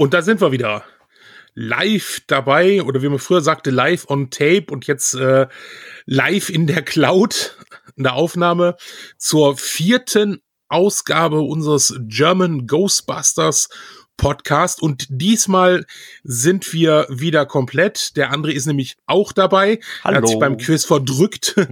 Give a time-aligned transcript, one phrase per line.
[0.00, 0.82] Und da sind wir wieder.
[1.52, 5.46] Live dabei, oder wie man früher sagte, live on tape und jetzt äh,
[6.06, 7.58] live in der Cloud,
[7.96, 8.76] in der Aufnahme
[9.18, 10.40] zur vierten
[10.70, 13.68] Ausgabe unseres German Ghostbusters
[14.16, 14.80] Podcast.
[14.80, 15.84] Und diesmal
[16.24, 18.16] sind wir wieder komplett.
[18.16, 19.80] Der André ist nämlich auch dabei.
[20.02, 20.14] Hallo.
[20.14, 21.56] Er hat sich beim Quiz verdrückt.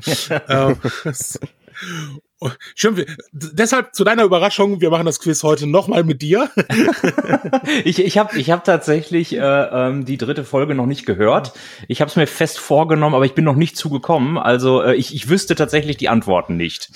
[2.40, 6.50] Ähm, Schön, deshalb zu deiner Überraschung, wir machen das Quiz heute nochmal mit dir.
[7.84, 11.52] ich ich habe ich hab tatsächlich äh, ähm, die dritte Folge noch nicht gehört.
[11.88, 14.38] Ich habe es mir fest vorgenommen, aber ich bin noch nicht zugekommen.
[14.38, 16.90] Also äh, ich, ich wüsste tatsächlich die Antworten nicht.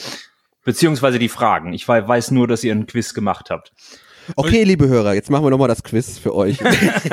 [0.65, 1.73] Beziehungsweise die Fragen.
[1.73, 3.73] Ich weiß nur, dass ihr einen Quiz gemacht habt.
[4.37, 6.59] Okay, liebe Hörer, jetzt machen wir nochmal das Quiz für euch.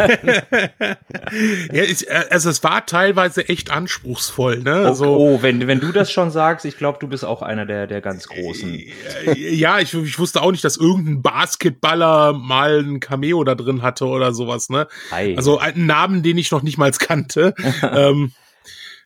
[1.72, 4.60] ja, ich, äh, also es war teilweise echt anspruchsvoll.
[4.60, 4.74] Ne?
[4.74, 7.66] Also, oh, oh, wenn, wenn du das schon sagst, ich glaube, du bist auch einer
[7.66, 8.80] der, der ganz Großen.
[9.26, 13.82] Äh, ja, ich, ich wusste auch nicht, dass irgendein Basketballer mal ein Cameo da drin
[13.82, 14.70] hatte oder sowas.
[14.70, 14.88] Ne?
[15.12, 15.36] Hi.
[15.36, 17.54] Also einen Namen, den ich noch nicht mal kannte.
[17.84, 18.32] ähm,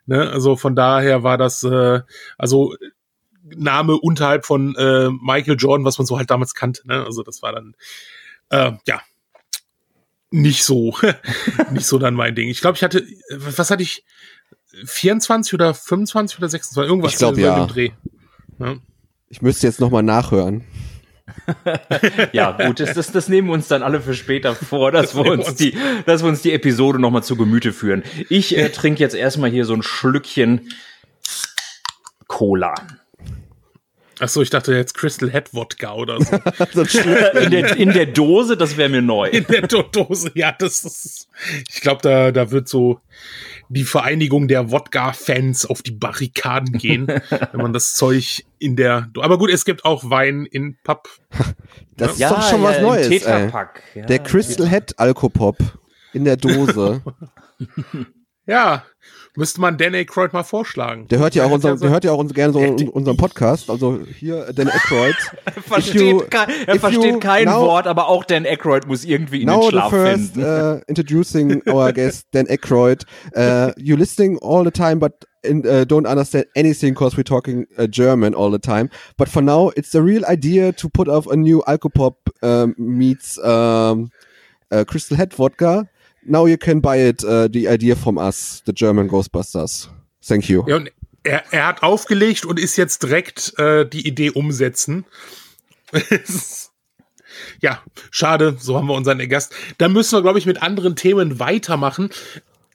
[0.06, 0.30] ne?
[0.30, 2.02] Also von daher war das, äh,
[2.38, 2.76] also
[3.44, 6.88] Name unterhalb von äh, Michael Jordan, was man so halt damals kannte.
[6.88, 7.04] Ne?
[7.06, 7.76] Also das war dann
[8.50, 9.02] äh, ja
[10.32, 10.96] nicht so,
[11.72, 12.50] nicht so dann mein Ding.
[12.50, 14.04] Ich glaube, ich hatte, was hatte ich,
[14.86, 17.62] 24 oder 25 oder 26, irgendwas ich glaub, ja.
[17.62, 17.92] im Dreh.
[18.60, 18.76] Ja.
[19.30, 20.64] Ich müsste jetzt nochmal nachhören.
[22.34, 25.26] ja, gut, das, das, das nehmen wir uns dann alle für später vor, dass wir
[25.26, 28.04] uns die, dass wir uns die Episode nochmal zu Gemüte führen.
[28.30, 30.70] Ich äh, trinke jetzt erstmal hier so ein Schlückchen
[32.28, 32.74] Cola.
[34.24, 36.34] Ach so, ich dachte jetzt Crystal Head Wodka oder so.
[37.40, 39.28] in, der, in der Dose, das wäre mir neu.
[39.28, 41.28] In der Do Dose, ja, das ist.
[41.70, 43.02] Ich glaube, da, da wird so
[43.68, 47.08] die Vereinigung der Wodka-Fans auf die Barrikaden gehen,
[47.52, 49.10] wenn man das Zeug in der.
[49.12, 51.10] Do Aber gut, es gibt auch Wein in Papp.
[51.98, 52.30] Das ja?
[52.30, 53.24] ist doch schon ja, was Neues.
[53.26, 53.70] Ja,
[54.08, 55.58] der Crystal Head Alkopop
[56.14, 57.02] in der Dose.
[58.46, 58.86] ja,
[59.36, 61.08] Müsste man Dan Aykroyd mal vorschlagen.
[61.08, 63.68] Der hört ja auch, unser, der hört ja auch gerne so unseren Podcast.
[63.68, 65.16] Also hier Dan Aykroyd.
[65.46, 69.42] er versteht, you, kein, er versteht kein now, Wort, aber auch Dan Aykroyd muss irgendwie
[69.42, 70.44] in den Schlaf the first, finden.
[70.44, 73.06] Uh, introducing our guest Dan Aykroyd.
[73.36, 77.66] Uh, you listening all the time, but in, uh, don't understand anything because we're talking
[77.80, 78.92] uh, German all the time.
[79.18, 83.40] But for now, it's the real idea to put off a new Alcopop um, meets
[83.40, 84.12] um,
[84.72, 85.90] uh, Crystal Head vodka
[86.26, 89.90] now you can buy it, uh, the idea from us, the German Ghostbusters.
[90.22, 90.64] Thank you.
[90.68, 90.92] Ja, und
[91.24, 95.06] er, er hat aufgelegt und ist jetzt direkt äh, die Idee umsetzen.
[97.62, 99.54] ja, schade, so haben wir unseren Gast.
[99.78, 102.10] Da müssen wir, glaube ich, mit anderen Themen weitermachen.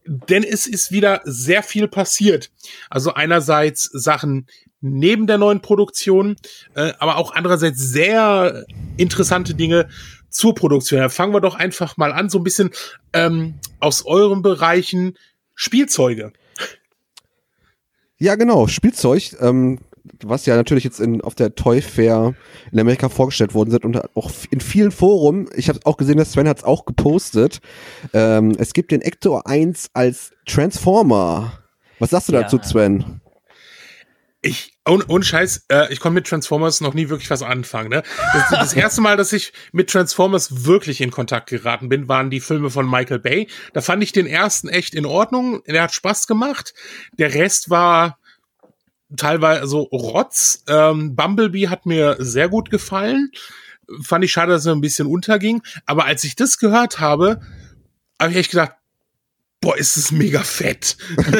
[0.06, 2.50] Denn es ist wieder sehr viel passiert.
[2.88, 4.47] Also einerseits Sachen
[4.80, 6.36] neben der neuen Produktion,
[6.75, 8.65] äh, aber auch andererseits sehr
[8.97, 9.88] interessante Dinge
[10.31, 11.00] zur Produktion.
[11.00, 12.71] Da fangen wir doch einfach mal an, so ein bisschen
[13.12, 15.16] ähm, aus euren Bereichen
[15.55, 16.33] Spielzeuge.
[18.19, 19.78] Ja, genau, Spielzeug, ähm,
[20.25, 22.34] was ja natürlich jetzt in, auf der Toy Fair
[22.72, 26.33] in Amerika vorgestellt worden sind und auch in vielen Foren, ich habe auch gesehen, dass
[26.33, 27.60] Sven hat es auch gepostet,
[28.12, 31.53] ähm, es gibt den Ector 1 als Transformer.
[31.99, 32.43] Was sagst du ja.
[32.43, 33.21] dazu, Sven?
[34.41, 37.91] Ich, und, und Scheiß, äh, ich konnte mit Transformers noch nie wirklich was anfangen.
[37.91, 38.04] Ne?
[38.32, 42.41] Das, das erste Mal, dass ich mit Transformers wirklich in Kontakt geraten bin, waren die
[42.41, 43.48] Filme von Michael Bay.
[43.72, 45.62] Da fand ich den ersten echt in Ordnung.
[45.66, 46.72] Der hat Spaß gemacht.
[47.19, 48.19] Der Rest war
[49.16, 50.62] teilweise so Rotz.
[50.69, 53.32] Ähm, Bumblebee hat mir sehr gut gefallen.
[54.03, 55.62] Fand ich schade, dass er ein bisschen unterging.
[55.84, 57.41] Aber als ich das gehört habe,
[58.21, 58.72] habe ich echt gedacht,
[59.61, 60.97] boah, ist es mega fett.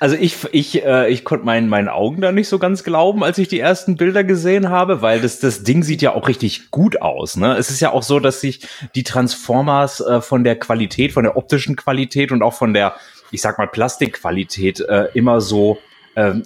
[0.00, 3.38] also ich, ich, äh, ich konnte meinen, meinen Augen da nicht so ganz glauben, als
[3.38, 7.00] ich die ersten Bilder gesehen habe, weil das, das Ding sieht ja auch richtig gut
[7.02, 7.36] aus.
[7.36, 7.56] Ne?
[7.56, 11.36] Es ist ja auch so, dass sich die Transformers äh, von der Qualität, von der
[11.36, 12.96] optischen Qualität und auch von der,
[13.30, 15.78] ich sag mal, Plastikqualität äh, immer so
[16.16, 16.42] ähm,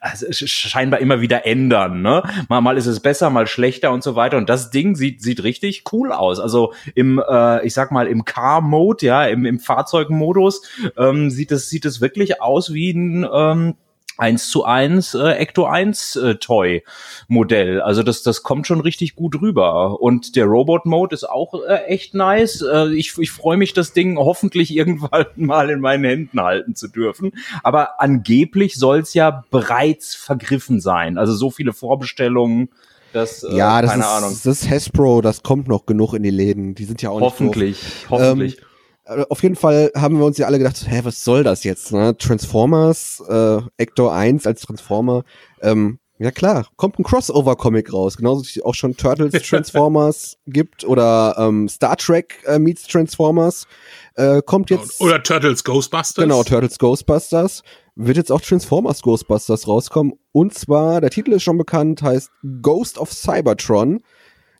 [0.00, 2.02] also scheinbar immer wieder ändern.
[2.02, 2.22] Ne?
[2.48, 4.36] Mal, mal ist es besser, mal schlechter und so weiter.
[4.36, 6.38] Und das Ding sieht, sieht richtig cool aus.
[6.38, 10.62] Also im, äh, ich sag mal, im Car-Mode, ja, im, im Fahrzeugmodus
[10.96, 13.74] ähm, sieht es sieht es wirklich aus wie ein ähm,
[14.16, 16.84] 1 zu 1 äh, Ecto 1 äh, Toy
[17.28, 17.80] Modell.
[17.80, 20.00] Also das, das kommt schon richtig gut rüber.
[20.00, 22.62] Und der Robot Mode ist auch äh, echt nice.
[22.62, 26.88] Äh, ich ich freue mich, das Ding hoffentlich irgendwann mal in meinen Händen halten zu
[26.88, 27.32] dürfen.
[27.62, 31.18] Aber angeblich soll es ja bereits vergriffen sein.
[31.18, 32.68] Also so viele Vorbestellungen.
[33.12, 34.30] Das, äh, ja, das keine ist, Ahnung.
[34.30, 36.74] Das ist Hasbro, das kommt noch genug in die Läden.
[36.74, 38.58] Die sind ja auch hoffentlich, nicht Hoffentlich, hoffentlich.
[38.58, 38.73] Ähm, äh,
[39.06, 41.92] auf jeden Fall haben wir uns ja alle gedacht, hä, was soll das jetzt?
[41.92, 42.16] Ne?
[42.16, 45.24] Transformers, äh, Ector 1 als Transformer.
[45.60, 50.84] Ähm, Ja klar, kommt ein Crossover-Comic raus, genauso wie es auch schon Turtles Transformers gibt
[50.84, 53.66] oder ähm, Star Trek äh, meets Transformers.
[54.14, 55.00] Äh, kommt jetzt.
[55.00, 56.22] Oder Turtles Ghostbusters.
[56.22, 57.62] Genau, Turtles Ghostbusters.
[57.96, 60.14] Wird jetzt auch Transformers Ghostbusters rauskommen.
[60.32, 62.30] Und zwar, der Titel ist schon bekannt, heißt
[62.62, 64.00] Ghost of Cybertron.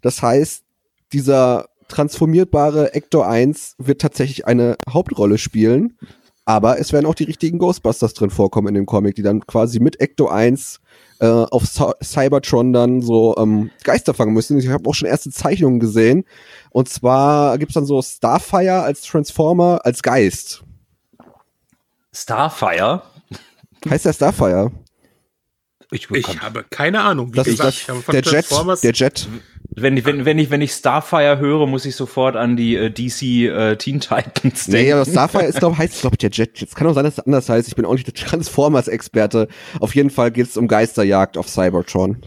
[0.03, 0.65] Das heißt,
[1.13, 5.99] dieser transformierbare Ector 1 wird tatsächlich eine Hauptrolle spielen.
[6.47, 9.81] Aber es werden auch die richtigen Ghostbusters drin vorkommen in dem Comic, die dann quasi
[9.81, 10.81] mit Ecto 1
[11.21, 11.65] äh, auf
[12.03, 14.59] Cybertron dann so ähm, Geister fangen müssen.
[14.59, 16.25] Ich habe auch schon erste Zeichnungen gesehen.
[16.71, 20.65] Und zwar gibt's dann so Starfire als Transformer als Geist.
[22.13, 23.03] Starfire?
[23.89, 24.71] Heißt der Starfire?
[25.91, 27.33] Ich, ich habe keine Ahnung.
[27.33, 29.29] Wie das gesagt, ist das, der Jet, der Jet.
[29.77, 32.91] Wenn ich, wenn, wenn ich, wenn ich Starfire höre, muss ich sofort an die äh,
[32.91, 34.71] DC äh, Teen Titans denken.
[34.71, 36.61] Nee, aber Starfire ist, glaube heißt, glaube ich, der Jet.
[36.61, 37.67] Jetzt kann auch sein, dass es anders heißt.
[37.67, 39.49] Ich bin auch nicht der Transformers-Experte.
[39.81, 42.19] Auf jeden Fall geht es um Geisterjagd auf Cybertron.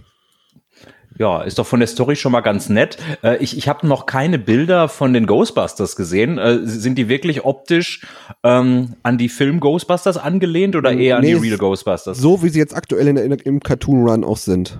[1.19, 2.97] Ja, ist doch von der Story schon mal ganz nett.
[3.23, 6.37] Äh, ich ich habe noch keine Bilder von den Ghostbusters gesehen.
[6.37, 8.05] Äh, sind die wirklich optisch
[8.43, 12.17] ähm, an die Film Ghostbusters angelehnt oder eher nee, an die Real Ghostbusters?
[12.17, 14.79] So wie sie jetzt aktuell in, in, im Cartoon Run auch sind.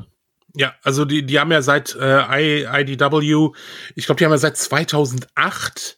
[0.56, 3.50] Ja, also die, die haben ja seit äh, IDW,
[3.96, 5.98] ich glaube, die haben ja seit 2008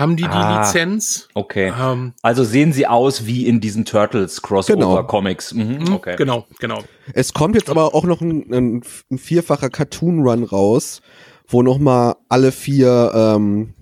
[0.00, 1.28] haben die ah, die Lizenz.
[1.34, 1.72] Okay.
[1.78, 5.04] Ähm, also sehen sie aus wie in diesen Turtles Crossover genau.
[5.04, 5.52] Comics.
[5.52, 6.16] Mhm, mhm, okay.
[6.16, 6.82] Genau, genau.
[7.12, 11.02] Es kommt jetzt aber auch noch ein, ein, ein vierfacher Cartoon Run raus,
[11.46, 13.74] wo noch mal alle vier ähm,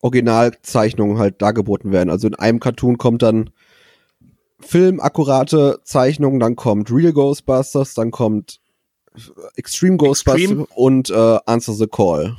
[0.00, 2.10] Originalzeichnungen halt dargeboten werden.
[2.10, 3.50] Also in einem Cartoon kommt dann
[4.60, 8.60] filmakkurate Zeichnungen, dann kommt Real Ghostbusters, dann kommt
[9.56, 10.66] Extreme Ghostbusters Extreme.
[10.74, 12.36] und äh, Answer the Call.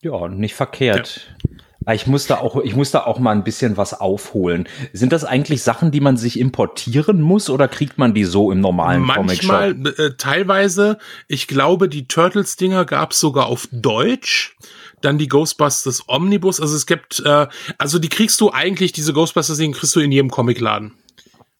[0.00, 1.36] Ja, nicht verkehrt.
[1.50, 1.92] Ja.
[1.92, 4.68] Ich muss da auch, ich muss da auch mal ein bisschen was aufholen.
[4.92, 8.60] Sind das eigentlich Sachen, die man sich importieren muss oder kriegt man die so im
[8.60, 9.98] normalen Manchmal, Comic Shop?
[9.98, 10.98] Äh, teilweise.
[11.26, 14.56] Ich glaube, die Turtles-Dinger gab's sogar auf Deutsch.
[15.00, 16.60] Dann die Ghostbusters Omnibus.
[16.60, 20.30] Also es gibt, äh, also die kriegst du eigentlich, diese Ghostbusters-Dinger kriegst du in jedem
[20.30, 20.92] Comicladen.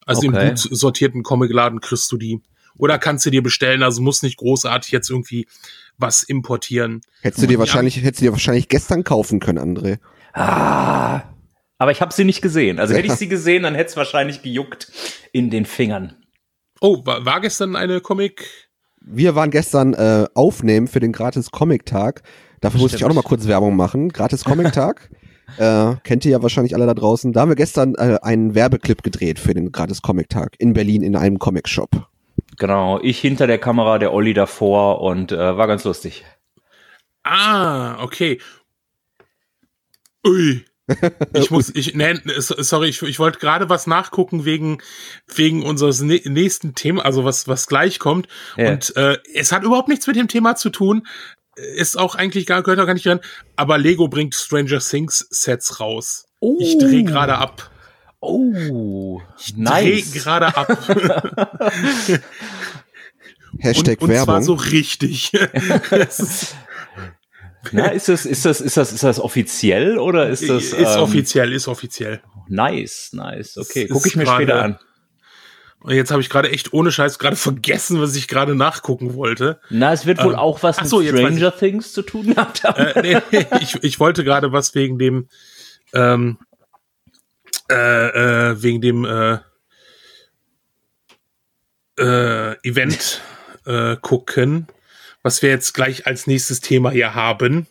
[0.05, 0.41] Also okay.
[0.41, 2.41] im gut sortierten Comicladen kriegst du die.
[2.77, 5.47] Oder kannst du dir bestellen, also muss nicht großartig jetzt irgendwie
[5.97, 7.01] was importieren.
[7.21, 9.99] Hättest du dir wahrscheinlich, hättest du dir wahrscheinlich gestern kaufen können, André.
[10.33, 11.21] Ah.
[11.77, 12.79] Aber ich habe sie nicht gesehen.
[12.79, 14.91] Also hätte ich sie gesehen, dann hätte es wahrscheinlich gejuckt
[15.31, 16.15] in den Fingern.
[16.81, 18.69] Oh, war, war gestern eine Comic?
[19.05, 22.23] Wir waren gestern äh, aufnehmen für den gratis Comic-Tag.
[22.61, 24.09] Dafür muss ich auch noch mal kurz Werbung machen.
[24.09, 25.09] Gratis Comic-Tag.
[25.57, 27.33] äh, kennt ihr ja wahrscheinlich alle da draußen.
[27.33, 31.15] Da haben wir gestern äh, einen Werbeclip gedreht für den gratis Comic-Tag in Berlin in
[31.15, 32.07] einem Comic-Shop.
[32.57, 36.23] Genau, ich hinter der Kamera, der Olli davor und äh, war ganz lustig.
[37.23, 38.39] Ah, okay.
[40.25, 40.65] Ui.
[41.33, 44.79] Ich muss, ich, nee, sorry, ich, ich wollte gerade was nachgucken wegen,
[45.33, 48.27] wegen unseres nächsten Thema, also was, was gleich kommt.
[48.57, 48.71] Ja.
[48.71, 51.07] Und äh, es hat überhaupt nichts mit dem Thema zu tun.
[51.55, 53.21] Ist auch eigentlich gar, gehört auch gar nicht rein.
[53.55, 56.25] Aber Lego bringt Stranger Things Sets raus.
[56.39, 56.57] Oh.
[56.59, 57.71] Ich drehe gerade ab.
[58.25, 60.11] Oh, ich nice.
[60.11, 60.69] dreh gerade ab.
[63.59, 64.35] Hashtag und, und Werbung.
[64.35, 65.33] Und zwar so richtig.
[67.73, 70.71] Na, ist das, ist das, ist das, ist das offiziell oder ist das?
[70.71, 72.21] Ist ähm, offiziell, ist offiziell.
[72.47, 73.57] Nice, nice.
[73.57, 74.79] Okay, gucke ich mir grade, später an.
[75.81, 79.59] Und jetzt habe ich gerade echt ohne Scheiß gerade vergessen, was ich gerade nachgucken wollte.
[79.69, 82.81] Na, es wird wohl ähm, auch was mit so, Stranger Things zu tun gehabt haben.
[82.81, 85.27] Äh, nee, ich, ich wollte gerade was wegen dem
[85.93, 86.37] ähm,
[87.73, 89.39] äh, äh, wegen dem äh,
[91.99, 93.21] äh, Event
[93.65, 94.67] äh, gucken,
[95.23, 97.67] was wir jetzt gleich als nächstes Thema hier haben.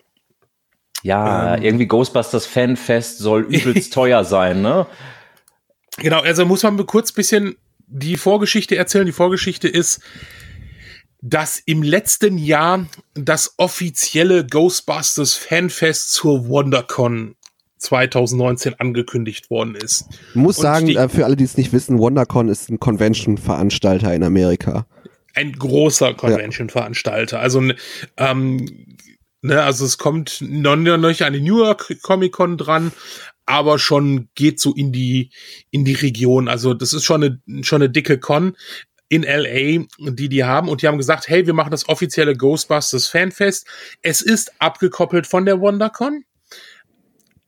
[1.03, 4.87] Ja, ähm, irgendwie Ghostbusters Fanfest soll übelst teuer sein, ne?
[5.99, 7.57] Genau, also muss man kurz bisschen
[7.87, 9.07] die Vorgeschichte erzählen.
[9.07, 10.01] Die Vorgeschichte ist,
[11.21, 17.37] dass im letzten Jahr das offizielle Ghostbusters Fanfest zur WonderCon
[17.83, 20.07] 2019 angekündigt worden ist.
[20.31, 22.81] Ich muss Und sagen, die, äh, für alle, die es nicht wissen, WonderCon ist ein
[22.81, 24.87] Convention-Veranstalter in Amerika.
[25.35, 27.41] Ein großer Convention-Veranstalter.
[27.41, 27.63] Also,
[28.17, 28.97] ähm,
[29.41, 32.93] ne, also es kommt noch nicht an die New York Comic Con dran,
[33.47, 35.31] aber schon geht so in die,
[35.71, 36.49] in die Region.
[36.49, 38.57] Also das ist schon eine, schon eine dicke Con
[39.09, 43.09] in LA, die die haben und die haben gesagt, hey, wir machen das offizielle Ghostbusters
[43.09, 43.67] Fanfest.
[44.01, 46.25] Es ist abgekoppelt von der WonderCon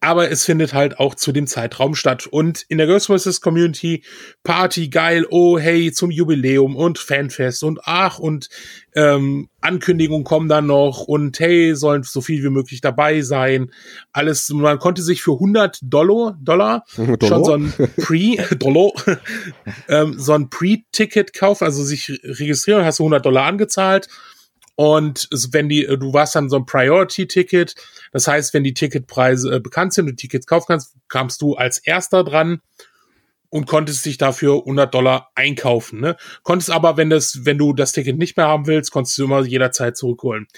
[0.04, 2.26] aber es findet halt auch zu dem Zeitraum statt.
[2.26, 4.04] Und in der Ghostbusters Community
[4.42, 8.50] Party geil, oh hey, zum Jubiläum und Fanfest und ach und
[8.94, 13.70] ähm, Ankündigungen kommen dann noch und hey, sollen so viel wie möglich dabei sein.
[14.12, 18.92] Alles, man konnte sich für 100 Dollar, Dollar schon so ein Pre, Dollar,
[19.88, 24.08] ähm, so ein Pre-Ticket kaufen, also sich registrieren, hast du 100 Dollar angezahlt
[24.76, 27.74] und wenn die, du warst dann so ein Priority-Ticket,
[28.12, 31.78] das heißt, wenn die Ticketpreise äh, bekannt sind und Tickets kaufen kannst, kamst du als
[31.78, 32.60] erster dran
[33.50, 36.00] und konntest dich dafür 100 Dollar einkaufen.
[36.00, 36.16] Ne?
[36.42, 39.44] Konntest aber, wenn das, wenn du das Ticket nicht mehr haben willst, konntest du immer
[39.44, 40.48] jederzeit zurückholen.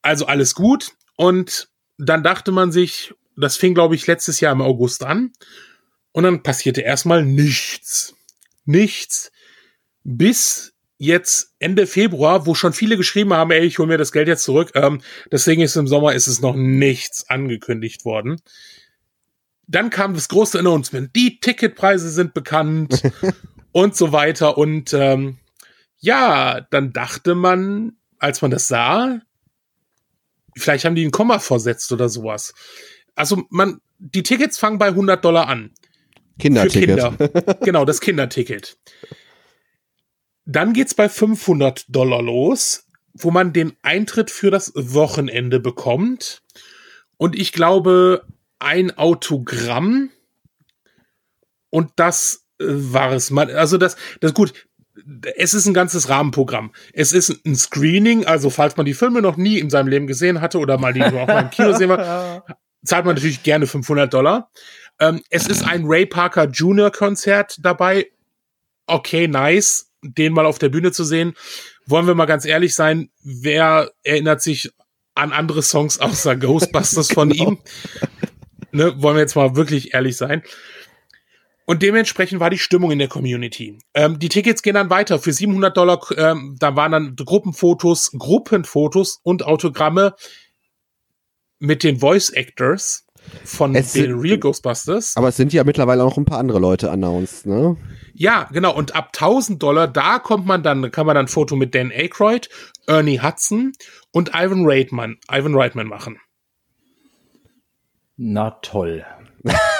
[0.00, 0.92] Also alles gut.
[1.16, 1.68] Und
[1.98, 5.32] dann dachte man sich, das fing, glaube ich, letztes Jahr im August an.
[6.12, 8.14] Und dann passierte erstmal nichts.
[8.64, 9.30] Nichts.
[10.02, 10.71] Bis
[11.02, 14.44] jetzt Ende Februar, wo schon viele geschrieben haben, ey, ich hole mir das Geld jetzt
[14.44, 14.70] zurück.
[14.74, 15.00] Ähm,
[15.32, 18.40] deswegen ist im Sommer ist es noch nichts angekündigt worden.
[19.66, 21.14] Dann kam das große Announcement.
[21.16, 23.02] Die Ticketpreise sind bekannt
[23.72, 24.56] und so weiter.
[24.56, 25.38] Und ähm,
[25.98, 29.20] ja, dann dachte man, als man das sah,
[30.56, 32.54] vielleicht haben die ein Komma versetzt oder sowas.
[33.16, 35.72] Also man, die Tickets fangen bei 100 Dollar an.
[36.38, 37.00] Kinderticket.
[37.00, 37.56] Kinder.
[37.64, 38.78] genau, das Kinderticket.
[40.44, 46.42] Dann geht's bei 500 Dollar los, wo man den Eintritt für das Wochenende bekommt.
[47.16, 48.26] Und ich glaube,
[48.58, 50.10] ein Autogramm.
[51.70, 53.32] Und das äh, war es.
[53.32, 54.52] Also das, das gut.
[55.36, 56.72] Es ist ein ganzes Rahmenprogramm.
[56.92, 60.42] Es ist ein Screening, also falls man die Filme noch nie in seinem Leben gesehen
[60.42, 61.96] hatte oder mal die nur auch mal im Kino sehen will,
[62.84, 64.50] zahlt man natürlich gerne 500 Dollar.
[65.00, 66.90] Ähm, es ist ein Ray Parker Jr.
[66.90, 68.10] Konzert dabei.
[68.86, 71.34] Okay, nice den mal auf der Bühne zu sehen.
[71.86, 74.70] Wollen wir mal ganz ehrlich sein, wer erinnert sich
[75.14, 77.50] an andere Songs außer Ghostbusters von genau.
[77.50, 77.58] ihm?
[78.72, 80.42] Ne, wollen wir jetzt mal wirklich ehrlich sein.
[81.64, 83.78] Und dementsprechend war die Stimmung in der Community.
[83.94, 85.18] Ähm, die Tickets gehen dann weiter.
[85.18, 90.14] Für 700 Dollar, ähm, da waren dann Gruppenfotos, Gruppenfotos und Autogramme
[91.60, 93.06] mit den Voice Actors
[93.44, 95.16] von es den Real Ghostbusters.
[95.16, 97.76] Aber es sind ja mittlerweile auch noch ein paar andere Leute announced, ne?
[98.22, 98.72] Ja, genau.
[98.72, 101.90] Und ab 1000 Dollar, da kommt man dann, kann man dann ein Foto mit Dan
[101.90, 102.48] Aykroyd,
[102.86, 103.72] Ernie Hudson
[104.12, 106.20] und Ivan Reitman, Ivan Reitman machen.
[108.16, 109.04] Na toll.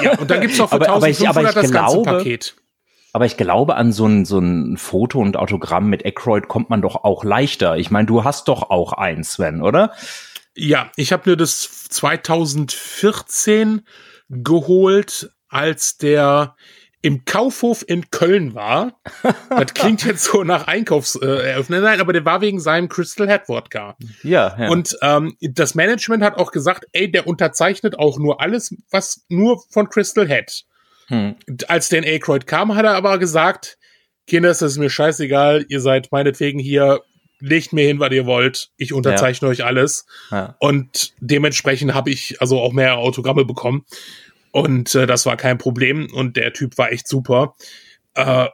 [0.00, 2.18] Ja, und dann gibt's noch für aber, 1500 aber ich, aber ich das glaube, ganze
[2.18, 2.56] Paket.
[3.12, 6.82] Aber ich glaube, an so ein, so ein Foto und Autogramm mit Aykroyd kommt man
[6.82, 7.76] doch auch leichter.
[7.76, 9.92] Ich meine, du hast doch auch eins, Sven, oder?
[10.56, 13.86] Ja, ich habe mir das 2014
[14.30, 16.56] geholt, als der
[17.02, 19.00] im Kaufhof in Köln war.
[19.50, 21.80] Das klingt jetzt so nach Einkaufseröffnung.
[21.80, 23.96] Äh, Nein, aber der war wegen seinem Crystal Head Wodka.
[24.22, 24.68] Ja, ja.
[24.68, 29.60] Und ähm, das Management hat auch gesagt, ey, der unterzeichnet auch nur alles, was nur
[29.68, 30.64] von Crystal Head.
[31.08, 31.34] Hm.
[31.66, 33.78] Als Dan Aykroyd kam, hat er aber gesagt,
[34.28, 37.02] Kinder, es ist mir scheißegal, ihr seid meinetwegen hier
[37.42, 38.70] legt mir hin, was ihr wollt.
[38.76, 39.52] Ich unterzeichne ja.
[39.52, 40.06] euch alles.
[40.30, 40.54] Ja.
[40.60, 43.84] Und dementsprechend habe ich also auch mehr Autogramme bekommen.
[44.52, 46.08] Und äh, das war kein Problem.
[46.12, 47.56] Und der Typ war echt super.
[48.14, 48.46] Äh,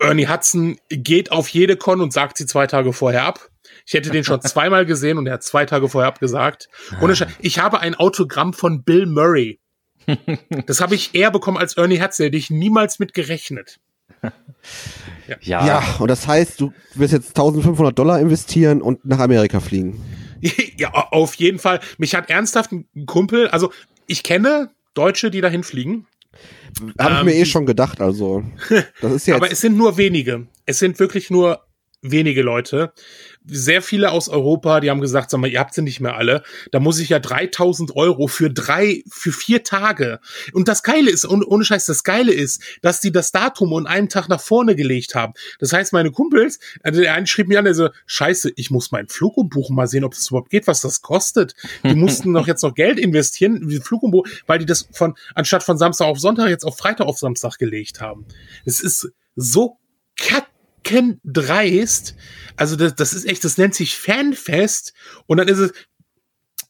[0.00, 3.48] Ernie Hudson geht auf jede Con und sagt sie zwei Tage vorher ab.
[3.86, 6.68] Ich hätte den schon zweimal gesehen und er hat zwei Tage vorher abgesagt.
[7.00, 9.58] Und ich habe ein Autogramm von Bill Murray.
[10.66, 13.78] Das habe ich eher bekommen als Ernie Hudson, hätte ich niemals mit gerechnet.
[15.28, 15.36] Ja.
[15.42, 15.66] ja.
[15.66, 20.02] ja, und das heißt, du wirst jetzt 1500 Dollar investieren und nach Amerika fliegen.
[20.78, 21.80] ja, auf jeden Fall.
[21.98, 23.70] Mich hat ernsthaft ein Kumpel, also
[24.06, 26.06] ich kenne Deutsche, die dahin fliegen.
[26.98, 28.44] Habe ich ähm, mir eh schon gedacht, also.
[29.00, 30.46] Das ist jetzt aber es sind nur wenige.
[30.66, 31.64] Es sind wirklich nur
[32.02, 32.92] wenige Leute
[33.50, 36.42] sehr viele aus Europa, die haben gesagt, sag mal, ihr habt sie nicht mehr alle.
[36.72, 40.20] Da muss ich ja 3000 Euro für drei, für vier Tage.
[40.52, 43.86] Und das Geile ist, ohne, ohne Scheiß, das Geile ist, dass die das Datum und
[43.86, 45.34] einen Tag nach vorne gelegt haben.
[45.58, 49.08] Das heißt, meine Kumpels, also der eine schrieb mir an, also, scheiße, ich muss meinen
[49.08, 51.54] Flug umbuchen, mal sehen, ob das überhaupt geht, was das kostet.
[51.84, 55.62] Die mussten noch jetzt noch Geld investieren, wie Flug umbuchen, weil die das von, anstatt
[55.62, 58.26] von Samstag auf Sonntag jetzt auf Freitag auf Samstag gelegt haben.
[58.64, 59.78] Es ist so
[60.16, 60.46] kack
[61.24, 62.14] dreist.
[62.56, 64.92] Also das, das ist echt, das nennt sich Fanfest.
[65.26, 65.72] Und dann ist es,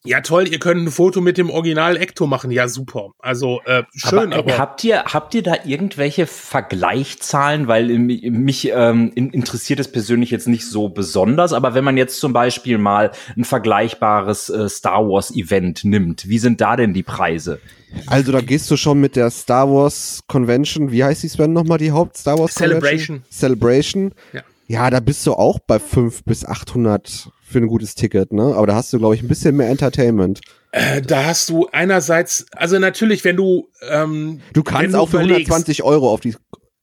[0.05, 2.51] ja toll, ihr könnt ein Foto mit dem Original Ecto machen.
[2.51, 3.11] Ja, super.
[3.19, 9.13] Also äh, schön, aber, aber, habt ihr habt ihr da irgendwelche Vergleichzahlen, weil mich ähm,
[9.15, 13.45] interessiert es persönlich jetzt nicht so besonders, aber wenn man jetzt zum Beispiel mal ein
[13.45, 17.61] vergleichbares äh, Star Wars Event nimmt, wie sind da denn die Preise?
[18.07, 21.79] Also da gehst du schon mit der Star Wars Convention, wie heißt die Sven nochmal,
[21.79, 23.23] die Haupt Star Wars Celebration.
[23.23, 23.23] Convention?
[23.31, 24.13] Celebration.
[24.33, 24.43] Ja.
[24.71, 28.55] Ja, da bist du auch bei 5 bis 800 für ein gutes Ticket, ne?
[28.55, 30.41] Aber da hast du, glaube ich, ein bisschen mehr Entertainment.
[30.73, 35.17] Äh, da hast du einerseits, also natürlich, wenn du ähm, Du kannst du auch für
[35.19, 36.35] überlegst- 120 Euro auf die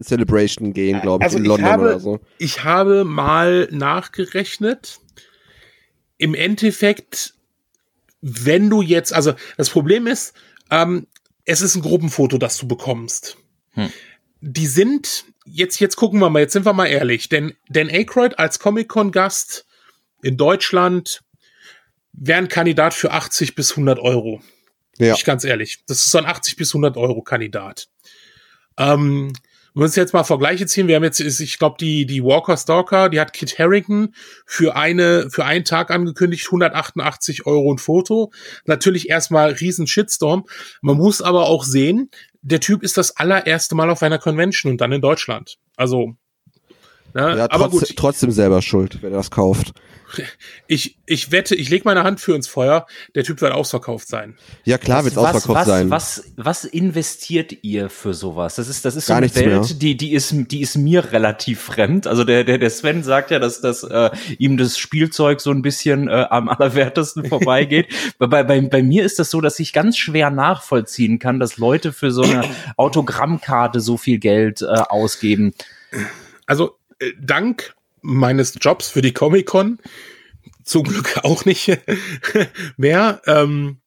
[0.03, 2.19] Celebration gehen, glaube ich, Also in ich London habe- oder so.
[2.39, 5.00] ich habe mal nachgerechnet.
[6.17, 7.34] Im Endeffekt,
[8.22, 10.34] wenn du jetzt, also das Problem ist,
[10.72, 11.07] ähm,
[11.45, 13.38] es ist ein Gruppenfoto, das du bekommst.
[13.72, 13.89] Hm.
[14.41, 18.39] Die sind, jetzt, jetzt gucken wir mal, jetzt sind wir mal ehrlich, denn Dan Aykroyd
[18.39, 19.65] als Comic-Con-Gast
[20.25, 21.22] in Deutschland
[22.12, 24.41] wäre ein Kandidat für 80 bis 100 Euro.
[24.98, 25.13] Ja.
[25.13, 25.84] Ich ganz ehrlich.
[25.86, 27.89] Das ist so ein 80 bis 100 Euro Kandidat.
[28.77, 29.34] Ähm,
[29.74, 32.58] wenn wir uns jetzt mal Vergleiche ziehen, wir haben jetzt, ich glaube, die, die Walker
[32.58, 34.15] Stalker, die hat Kit Harrington
[34.48, 38.32] für eine, für einen Tag angekündigt, 188 Euro ein Foto.
[38.65, 40.46] Natürlich erstmal riesen Shitstorm.
[40.82, 42.10] Man muss aber auch sehen,
[42.41, 45.58] der Typ ist das allererste Mal auf einer Convention und dann in Deutschland.
[45.75, 46.15] Also,
[47.15, 49.74] ne, Ja, aber trotzdem, gut, trotzdem selber schuld, wer das kauft.
[50.67, 54.38] ich, ich wette, ich leg meine Hand für ins Feuer, der Typ wird ausverkauft sein.
[54.63, 55.89] Ja, klar wird's was, ausverkauft was, sein.
[55.89, 58.55] Was, was investiert ihr für sowas?
[58.55, 59.77] Das ist, das ist Gar so eine Welt, mehr.
[59.77, 62.07] die, die ist, die ist mir relativ fremd.
[62.07, 65.62] Also der, der, der Sven sagt ja, dass, dass äh, ihm das Spielzeug so ein
[65.62, 67.88] bisschen äh, am allerwertesten vorbeigeht.
[68.19, 71.57] bei, bei, bei, bei mir ist das so, dass ich ganz schwer nachvollziehen kann, dass
[71.57, 72.43] Leute für so eine
[72.77, 75.53] Autogrammkarte so viel Geld äh, ausgeben.
[76.45, 76.77] Also,
[77.19, 79.79] dank meines Jobs für die Comic-Con,
[80.63, 81.79] zum Glück auch nicht
[82.77, 83.21] mehr.
[83.25, 83.79] Ähm,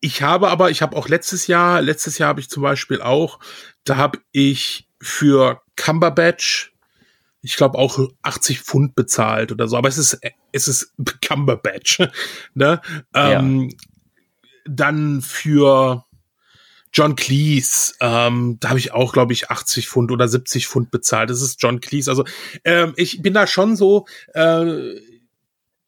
[0.00, 3.38] ich habe aber, ich habe auch letztes Jahr, letztes Jahr habe ich zum Beispiel auch,
[3.84, 6.72] da habe ich für Cumberbatch,
[7.40, 10.18] ich glaube auch 80 Pfund bezahlt oder so, aber es ist,
[10.52, 10.92] es ist
[11.26, 12.00] Cumberbatch,
[12.54, 12.80] ne?
[13.14, 13.74] Ähm,
[14.66, 16.04] Dann für
[16.94, 21.28] John Cleese, ähm, da habe ich auch, glaube ich, 80 Pfund oder 70 Pfund bezahlt.
[21.28, 22.10] Das ist John Cleese.
[22.10, 22.24] Also
[22.64, 24.94] ähm, ich bin da schon so, äh,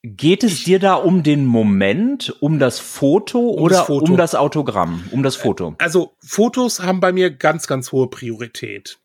[0.09, 4.05] Geht es dir da um den Moment, um das Foto oder das Foto.
[4.05, 5.75] um das Autogramm, um das Foto?
[5.79, 9.01] also Fotos haben bei mir ganz, ganz hohe Priorität.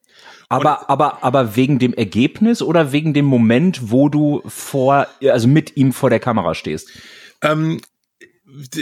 [0.48, 5.76] Aber, aber, aber wegen dem Ergebnis oder wegen dem Moment, wo du vor, also mit
[5.76, 6.92] ihm vor der Kamera stehst?
[7.42, 7.82] Ähm,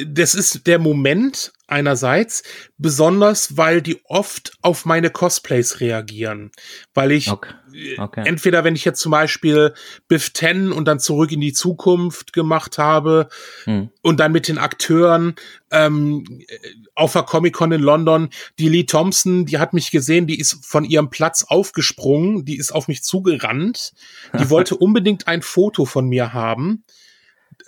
[0.07, 2.43] das ist der Moment einerseits,
[2.77, 6.51] besonders weil die oft auf meine Cosplays reagieren.
[6.93, 7.53] Weil ich Okay.
[7.97, 8.23] Okay.
[8.25, 9.73] entweder, wenn ich jetzt zum Beispiel
[10.07, 13.29] Biff 10 und dann zurück in die Zukunft gemacht habe
[13.65, 13.89] Hm.
[14.01, 15.35] und dann mit den Akteuren
[15.69, 16.23] ähm,
[16.95, 20.83] auf der Comic-Con in London, die Lee Thompson, die hat mich gesehen, die ist von
[20.83, 23.93] ihrem Platz aufgesprungen, die ist auf mich zugerannt,
[24.39, 26.83] die wollte unbedingt ein Foto von mir haben.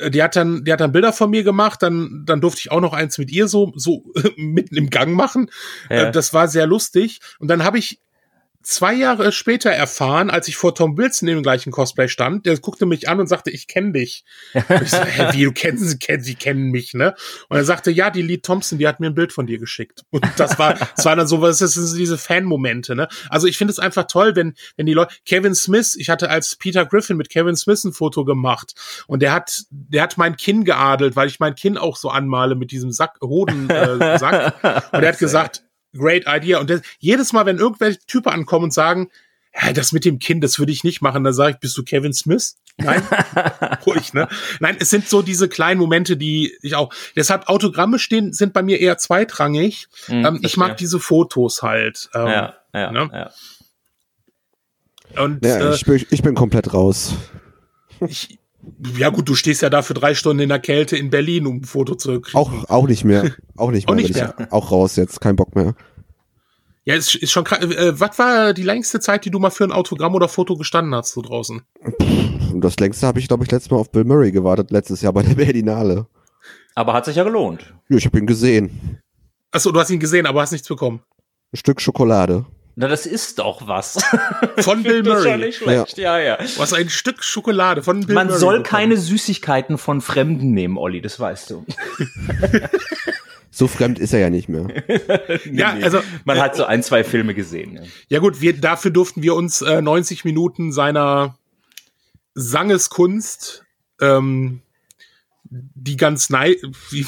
[0.09, 2.81] Die hat dann, die hat dann Bilder von mir gemacht, dann, dann durfte ich auch
[2.81, 4.03] noch eins mit ihr so, so
[4.37, 5.49] mitten im Gang machen.
[5.89, 6.07] Ja.
[6.07, 7.19] Äh, Das war sehr lustig.
[7.39, 7.99] Und dann habe ich
[8.63, 12.85] zwei Jahre später erfahren, als ich vor Tom Wilson im gleichen Cosplay stand, der guckte
[12.85, 14.23] mich an und sagte, ich kenne dich.
[14.53, 17.15] Und ich so, hä, wie, du kennst sie, kennen, sie kennen mich, ne?
[17.49, 20.03] Und er sagte, ja, die Lee Thompson, die hat mir ein Bild von dir geschickt.
[20.09, 23.07] Und das war, das war dann so, was das sind diese Fan-Momente, ne?
[23.29, 26.55] Also ich finde es einfach toll, wenn, wenn die Leute, Kevin Smith, ich hatte als
[26.55, 28.73] Peter Griffin mit Kevin Smith ein Foto gemacht
[29.07, 32.55] und der hat, der hat mein Kinn geadelt, weil ich mein Kinn auch so anmale
[32.55, 33.91] mit diesem Sack, Hoden, äh.
[33.91, 35.63] Und er hat gesagt,
[35.93, 36.59] great idea.
[36.59, 39.09] Und das, jedes Mal, wenn irgendwelche Typen ankommen und sagen,
[39.53, 41.83] ja, das mit dem Kind, das würde ich nicht machen, dann sage ich, bist du
[41.83, 42.57] Kevin Smith?
[42.77, 43.03] Nein,
[43.85, 44.29] ruhig, ne?
[44.59, 46.93] Nein, es sind so diese kleinen Momente, die ich auch.
[47.15, 49.87] Deshalb Autogramme stehen, sind bei mir eher zweitrangig.
[50.05, 52.09] Hm, ähm, ich mag diese Fotos halt.
[52.13, 53.09] Ähm, Ja, ja, ne?
[53.11, 53.31] ja.
[55.21, 57.13] Und Ja, äh, ich, bin, ich bin komplett raus.
[58.07, 58.39] ich,
[58.97, 61.57] ja gut, du stehst ja da für drei Stunden in der Kälte in Berlin, um
[61.57, 62.37] ein Foto zu kriegen.
[62.37, 63.31] Auch, auch nicht mehr.
[63.55, 64.03] Auch nicht Auch mehr.
[64.03, 65.21] nicht bin Ich auch raus jetzt.
[65.21, 65.75] Kein Bock mehr.
[66.83, 67.59] Ja, ist, ist schon krass.
[67.63, 70.95] Äh, was war die längste Zeit, die du mal für ein Autogramm oder Foto gestanden
[70.95, 71.61] hast, so draußen?
[72.55, 75.21] Das längste habe ich, glaube ich, letztes Mal auf Bill Murray gewartet, letztes Jahr bei
[75.23, 76.07] der Berlinale.
[76.73, 77.73] Aber hat sich ja gelohnt.
[77.89, 78.99] Ja, ich habe ihn gesehen.
[79.51, 81.01] Achso, du hast ihn gesehen, aber hast nichts bekommen.
[81.53, 82.45] Ein Stück Schokolade.
[82.75, 83.97] Na, das ist doch was.
[84.59, 85.45] Von Bill Das ist ja Murray.
[85.47, 86.37] nicht schlecht, ja, ja.
[86.37, 88.69] Du hast ein Stück Schokolade von Bill Man Murray soll bekommen.
[88.69, 91.65] keine Süßigkeiten von Fremden nehmen, Olli, das weißt du.
[93.53, 94.67] So fremd ist er ja nicht mehr.
[95.51, 97.75] Ja, also Man äh, hat so ein, zwei Filme gesehen.
[97.75, 97.81] Ja.
[98.07, 101.37] Ja gut, wir, dafür durften wir uns äh, 90 Minuten seiner
[102.33, 103.65] Sangeskunst,
[103.99, 104.61] ähm,
[105.43, 106.55] die ganz nei,
[106.91, 107.05] wie,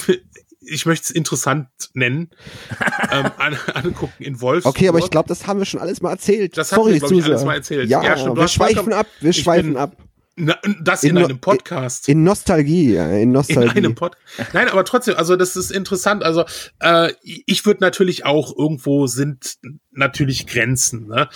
[0.65, 2.29] ich möchte es interessant nennen,
[3.11, 4.75] ähm, an, angucken in Wolfsburg.
[4.75, 6.57] Okay, aber ich glaube, das haben wir schon alles mal erzählt.
[6.57, 7.31] Das haben wir, glaub ich, Zuseher.
[7.33, 7.89] alles mal erzählt.
[7.89, 9.07] Ja, Ja, stimmt, wir schweifen ab.
[9.19, 9.97] Wir ich schweifen ab.
[10.35, 12.09] Na, das in, In no- einem Podcast.
[12.09, 13.77] In Nostalgie, ja, in in Nostalgie.
[13.77, 14.17] einem Pod.
[14.53, 16.23] Nein, aber trotzdem, also das ist interessant.
[16.23, 16.43] Also
[16.79, 19.57] äh, ich würde natürlich auch irgendwo sind
[19.91, 21.07] natürlich Grenzen.
[21.07, 21.29] Ne?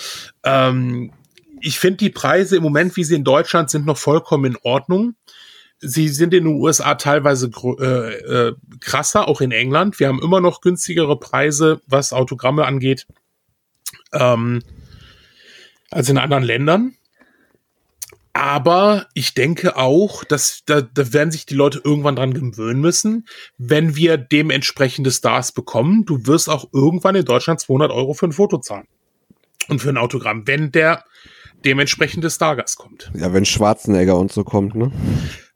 [0.43, 1.13] Ähm,
[1.61, 5.13] ich finde die Preise im Moment, wie sie in Deutschland sind, noch vollkommen in Ordnung.
[5.79, 9.99] Sie sind in den USA teilweise äh, äh, krasser, auch in England.
[9.99, 13.05] Wir haben immer noch günstigere Preise, was Autogramme angeht,
[14.13, 14.63] ähm,
[15.91, 16.97] als in anderen Ländern.
[18.33, 23.27] Aber ich denke auch, dass da, da werden sich die Leute irgendwann dran gewöhnen müssen,
[23.57, 26.05] wenn wir dementsprechende Stars bekommen.
[26.05, 28.87] Du wirst auch irgendwann in Deutschland 200 Euro für ein Foto zahlen
[29.69, 31.03] und für ein Autogramm, wenn der
[31.65, 33.11] dementsprechende Stargast kommt.
[33.15, 34.91] Ja, wenn Schwarzenegger und so kommt, ne?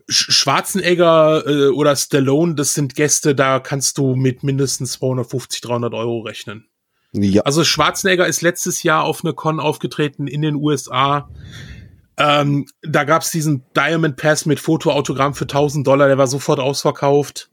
[0.07, 6.21] Schwarzenegger äh, oder Stallone, das sind Gäste, da kannst du mit mindestens 250, 300 Euro
[6.21, 6.67] rechnen.
[7.13, 7.43] Ja.
[7.43, 11.29] Also Schwarzenegger ist letztes Jahr auf eine Con aufgetreten in den USA.
[12.17, 17.50] Ähm, da gab's diesen Diamond Pass mit Fotoautogramm für 1000 Dollar, der war sofort ausverkauft.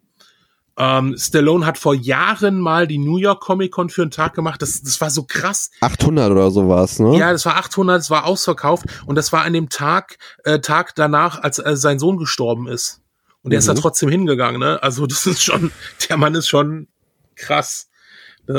[0.80, 4.62] Ähm, Stallone hat vor Jahren mal die New York Comic Con für einen Tag gemacht.
[4.62, 5.72] Das, das war so krass.
[5.80, 7.18] 800 oder sowas, ne?
[7.18, 8.86] Ja, das war 800, das war ausverkauft.
[9.04, 13.02] Und das war an dem Tag, äh, Tag danach, als äh, sein Sohn gestorben ist.
[13.42, 13.58] Und er mhm.
[13.58, 13.78] ist da mhm.
[13.78, 14.80] trotzdem hingegangen, ne?
[14.80, 15.72] Also das ist schon,
[16.08, 16.86] der Mann ist schon
[17.34, 17.87] krass.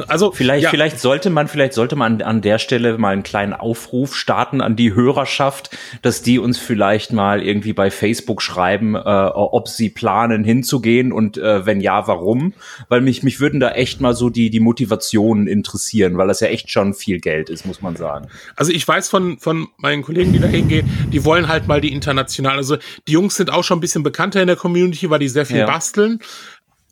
[0.08, 0.70] Also vielleicht, ja.
[0.70, 4.76] vielleicht sollte man, vielleicht sollte man an der Stelle mal einen kleinen Aufruf starten an
[4.76, 10.44] die Hörerschaft, dass die uns vielleicht mal irgendwie bei Facebook schreiben, äh, ob sie planen
[10.44, 12.54] hinzugehen und äh, wenn ja, warum?
[12.88, 16.48] Weil mich mich würden da echt mal so die die Motivationen interessieren, weil das ja
[16.50, 18.28] echt schon viel Geld ist, muss man sagen.
[18.56, 21.92] Also ich weiß von von meinen Kollegen, die da hingehen, die wollen halt mal die
[21.92, 22.58] international.
[22.58, 25.48] Also die Jungs sind auch schon ein bisschen bekannter in der Community, weil die sehr
[25.48, 25.66] viel ja.
[25.66, 26.20] basteln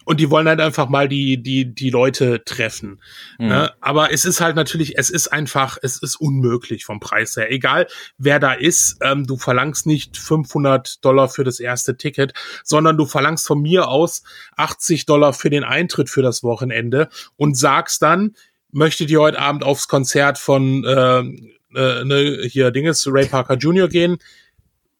[0.08, 3.02] und die wollen halt einfach mal die, die, die Leute treffen.
[3.40, 3.48] Mhm.
[3.48, 3.74] Ne?
[3.82, 7.52] Aber es ist halt natürlich, es ist einfach, es ist unmöglich vom Preis her.
[7.52, 12.32] Egal wer da ist, ähm, du verlangst nicht 500 Dollar für das erste Ticket,
[12.64, 14.24] sondern du verlangst von mir aus
[14.56, 18.34] 80 Dollar für den Eintritt für das Wochenende und sagst dann,
[18.72, 23.90] möchtet ihr heute Abend aufs Konzert von äh, äh, ne, hier Dinges Ray Parker Jr.
[23.90, 24.20] gehen,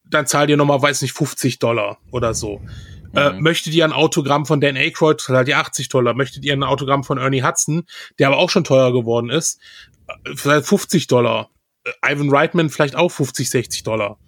[0.04, 2.60] dann zahlt ihr nochmal, weiß nicht, 50 Dollar oder so.
[3.14, 3.42] Äh, mhm.
[3.42, 6.14] möchtet ihr ein Autogramm von Dan Aykroyd, zahlt ihr 80 Dollar.
[6.14, 7.84] Möchtet ihr ein Autogramm von Ernie Hudson,
[8.18, 9.60] der aber auch schon teuer geworden ist,
[10.06, 11.50] äh, vielleicht 50 Dollar.
[11.84, 14.18] Äh, Ivan Reitman vielleicht auch 50, 60 Dollar.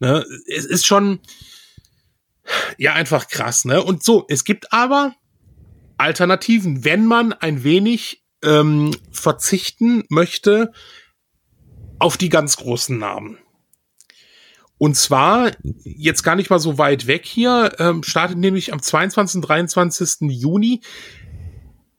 [0.00, 0.24] Ne?
[0.46, 1.20] Es ist schon,
[2.76, 3.82] ja, einfach krass, ne?
[3.82, 5.14] Und so, es gibt aber
[5.96, 10.72] Alternativen, wenn man ein wenig ähm, verzichten möchte
[11.98, 13.38] auf die ganz großen Namen.
[14.78, 15.50] Und zwar
[15.82, 19.42] jetzt gar nicht mal so weit weg hier, ähm, startet nämlich am 22.
[19.42, 20.30] 23.
[20.30, 20.80] Juni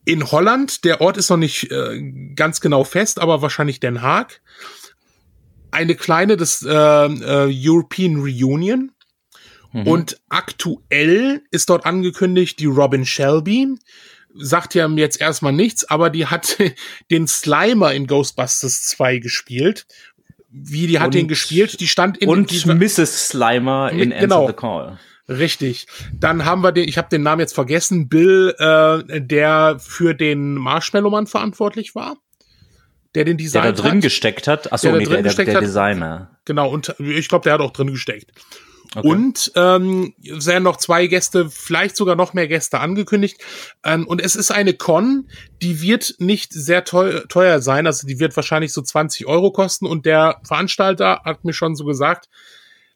[0.06, 0.86] in Holland.
[0.86, 2.02] Der Ort ist noch nicht äh,
[2.36, 4.42] ganz genau fest, aber wahrscheinlich Den Haag.
[5.72, 8.92] Eine kleine das äh, äh, European Reunion.
[9.74, 9.88] Mhm.
[9.88, 13.76] Und aktuell ist dort angekündigt die Robin Shelby.
[14.36, 16.58] Sagt ja jetzt erstmal nichts, aber die hat
[17.12, 19.86] den Slimer in Ghostbusters 2 gespielt
[20.52, 23.30] wie die hat und, den gespielt, die stand in und dieser, Mrs.
[23.30, 25.00] Slimer in Answer genau, the Call.
[25.28, 25.86] Richtig.
[26.12, 30.56] Dann haben wir den, ich habe den Namen jetzt vergessen, Bill, äh, der für den
[30.56, 32.18] Marshmallow Mann verantwortlich war.
[33.16, 34.72] Der den Design Der da drin hat, gesteckt hat.
[34.74, 36.40] Achso, nee, der, der, der Designer.
[36.46, 38.32] Genau, und ich glaube, der hat auch drin gesteckt.
[38.96, 39.08] Okay.
[39.08, 43.38] Und ähm, werden noch zwei Gäste, vielleicht sogar noch mehr Gäste angekündigt.
[43.84, 45.30] Ähm, und es ist eine Con,
[45.62, 47.86] die wird nicht sehr teuer, teuer sein.
[47.86, 49.86] Also die wird wahrscheinlich so 20 Euro kosten.
[49.86, 52.30] Und der Veranstalter hat mir schon so gesagt,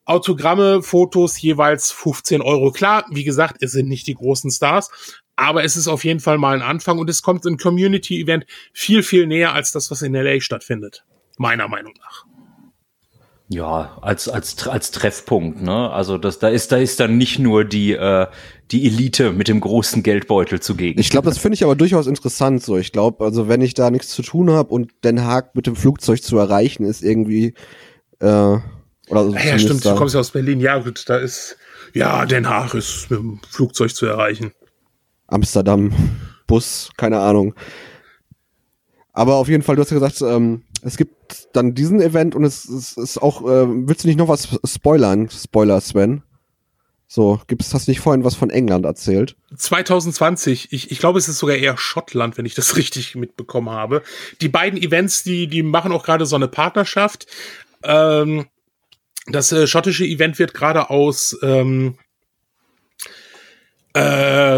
[0.05, 2.71] Autogramme, Fotos jeweils 15 Euro.
[2.71, 4.89] Klar, wie gesagt, es sind nicht die großen Stars,
[5.35, 9.03] aber es ist auf jeden Fall mal ein Anfang und es kommt ein Community-Event viel,
[9.03, 11.05] viel näher als das, was in LA stattfindet.
[11.37, 12.25] Meiner Meinung nach.
[13.49, 15.89] Ja, als, als, als Treffpunkt, ne?
[15.91, 18.27] Also das, da ist, da ist dann nicht nur die, äh,
[18.71, 20.99] die Elite mit dem großen Geldbeutel zugegen.
[20.99, 22.77] Ich glaube, das finde ich aber durchaus interessant so.
[22.77, 25.75] Ich glaube, also wenn ich da nichts zu tun habe und Den Haag mit dem
[25.75, 27.53] Flugzeug zu erreichen, ist irgendwie
[28.19, 28.25] äh,
[29.09, 29.35] oder so.
[29.35, 29.91] Ja, stimmt, da.
[29.91, 30.59] du kommst ja aus Berlin.
[30.59, 31.57] Ja, gut, da ist
[31.93, 34.53] ja Den Haag ist mit dem Flugzeug zu erreichen.
[35.27, 35.91] Amsterdam,
[36.47, 37.53] Bus, keine Ahnung.
[39.11, 42.43] Aber auf jeden Fall, du hast ja gesagt, ähm, es gibt dann diesen Event und
[42.43, 45.29] es, es ist auch, äh, willst du nicht noch was spoilern?
[45.29, 46.23] Spoiler, Sven.
[47.07, 49.35] So, gibt's, hast nicht vorhin was von England erzählt?
[49.55, 54.01] 2020, ich, ich glaube, es ist sogar eher Schottland, wenn ich das richtig mitbekommen habe.
[54.41, 57.27] Die beiden Events, die, die machen auch gerade so eine Partnerschaft.
[57.83, 58.47] Ähm,
[59.27, 61.99] das äh, schottische Event wird gerade aus, ähm,
[63.93, 64.01] äh,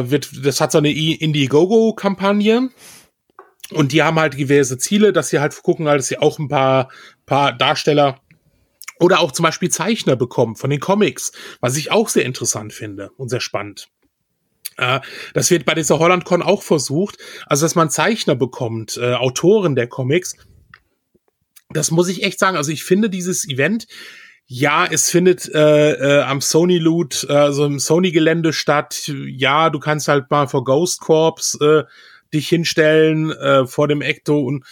[0.10, 2.70] wird, das hat so eine Indiegogo-Kampagne
[3.72, 6.90] und die haben halt diverse Ziele, dass sie halt gucken, dass sie auch ein paar,
[7.26, 8.22] paar Darsteller
[9.00, 13.10] oder auch zum Beispiel Zeichner bekommen von den Comics, was ich auch sehr interessant finde
[13.18, 13.90] und sehr spannend.
[14.78, 15.00] Äh,
[15.34, 19.88] das wird bei dieser HollandCon auch versucht, also dass man Zeichner bekommt, äh, Autoren der
[19.88, 20.36] Comics.
[21.72, 22.58] Das muss ich echt sagen.
[22.58, 23.88] Also ich finde dieses Event
[24.48, 29.12] ja, es findet äh, äh, am Sony Loot, also im Sony Gelände statt.
[29.28, 31.84] Ja, du kannst halt mal vor Ghost Corps äh,
[32.36, 34.64] dich hinstellen äh, vor dem Ecto und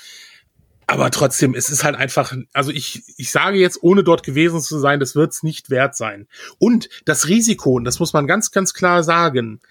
[0.86, 4.80] aber trotzdem, es ist halt einfach, also ich, ich sage jetzt, ohne dort gewesen zu
[4.80, 6.28] sein, das wird es nicht wert sein.
[6.60, 9.62] Und das Risiko, und das muss man ganz, ganz klar sagen,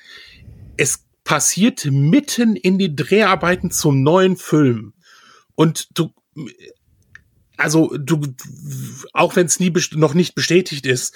[0.77, 4.95] es passiert mitten in die Dreharbeiten zum neuen Film.
[5.55, 6.13] Und du,
[7.57, 8.35] also du,
[9.13, 11.15] auch wenn es nie noch nicht bestätigt ist,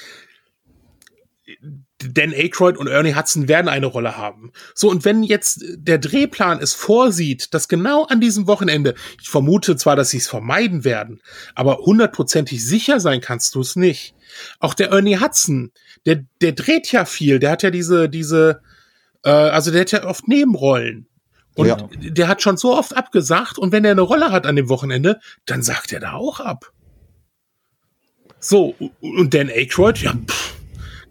[1.98, 4.52] Dan Aykroyd und Ernie Hudson werden eine Rolle haben.
[4.74, 9.76] So, und wenn jetzt der Drehplan es vorsieht, dass genau an diesem Wochenende, ich vermute
[9.76, 11.22] zwar, dass sie es vermeiden werden,
[11.54, 14.14] aber hundertprozentig sicher sein kannst du es nicht.
[14.60, 15.72] Auch der Ernie Hudson,
[16.04, 18.60] der, der dreht ja viel, der hat ja diese, diese,
[19.24, 21.08] äh, also der hat ja oft Nebenrollen.
[21.54, 21.88] Und ja.
[21.98, 25.18] der hat schon so oft abgesagt und wenn er eine Rolle hat an dem Wochenende,
[25.46, 26.70] dann sagt er da auch ab.
[28.38, 30.55] So, und Dan Aykroyd, ja, pff,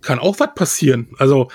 [0.05, 1.09] kann auch was passieren.
[1.17, 1.49] Also,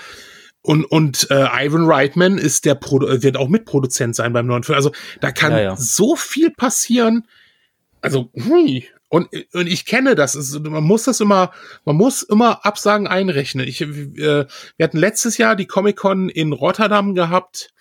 [0.61, 4.75] und, und äh, Ivan Reitman ist der Pro wird auch Mitproduzent sein beim neuen Film.
[4.75, 5.75] Also da kann ja, ja.
[5.75, 7.27] so viel passieren.
[8.01, 8.87] Also, hui.
[9.09, 10.35] Und, und ich kenne das.
[10.35, 11.51] Ist, man muss das immer,
[11.83, 13.67] man muss immer Absagen einrechnen.
[13.67, 14.47] Ich, äh, wir
[14.79, 17.73] hatten letztes Jahr die Comic Con in Rotterdam gehabt.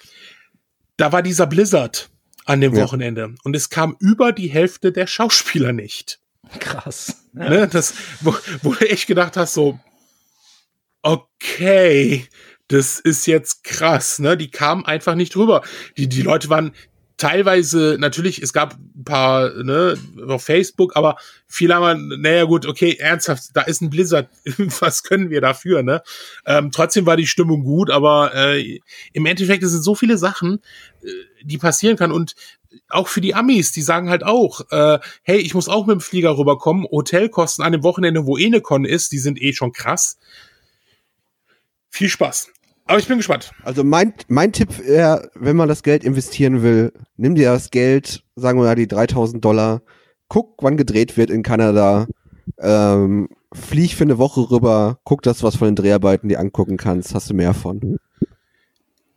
[0.97, 2.11] Da war dieser Blizzard
[2.47, 2.83] an dem ja.
[2.83, 6.19] Wochenende und es kam über die Hälfte der Schauspieler nicht.
[6.59, 7.29] Krass.
[7.33, 9.79] Ne, das, wo, wo du echt gedacht hast, so,
[11.03, 12.27] okay,
[12.69, 14.37] das ist jetzt krass, ne?
[14.37, 15.63] Die kamen einfach nicht rüber.
[15.97, 16.73] Die, die Leute waren
[17.21, 19.95] teilweise, natürlich, es gab ein paar, ne,
[20.27, 24.31] auf Facebook, aber viele haben, naja gut, okay, ernsthaft, da ist ein Blizzard,
[24.81, 26.03] was können wir dafür, ne?
[26.47, 28.81] Ähm, trotzdem war die Stimmung gut, aber äh,
[29.13, 30.63] im Endeffekt es sind so viele Sachen,
[31.03, 31.09] äh,
[31.43, 32.35] die passieren kann und
[32.89, 36.01] auch für die Amis, die sagen halt auch, äh, hey, ich muss auch mit dem
[36.01, 40.17] Flieger rüberkommen, Hotelkosten an dem Wochenende, wo Enecon ist, die sind eh schon krass
[41.91, 42.49] viel Spaß.
[42.87, 43.53] Aber ich bin gespannt.
[43.63, 48.25] Also mein, mein Tipp wäre, wenn man das Geld investieren will, nimm dir das Geld,
[48.35, 49.83] sagen wir mal die 3000 Dollar,
[50.29, 52.09] guck, wann gedreht wird in Kanada,
[52.59, 57.15] ähm, flieg für eine Woche rüber, guck das, was von den Dreharbeiten dir angucken kannst,
[57.15, 57.99] hast du mehr von.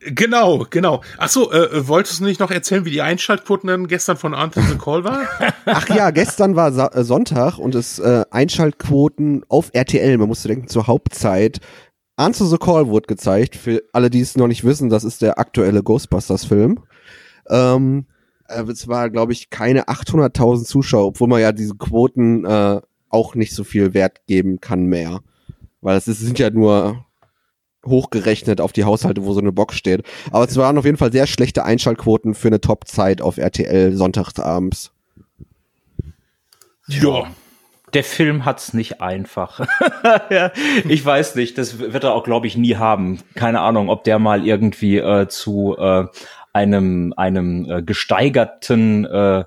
[0.06, 1.02] Genau, genau.
[1.18, 4.68] Ach so, äh, wolltest du nicht noch erzählen, wie die Einschaltquoten dann gestern von Anthony
[4.68, 5.22] the Call war?
[5.66, 10.50] Ach ja, gestern war Sa äh, Sonntag und es äh, Einschaltquoten auf RTL, man musste
[10.50, 11.60] denken zur Hauptzeit
[12.16, 13.56] Answer the Call wurde gezeigt.
[13.56, 16.80] Für alle, die es noch nicht wissen, das ist der aktuelle Ghostbusters-Film.
[17.50, 18.06] Ähm,
[18.48, 23.36] äh, es war, glaube ich, keine 800.000 Zuschauer, obwohl man ja diese Quoten äh, auch
[23.36, 25.22] nicht so viel Wert geben kann mehr.
[25.82, 27.06] Weil es sind ja nur
[27.86, 30.04] hochgerechnet auf die Haushalte, wo so eine Box steht.
[30.32, 34.92] Aber es waren auf jeden Fall sehr schlechte Einschaltquoten für eine Top-Zeit auf RTL sonntagsabends.
[36.88, 37.28] Ja
[37.94, 39.60] der Film hat's nicht einfach.
[40.30, 40.52] ja,
[40.88, 43.20] ich weiß nicht, das wird er auch, glaube ich, nie haben.
[43.36, 46.06] Keine Ahnung, ob der mal irgendwie äh, zu äh,
[46.54, 49.44] einem einem äh, gesteigerten äh,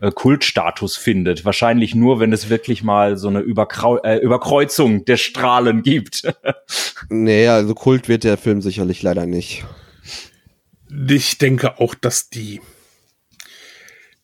[0.00, 1.44] äh, Kultstatus findet.
[1.44, 6.22] Wahrscheinlich nur, wenn es wirklich mal so eine Überkreu äh, Überkreuzung der Strahlen gibt.
[7.08, 9.64] nee, also Kult wird der Film sicherlich leider nicht.
[11.08, 12.60] Ich denke auch, dass die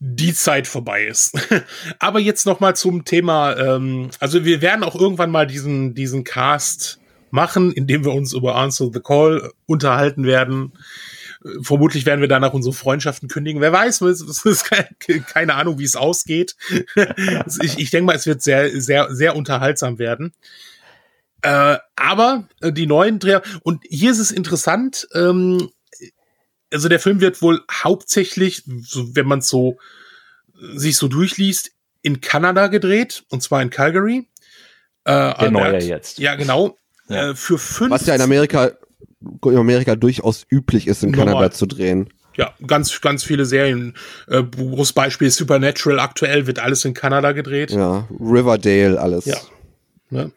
[0.06, 1.32] die Zeit vorbei ist.
[1.98, 3.56] Aber jetzt noch mal zum Thema.
[3.56, 8.54] Ähm, also wir werden auch irgendwann mal diesen diesen Cast machen, indem wir uns über
[8.56, 10.74] Answer the Call unterhalten werden.
[11.62, 13.62] Vermutlich werden wir danach unsere Freundschaften kündigen.
[13.62, 14.70] Wer weiß, es ist
[15.32, 16.54] keine Ahnung, wie es ausgeht.
[17.62, 20.34] ich, ich denke mal, es wird sehr, sehr, sehr unterhaltsam werden.
[21.40, 25.70] Äh, aber die neuen Dreher, und hier ist es interessant, ähm,
[26.74, 29.78] also der Film wird wohl hauptsächlich, so, wenn man so
[30.74, 31.70] sich so durchliest,
[32.02, 34.28] in Kanada gedreht, und zwar in Calgary.
[35.04, 36.18] Äh, der neue jetzt.
[36.18, 36.76] Ja, genau.
[37.08, 37.30] Ja.
[37.30, 37.90] Äh, für fünf.
[37.90, 38.72] Was ja in Amerika,
[39.20, 41.26] in Amerika durchaus üblich ist, in normal.
[41.34, 42.10] Kanada zu drehen.
[42.36, 43.94] Ja, ganz, ganz viele Serien.
[44.26, 46.00] Äh, großes Beispiel Supernatural.
[46.00, 47.70] Aktuell wird alles in Kanada gedreht.
[47.70, 49.24] Ja, Riverdale, alles.
[49.24, 49.36] Ja.
[50.10, 50.32] Ne?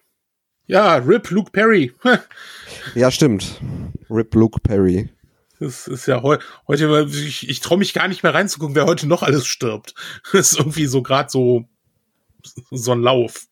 [0.68, 1.94] Ja, Rip Luke Perry.
[2.96, 3.60] ja, stimmt.
[4.10, 5.10] Rip Luke Perry.
[5.60, 9.08] Das ist ja heu heute, ich, ich traue mich gar nicht mehr reinzugucken, wer heute
[9.08, 9.94] noch alles stirbt.
[10.32, 11.66] Das ist irgendwie so gerade so,
[12.72, 13.48] so ein Lauf.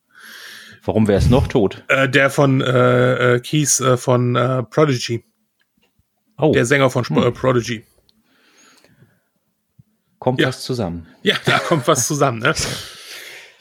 [0.83, 1.83] Warum wäre es noch tot?
[1.87, 5.23] Äh, der von äh, äh, Keys äh, von äh, Prodigy.
[6.37, 6.51] Oh.
[6.51, 7.33] Der Sänger von hm.
[7.33, 7.83] Prodigy.
[10.19, 10.49] Kommt ja.
[10.49, 11.07] was zusammen.
[11.23, 12.53] Ja, da kommt was zusammen, ne?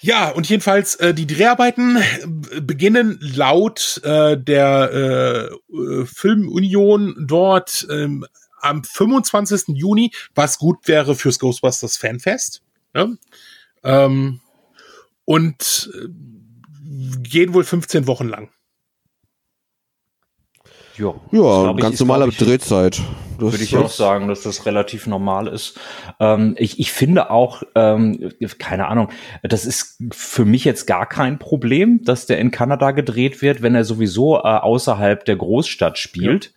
[0.05, 7.87] Ja, und jedenfalls äh, die Dreharbeiten äh, beginnen laut äh, der äh, äh Filmunion dort
[7.91, 8.27] ähm,
[8.61, 9.69] am 25.
[9.69, 12.61] Juni, was gut wäre fürs Ghostbusters Fanfest.
[12.95, 13.09] Ja?
[13.83, 14.43] Ähm,
[15.25, 16.09] und äh,
[17.23, 18.51] gehen wohl 15 Wochen lang.
[20.97, 23.01] Ja, ja ganz normale Drehzeit.
[23.39, 25.79] Das würde ich auch sagen, dass das relativ normal ist.
[26.21, 29.09] Ähm, ich, ich finde auch, ähm, keine Ahnung,
[29.43, 33.75] das ist für mich jetzt gar kein Problem, dass der in Kanada gedreht wird, wenn
[33.75, 36.47] er sowieso äh, außerhalb der Großstadt spielt.
[36.47, 36.51] Ja.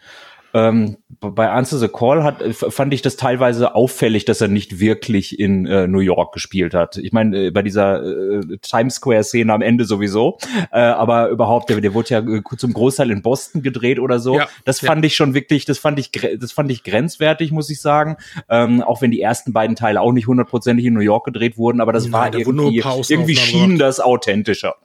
[0.57, 5.39] Ähm, bei Answer the Call hat, fand ich das teilweise auffällig, dass er nicht wirklich
[5.39, 6.97] in äh, New York gespielt hat.
[6.97, 10.37] Ich meine, äh, bei dieser äh, Times Square-Szene am Ende sowieso,
[10.71, 14.35] äh, aber überhaupt, der, der wurde ja äh, zum Großteil in Boston gedreht oder so.
[14.35, 15.07] Ja, das fand ja.
[15.07, 18.17] ich schon wirklich, das fand ich, das fand ich grenzwertig, muss ich sagen.
[18.49, 21.81] Ähm, auch wenn die ersten beiden Teile auch nicht hundertprozentig in New York gedreht wurden,
[21.81, 24.75] aber das Nein, war irgendwie, irgendwie schien das authentischer.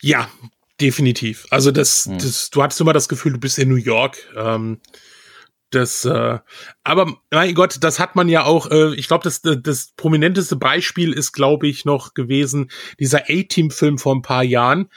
[0.00, 0.28] Ja,
[0.80, 1.46] Definitiv.
[1.50, 2.18] Also das, hm.
[2.18, 4.18] das, du hattest immer das Gefühl, du bist in New York.
[4.36, 4.80] Ähm,
[5.70, 6.38] das, äh,
[6.84, 8.70] aber mein Gott, das hat man ja auch.
[8.70, 14.14] Äh, ich glaube, das, das prominenteste Beispiel ist, glaube ich, noch gewesen dieser A-Team-Film vor
[14.14, 14.90] ein paar Jahren,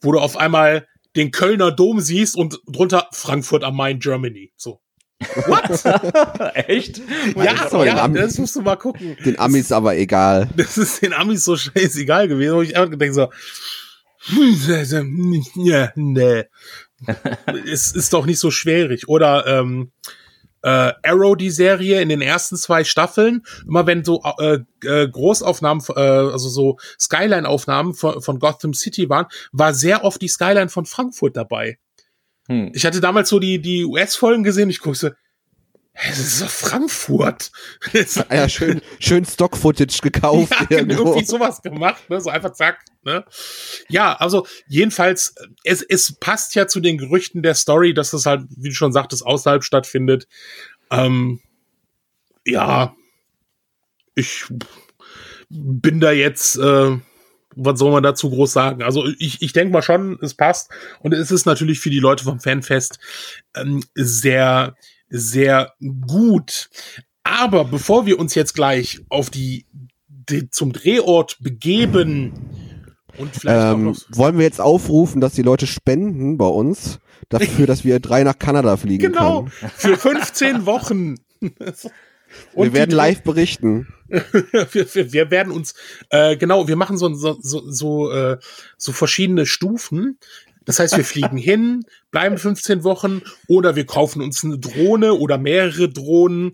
[0.00, 4.52] wo du auf einmal den Kölner Dom siehst und drunter Frankfurt am Main, Germany.
[4.56, 4.80] So.
[5.46, 6.54] What?
[6.68, 7.00] Echt?
[7.36, 9.16] ja, ja das musst du mal gucken.
[9.24, 10.48] Den Amis das, aber egal.
[10.56, 13.28] Das ist den Amis so scheißegal gewesen, wo ich einfach denke so,
[15.54, 16.44] ja, nee.
[17.70, 19.08] es ist doch nicht so schwierig.
[19.08, 19.92] Oder ähm,
[20.62, 25.84] äh, Arrow, die Serie in den ersten zwei Staffeln, immer wenn so äh, äh, Großaufnahmen,
[25.94, 30.86] äh, also so Skyline-Aufnahmen von, von Gotham City waren, war sehr oft die Skyline von
[30.86, 31.78] Frankfurt dabei.
[32.48, 32.72] Hm.
[32.74, 35.16] Ich hatte damals so die, die US-Folgen gesehen, ich guckte,
[35.94, 37.52] das ist doch Frankfurt.
[38.30, 40.52] ja, schön, schön Stock-Footage gekauft.
[40.68, 41.04] Ja, irgendwo.
[41.04, 42.20] irgendwie sowas gemacht, ne?
[42.20, 43.24] So einfach zack, ne?
[43.88, 48.42] Ja, also jedenfalls, es, es passt ja zu den Gerüchten der Story, dass das halt,
[48.56, 50.26] wie du schon sagtest, außerhalb stattfindet.
[50.90, 51.40] Ähm,
[52.44, 52.94] ja,
[54.16, 54.46] ich
[55.48, 56.98] bin da jetzt, äh,
[57.54, 58.82] was soll man dazu groß sagen?
[58.82, 60.70] Also ich, ich denke mal schon, es passt.
[61.00, 62.98] Und es ist natürlich für die Leute vom Fanfest
[63.54, 64.74] ähm, sehr
[65.14, 65.72] sehr
[66.06, 66.68] gut.
[67.22, 69.66] Aber bevor wir uns jetzt gleich auf die,
[70.08, 72.32] die zum Drehort begeben
[73.16, 76.98] und vielleicht ähm, noch wollen wir jetzt aufrufen, dass die Leute spenden bei uns
[77.28, 79.52] dafür, dass wir drei nach Kanada fliegen genau, können.
[79.60, 81.16] Genau, für 15 Wochen.
[82.52, 83.86] Und wir werden live berichten.
[84.08, 85.74] wir, wir, wir, werden uns,
[86.10, 88.38] äh, genau, wir machen so, so, so, so, äh,
[88.76, 90.18] so verschiedene Stufen.
[90.64, 95.38] Das heißt, wir fliegen hin, bleiben 15 Wochen oder wir kaufen uns eine Drohne oder
[95.38, 96.52] mehrere Drohnen.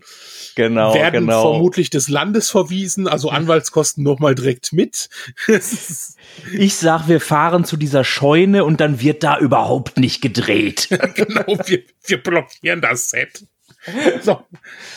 [0.55, 1.51] Genau, werden genau.
[1.53, 5.09] vermutlich des Landes verwiesen, also Anwaltskosten nochmal direkt mit.
[5.47, 10.89] ich sag, wir fahren zu dieser Scheune und dann wird da überhaupt nicht gedreht.
[11.15, 13.45] genau, wir, wir blockieren das Set.
[14.21, 14.41] So.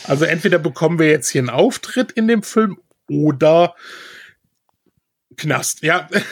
[0.03, 2.77] Also entweder bekommen wir jetzt hier einen Auftritt in dem Film
[3.09, 3.75] oder
[5.37, 6.07] Knast, ja.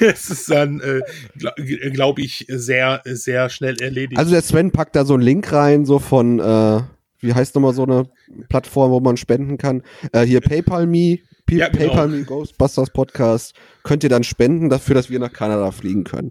[0.00, 1.00] es ist dann, äh,
[1.38, 4.18] glaube glaub ich, sehr, sehr schnell erledigt.
[4.18, 6.80] Also der Sven packt da so einen Link rein, so von, äh,
[7.20, 8.08] wie heißt nochmal so eine
[8.48, 9.82] Plattform, wo man spenden kann.
[10.12, 11.88] Äh, hier PayPal Me, P ja, genau.
[11.88, 13.54] PayPal Me Ghostbusters Podcast.
[13.82, 16.30] Könnt ihr dann spenden dafür, dass wir nach Kanada fliegen können.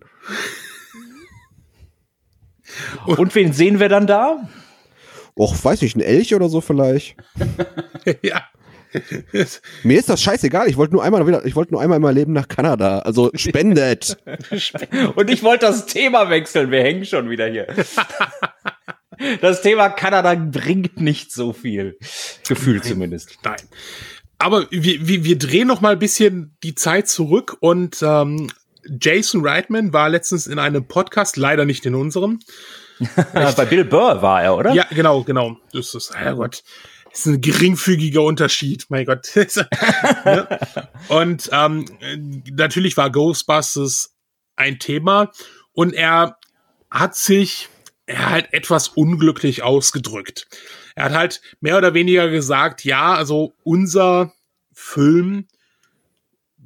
[3.06, 4.48] Und, Und wen sehen wir dann da?
[5.36, 7.16] Och, weiß ich, ein Elch oder so vielleicht.
[8.22, 8.44] ja.
[9.84, 10.68] Mir ist das scheißegal.
[10.68, 13.00] Ich wollte nur einmal wieder, ich wollte nur einmal in meinem Leben nach Kanada.
[13.00, 14.18] Also spendet.
[15.16, 16.72] Und ich wollte das Thema wechseln.
[16.72, 17.68] Wir hängen schon wieder hier.
[19.42, 21.98] Das Thema Kanada bringt nicht so viel.
[22.48, 23.38] Gefühl nein, zumindest.
[23.44, 23.60] Nein.
[24.38, 28.50] Aber wir, wir, wir drehen noch mal ein bisschen die Zeit zurück und ähm,
[29.02, 32.40] Jason Reitman war letztens in einem Podcast, leider nicht in unserem.
[33.34, 34.74] Bei Bill Burr war er, oder?
[34.74, 35.58] Ja, genau, genau.
[35.74, 36.64] Das ist, Herrgott
[37.14, 39.28] ist ein geringfügiger Unterschied, mein Gott.
[41.08, 41.86] und ähm,
[42.52, 44.16] natürlich war Ghostbusters
[44.56, 45.32] ein Thema
[45.74, 46.38] und er
[46.90, 47.70] hat sich
[48.10, 50.48] er halt etwas unglücklich ausgedrückt.
[50.96, 54.34] Er hat halt mehr oder weniger gesagt, ja, also unser
[54.74, 55.48] Film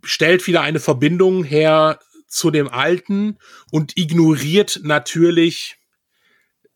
[0.03, 3.37] stellt wieder eine Verbindung her zu dem alten
[3.71, 5.77] und ignoriert natürlich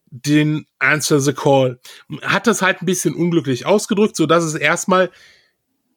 [0.09, 1.79] den Answer the Call.
[2.21, 5.11] Hat das halt ein bisschen unglücklich ausgedrückt, so dass es erstmal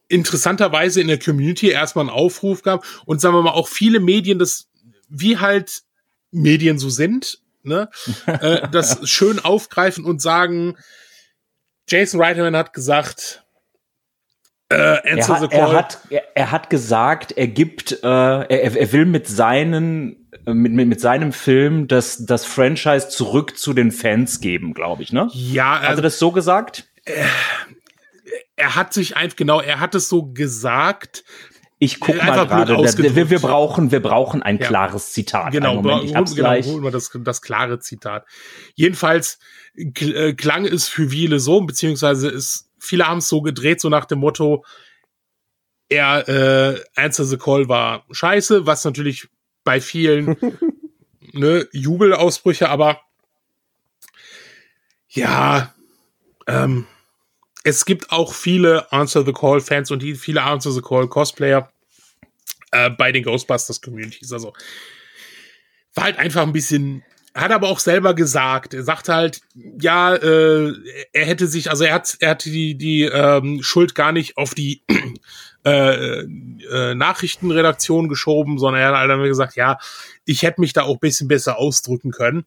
[0.07, 4.39] interessanterweise in der Community erstmal einen Aufruf gab und sagen wir mal auch viele Medien,
[4.39, 4.69] das
[5.07, 5.83] wie halt
[6.31, 7.89] Medien so sind, ne,
[8.25, 10.77] äh, das schön aufgreifen und sagen,
[11.87, 13.43] Jason Reitman hat gesagt,
[14.69, 19.05] äh, er, hat, er, hat, er, er, hat gesagt, er gibt, äh, er, er will
[19.05, 24.73] mit seinen mit, mit, mit seinem Film das, das Franchise zurück zu den Fans geben,
[24.73, 25.29] glaube ich, ne?
[25.33, 25.73] Ja.
[25.79, 26.89] Also er, das so gesagt?
[27.05, 27.27] Er,
[28.55, 31.23] er hat sich einfach, genau, er hat es so gesagt,
[31.79, 34.67] Ich guck Äh, mal gerade, wir, wir, brauchen, wir brauchen ein Ja.
[34.67, 35.51] klares Zitat.
[35.51, 36.65] Genau, Moment, ich hab's genau gleich.
[36.67, 38.25] holen wir das, das klare Zitat.
[38.75, 39.39] Jedenfalls
[39.75, 44.05] äh, klang es für viele so, beziehungsweise ist, viele haben es so gedreht, so nach
[44.05, 44.63] dem Motto,
[45.89, 49.27] er, äh, Answer the Call war scheiße, was natürlich
[49.63, 50.37] bei vielen
[51.33, 53.01] ne, Jubelausbrüche, aber
[55.09, 55.73] ja,
[56.47, 56.87] ähm,
[57.63, 61.71] es gibt auch viele Answer the Call Fans und viele Answer the Call Cosplayer
[62.71, 64.31] äh, bei den Ghostbusters Communities.
[64.31, 64.53] Also
[65.93, 67.03] war halt einfach ein bisschen,
[67.35, 69.41] hat aber auch selber gesagt, er sagt halt,
[69.79, 70.73] ja, äh,
[71.11, 74.55] er hätte sich, also er hat, er hat die, die ähm, Schuld gar nicht auf
[74.55, 74.83] die
[75.63, 79.77] äh, äh, Nachrichtenredaktion geschoben, sondern er hat halt einfach gesagt, ja,
[80.25, 82.45] ich hätte mich da auch bisschen besser ausdrücken können.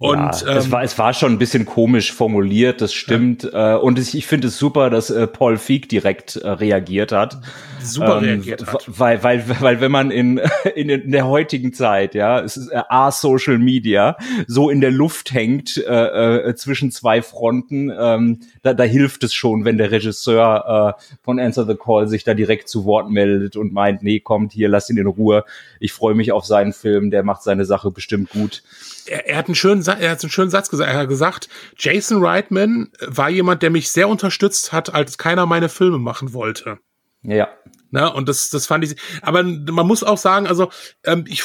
[0.00, 3.44] Und ja, es, ähm, war, es war schon ein bisschen komisch formuliert, das stimmt.
[3.52, 7.38] Äh, und ich, ich finde es super, dass äh, Paul Feig direkt äh, reagiert hat.
[7.82, 8.82] super Ähm, reagiert hat.
[8.86, 10.40] Weil, weil, weil wenn man in,
[10.74, 14.90] in, in der heutigen Zeit, ja, es ist äh, A, Social Media, so in der
[14.90, 19.90] Luft hängt äh, äh, zwischen zwei Fronten, ähm, da, da hilft es schon, wenn der
[19.90, 24.18] Regisseur äh, von Answer the Call sich da direkt zu Wort meldet und meint, nee,
[24.18, 25.44] kommt hier, lass ihn in Ruhe.
[25.78, 28.62] Ich freue mich auf seinen Film, der macht seine Sache bestimmt gut.
[29.06, 30.90] Er, er hat einen schönen, er hat einen schönen Satz gesagt.
[30.90, 35.68] Er hat gesagt, Jason Reitman war jemand, der mich sehr unterstützt hat, als keiner meine
[35.68, 36.78] Filme machen wollte.
[37.22, 37.48] Ja.
[37.90, 38.12] Ne?
[38.12, 38.96] Und das, das fand ich.
[39.22, 40.70] Aber man muss auch sagen, also
[41.04, 41.42] ähm, ich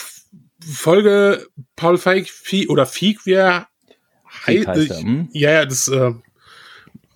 [0.66, 2.30] folge Paul Feig
[2.70, 3.68] oder Feig, wie er
[4.48, 5.30] heißt er, hm?
[5.32, 6.12] Ja, ja, das äh,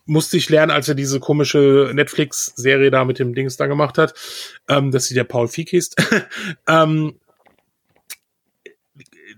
[0.05, 4.13] musste ich lernen, als er diese komische Netflix-Serie da mit dem Dings da gemacht hat,
[4.67, 5.91] ähm, dass sie der Paul Feig hieß.
[6.67, 7.19] ähm,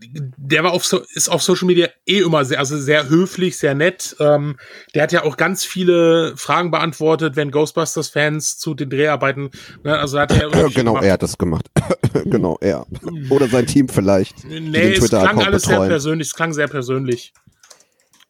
[0.03, 3.75] der war auf so, ist auf Social Media eh immer sehr, also sehr höflich, sehr
[3.75, 4.15] nett.
[4.19, 4.57] Ähm,
[4.95, 9.51] der hat ja auch ganz viele Fragen beantwortet, wenn Ghostbusters-Fans zu den Dreharbeiten,
[9.83, 11.67] ne, also hat er genau, er hat das gemacht.
[12.25, 12.85] genau, er.
[13.29, 14.43] Oder sein Team vielleicht.
[14.45, 15.89] Nee, es klang alles sehr betreuen.
[15.89, 17.33] persönlich, es klang sehr persönlich.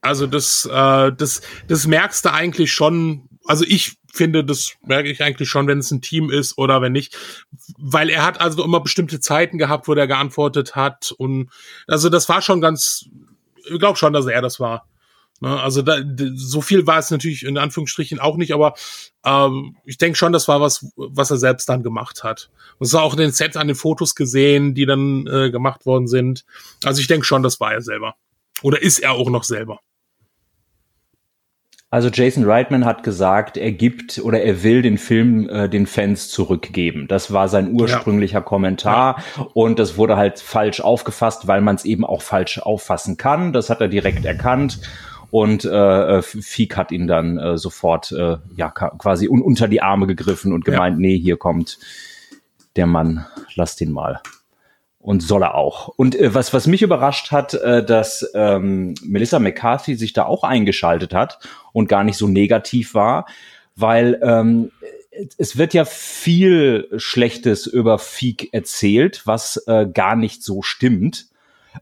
[0.01, 5.23] Also das, äh, das, das merkst du eigentlich schon, also ich finde, das merke ich
[5.23, 7.17] eigentlich schon, wenn es ein Team ist oder wenn nicht.
[7.77, 11.11] Weil er hat also immer bestimmte Zeiten gehabt, wo der geantwortet hat.
[11.17, 11.49] Und
[11.87, 13.05] also das war schon ganz,
[13.69, 14.87] ich glaube schon, dass er das war.
[15.41, 15.97] Ne, also da,
[16.35, 18.75] so viel war es natürlich in Anführungsstrichen auch nicht, aber
[19.25, 22.51] ähm, ich denke schon, das war was, was er selbst dann gemacht hat.
[22.77, 25.87] Und es war auch in den Sets an den Fotos gesehen, die dann äh, gemacht
[25.87, 26.45] worden sind.
[26.83, 28.15] Also ich denke schon, das war er selber.
[28.61, 29.79] Oder ist er auch noch selber.
[31.93, 36.29] Also Jason Reitman hat gesagt, er gibt oder er will den Film äh, den Fans
[36.29, 37.05] zurückgeben.
[37.09, 39.21] Das war sein ursprünglicher Kommentar
[39.53, 43.51] und das wurde halt falsch aufgefasst, weil man es eben auch falsch auffassen kann.
[43.51, 44.79] Das hat er direkt erkannt
[45.31, 49.81] und äh, äh, Fiek hat ihn dann äh, sofort äh, ja quasi un unter die
[49.81, 51.77] Arme gegriffen und gemeint, nee, hier kommt
[52.77, 53.25] der Mann,
[53.55, 54.21] lasst ihn mal.
[55.01, 55.87] Und soll er auch.
[55.87, 60.43] Und äh, was, was mich überrascht hat, äh, dass ähm, Melissa McCarthy sich da auch
[60.43, 61.39] eingeschaltet hat
[61.73, 63.25] und gar nicht so negativ war,
[63.75, 64.71] weil ähm,
[65.37, 71.27] es wird ja viel Schlechtes über Feek erzählt, was äh, gar nicht so stimmt.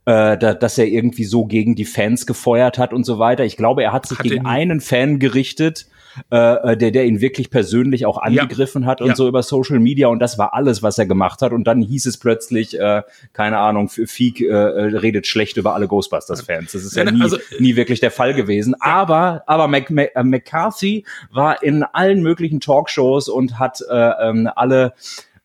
[0.06, 3.44] Äh, da, dass er irgendwie so gegen die Fans gefeuert hat und so weiter.
[3.44, 5.88] Ich glaube, er hat sich Hat gegen einen Fan gerichtet,
[6.30, 9.16] äh, der, der ihn wirklich persönlich auch angegriffen hat und Ja.
[9.16, 11.52] so über Social Media und das war alles, was er gemacht hat.
[11.52, 13.04] Und dann hieß es plötzlich, äh,
[13.34, 16.72] keine Ahnung, Feek äh, äh, redet schlecht über alle Ghostbusters-Fans.
[16.72, 18.76] Das ist ja Ja, nie, also- nie wirklich der Fall gewesen.
[18.80, 23.94] Aber, aber Mac, Mac, äh, McCarthy war in allen möglichen Talkshows und hat äh,
[24.30, 24.94] ähm, alle,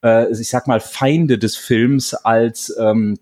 [0.03, 3.19] äh, ich sag mal, Feinde des Films als ähm,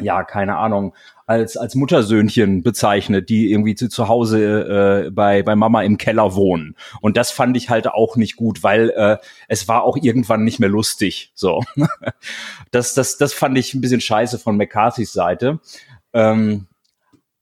[0.00, 0.92] ja, keine Ahnung,
[1.26, 6.34] als, als Muttersöhnchen bezeichnet, die irgendwie zu, zu Hause äh, bei, bei Mama im Keller
[6.34, 6.76] wohnen.
[7.00, 9.18] Und das fand ich halt auch nicht gut, weil äh,
[9.48, 11.32] es war auch irgendwann nicht mehr lustig.
[11.34, 11.62] So.
[12.70, 15.60] Das, das, das fand ich ein bisschen scheiße von McCarthys Seite.
[16.12, 16.66] Ähm,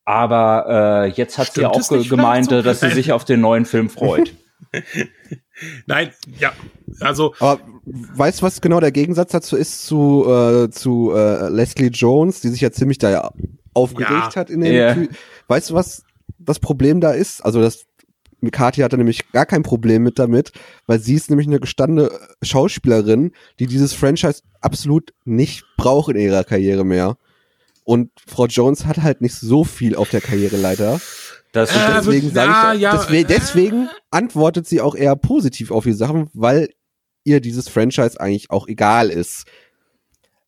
[0.05, 2.62] aber äh, jetzt hat sie Stimmt auch es ge gemeint, so?
[2.62, 4.35] dass sie sich auf den neuen Film freut.
[5.87, 6.53] Nein, ja.
[7.01, 11.89] Also, Aber weißt du, was genau der Gegensatz dazu ist zu, äh, zu äh, Leslie
[11.89, 13.32] Jones, die sich ja ziemlich da ja
[13.75, 14.37] aufgeregt Ja.
[14.37, 14.72] hat in den.
[14.72, 15.09] Tü-
[15.49, 16.05] Weißt du, was
[16.39, 17.45] das Problem da ist?
[17.45, 17.85] Also das
[18.41, 20.53] Mikati hatte nämlich gar kein Problem mit damit,
[20.87, 22.11] weil sie ist nämlich eine gestandene
[22.43, 27.16] Schauspielerin, die dieses Franchise absolut nicht braucht in ihrer Karriere mehr.
[27.85, 31.01] Und Frau Jones hat halt nicht so viel auf der Karriereleiter.
[31.53, 33.35] Das Äh, ist, deswegen na, sage ich, ja, deswegen, äh.
[33.35, 36.70] deswegen antwortet sie auch eher positiv auf die Sachen, weil
[37.25, 39.45] ihr dieses Franchise eigentlich auch egal ist.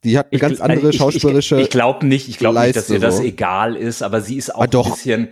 [0.05, 1.57] Die hat eine Ich ganz andere ich, schauspielerische.
[1.57, 3.23] Ich, ich glaube nicht, ich glaube nicht, dass ihr das so.
[3.23, 4.87] egal ist, aber sie ist auch Ah, doch.
[4.87, 5.29] ein bisschen.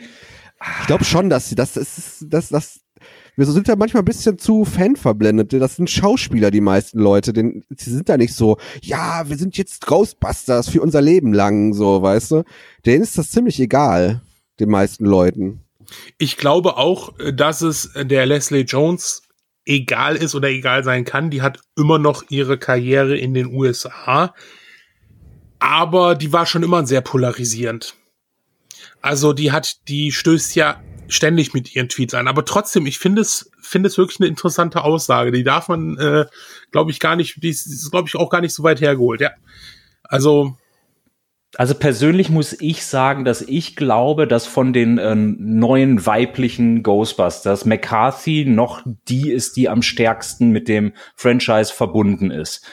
[0.81, 2.81] Ich glaube schon, dass sie das, ist, das, das,
[3.37, 5.53] wir sind da manchmal ein bisschen zu fanverblendet.
[5.53, 7.33] Das sind Schauspieler, die meisten Leute.
[7.33, 11.75] Denn sie sind da nicht so, ja, wir sind jetzt Ghostbusters für unser Leben lang,
[11.75, 12.43] so, weißt du?
[12.87, 14.23] Denen ist das ziemlich egal,
[14.59, 15.61] den meisten Leuten.
[16.17, 19.23] Ich glaube auch, dass es der Leslie Jones
[19.67, 21.31] egal ist oder egal sein kann.
[21.31, 24.35] Die hat immer noch ihre Karriere in den USA.
[25.59, 27.95] Aber die war schon immer sehr polarisierend.
[29.01, 32.29] Also die hat, die stößt ja ständig mit ihren Tweets an.
[32.29, 35.33] Aber trotzdem, ich finde es, finde es wirklich eine interessante Aussage.
[35.33, 36.27] Die darf man, äh,
[36.71, 39.21] glaube ich, gar nicht, die ist, glaube ich, auch gar nicht so weit hergeholt.
[39.21, 39.31] Ja.
[40.03, 40.57] Also,
[41.57, 47.65] also persönlich muss ich sagen, dass ich glaube, dass von den äh, neuen weiblichen Ghostbusters
[47.65, 52.67] McCarthy noch die ist, die am stärksten mit dem Franchise verbunden ist.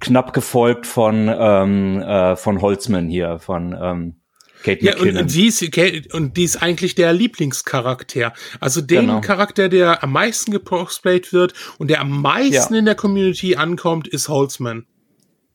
[0.00, 4.16] Knapp gefolgt von ähm, äh, von Holzman hier, von ähm,
[4.62, 8.32] Kate ja, und, und, die ist, und die ist eigentlich der Lieblingscharakter.
[8.60, 9.20] Also den genau.
[9.20, 12.78] Charakter, der am meisten gecosplayt wird und der am meisten ja.
[12.78, 14.86] in der Community ankommt, ist Holzman.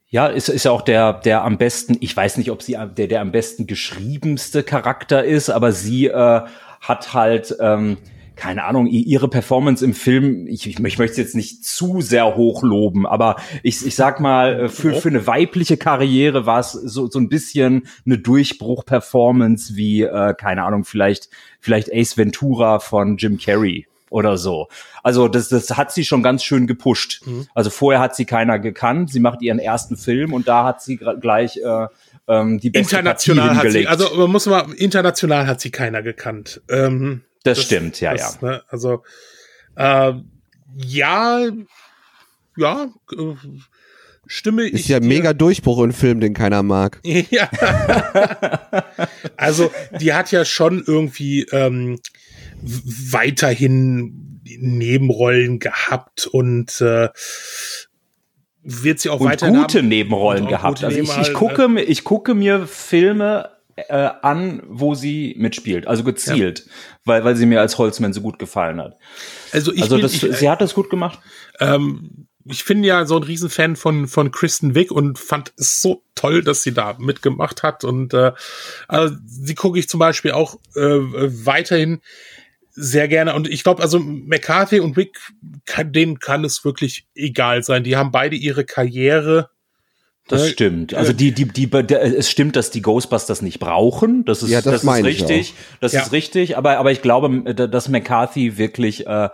[0.10, 3.20] Ja, ist, ist auch der, der am besten, ich weiß nicht, ob sie der, der
[3.20, 6.42] am besten geschriebenste Charakter ist, aber sie äh,
[6.80, 7.98] hat halt, ähm,
[8.38, 12.38] keine Ahnung, ihre Performance im Film, ich, ich, ich möchte es jetzt nicht zu sehr
[12.38, 17.08] hochloben, aber ich, ich sag mal, äh, für, für eine weibliche Karriere war es so,
[17.08, 21.30] so ein bisschen eine Durchbruch-Performance wie, äh, keine Ahnung, vielleicht,
[21.60, 24.68] vielleicht Ace Ventura von Jim Carrey oder so.
[25.04, 27.22] Also das, das hat sie schon ganz schön gepusht.
[27.26, 27.48] Mhm.
[27.54, 29.12] Also vorher hat sie keiner gekannt.
[29.12, 31.88] Sie macht ihren ersten Film und da hat sie gleich äh,
[32.28, 36.62] ähm, die beste international hat sie, also man muss mal international hat sie keiner gekannt.
[36.70, 38.48] Ähm, das, das, stimmt, ja, das, ja.
[38.48, 39.04] Ne, also
[39.76, 40.14] äh,
[40.76, 41.48] ja,
[42.58, 42.90] ja.
[43.14, 43.36] Äh,
[44.26, 45.08] stimme ist ich ja dir.
[45.08, 47.00] mega Durchbruch im Film, den keiner mag.
[47.04, 47.50] ja.
[49.38, 52.00] also die hat ja schon irgendwie ähm,
[52.62, 57.10] weiterhin Nebenrollen gehabt und äh,
[58.64, 59.88] wird sie auch und weiterhin gute haben.
[59.88, 60.84] Nebenrollen gehabt.
[60.84, 66.04] Also ich, ich gucke mir ich gucke mir Filme äh, an, wo sie mitspielt, also
[66.04, 66.72] gezielt, ja.
[67.06, 68.98] weil weil sie mir als Holzman so gut gefallen hat.
[69.52, 71.20] Also ich also bin, das, ich, sie hat das gut gemacht.
[71.60, 76.04] Ähm, ich bin ja so ein Riesenfan von von Kristen Wick und fand es so
[76.16, 78.34] toll, dass sie da mitgemacht hat und äh,
[78.88, 82.02] also sie gucke ich zum Beispiel auch äh, weiterhin
[82.80, 83.34] sehr gerne.
[83.34, 85.18] Und ich glaube, also McCarthy und Wick,
[85.66, 87.84] kann, denen kann es wirklich egal sein.
[87.84, 89.50] Die haben beide ihre Karriere.
[90.28, 90.94] Das äh, stimmt.
[90.94, 94.26] Also die, die, die, die, es stimmt, dass die Ghostbusters nicht brauchen.
[94.26, 95.54] Das ist, ja, das, das ist richtig.
[95.80, 96.02] Das ja.
[96.02, 96.56] ist richtig.
[96.56, 99.30] Aber, aber ich glaube, dass McCarthy wirklich äh,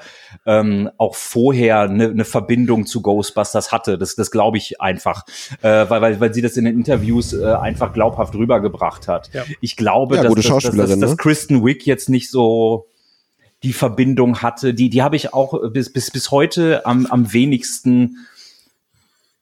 [0.46, 3.98] ähm, auch vorher eine, eine Verbindung zu Ghostbusters hatte.
[3.98, 5.26] Das, das glaube ich einfach,
[5.64, 9.32] äh, weil, weil, weil sie das in den Interviews äh, einfach glaubhaft rübergebracht hat.
[9.34, 9.44] Ja.
[9.60, 11.18] Ich glaube, ja, dass, dass, dass, dass, dass, ne?
[11.18, 12.88] Kristen Wick jetzt nicht so
[13.64, 14.74] die Verbindung hatte.
[14.74, 18.18] Die, die habe ich auch bis, bis, bis heute am, am wenigsten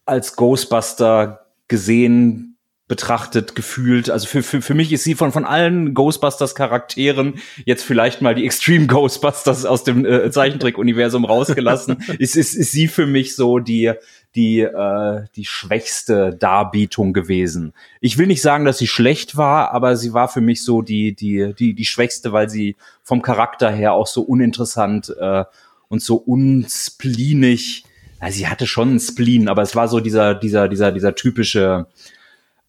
[0.05, 2.51] als Ghostbuster gesehen,
[2.91, 4.09] betrachtet, gefühlt.
[4.09, 8.43] Also für, für, für mich ist sie von, von allen Ghostbusters-Charakteren jetzt vielleicht mal die
[8.45, 12.03] Extreme Ghostbusters aus dem äh, Zeichentrick-Universum rausgelassen.
[12.19, 13.93] ist, ist, ist sie für mich so die,
[14.36, 17.73] die, äh, die schwächste Darbietung gewesen.
[17.99, 21.13] Ich will nicht sagen, dass sie schlecht war, aber sie war für mich so die,
[21.15, 25.43] die, die, die schwächste, weil sie vom Charakter her auch so uninteressant äh,
[25.89, 27.84] und so unspleenig.
[28.19, 31.88] Also sie hatte schon einen Spleen, aber es war so dieser, dieser, dieser, dieser typische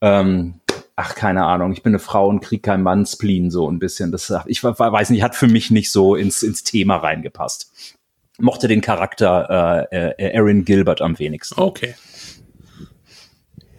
[0.00, 0.54] ähm,
[0.96, 4.12] ach, keine Ahnung, ich bin eine Frau und krieg kein Mann Spleen, so ein bisschen.
[4.12, 7.96] Das, ich weiß nicht, hat für mich nicht so ins, ins Thema reingepasst.
[8.42, 11.60] Mochte den Charakter äh, äh, Aaron Gilbert am wenigsten.
[11.60, 11.94] Okay.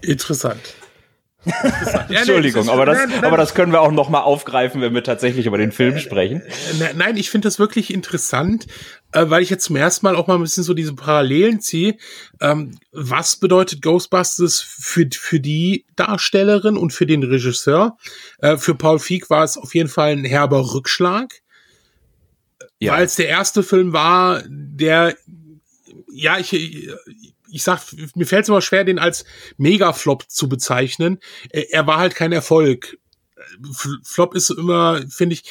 [0.01, 0.76] Interessant.
[2.09, 5.57] Entschuldigung, aber das, aber das können wir auch noch mal aufgreifen, wenn wir tatsächlich über
[5.57, 6.41] den Film sprechen.
[6.41, 8.66] Äh, nein, ich finde das wirklich interessant,
[9.11, 11.97] äh, weil ich jetzt zum ersten Mal auch mal ein bisschen so diese Parallelen ziehe.
[12.39, 17.97] Ähm, was bedeutet Ghostbusters für, für die Darstellerin und für den Regisseur?
[18.39, 21.41] Äh, für Paul Feig war es auf jeden Fall ein herber Rückschlag,
[22.84, 22.93] ja.
[22.93, 25.15] weil es der erste Film war, der
[26.13, 27.81] ja, ich, ich sag,
[28.15, 29.25] mir fällt es immer schwer, den als
[29.57, 31.19] Megaflop zu bezeichnen.
[31.49, 32.97] Er war halt kein Erfolg.
[34.03, 35.43] Flop ist immer, finde ich,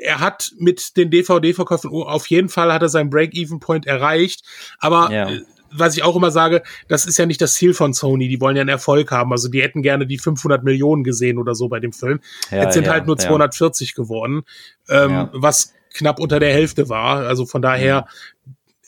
[0.00, 4.44] er hat mit den DVD-Verkäufen auf jeden Fall hat er seinen Break-Even-Point erreicht,
[4.78, 5.30] aber ja.
[5.30, 5.42] Äh,
[5.72, 8.28] was ich auch immer sage, das ist ja nicht das Ziel von Sony.
[8.28, 9.32] Die wollen ja einen Erfolg haben.
[9.32, 12.20] Also die hätten gerne die 500 Millionen gesehen oder so bei dem Film.
[12.50, 14.44] Ja, Jetzt sind ja, halt nur 240 geworden,
[14.88, 17.26] ähm, was knapp unter der Hälfte war.
[17.26, 18.06] Also von daher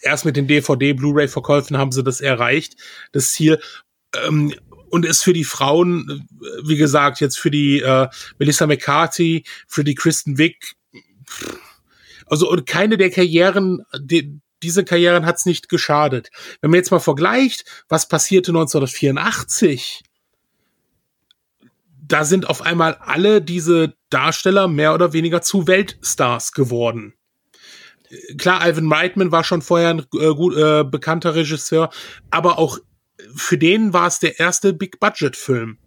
[0.02, 2.76] erst mit den DVD, Blu-ray-Verkäufen haben sie das erreicht,
[3.12, 3.60] das Ziel.
[4.26, 4.54] Ähm,
[4.90, 6.26] und ist für die Frauen,
[6.64, 10.76] wie gesagt, jetzt für die äh, Melissa McCarthy, für die Kristen Wick,
[12.26, 16.30] Also und keine der Karrieren, die, diese Karrieren hat's nicht geschadet.
[16.60, 20.02] Wenn man jetzt mal vergleicht, was passierte 1984,
[22.08, 27.14] da sind auf einmal alle diese Darsteller mehr oder weniger zu Weltstars geworden.
[28.38, 31.90] Klar, Ivan Reitman war schon vorher ein äh, gut, äh, bekannter Regisseur,
[32.30, 32.78] aber auch
[33.34, 35.78] für den war es der erste Big-Budget-Film.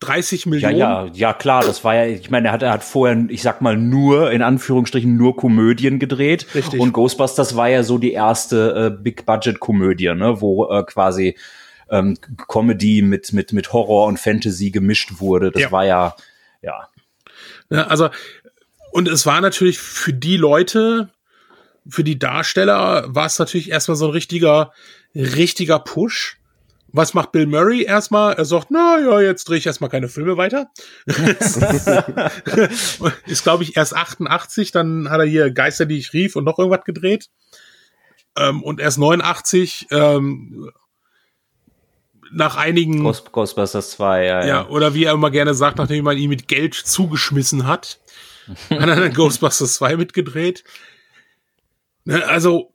[0.00, 0.76] 30 Millionen.
[0.76, 3.40] Ja, ja, ja, klar, das war ja, ich meine, er hat, er hat vorher, ich
[3.40, 6.46] sag mal, nur, in Anführungsstrichen, nur Komödien gedreht.
[6.54, 6.78] Richtig.
[6.78, 11.36] Und Ghostbusters war ja so die erste äh, Big-Budget-Komödie, ne, wo äh, quasi
[11.90, 12.16] ähm,
[12.48, 15.50] Comedy mit, mit, mit Horror und Fantasy gemischt wurde.
[15.50, 15.72] Das Ja.
[15.72, 16.16] war ja,
[16.62, 16.88] ja.
[17.70, 18.10] Ja, also,
[18.92, 21.10] und es war natürlich für die Leute,
[21.88, 24.72] für die Darsteller, war es natürlich erstmal so ein richtiger,
[25.14, 26.38] richtiger Push.
[26.92, 28.34] Was macht Bill Murray erstmal?
[28.34, 30.70] Er sagt, na ja, jetzt drehe ich erstmal keine Filme weiter.
[33.26, 36.58] ist, glaube ich, erst 88, dann hat er hier Geister, die ich rief und noch
[36.58, 37.28] irgendwas gedreht.
[38.36, 40.70] Ähm, und erst 89, ähm,
[42.32, 44.68] nach einigen Ghost, Ghostbusters 2, ja, ja, ja.
[44.68, 48.00] oder wie er immer gerne sagt, nachdem man ihn mit Geld zugeschmissen hat,
[48.70, 50.64] hat er dann Ghostbusters 2 mitgedreht.
[52.04, 52.70] Ne, also,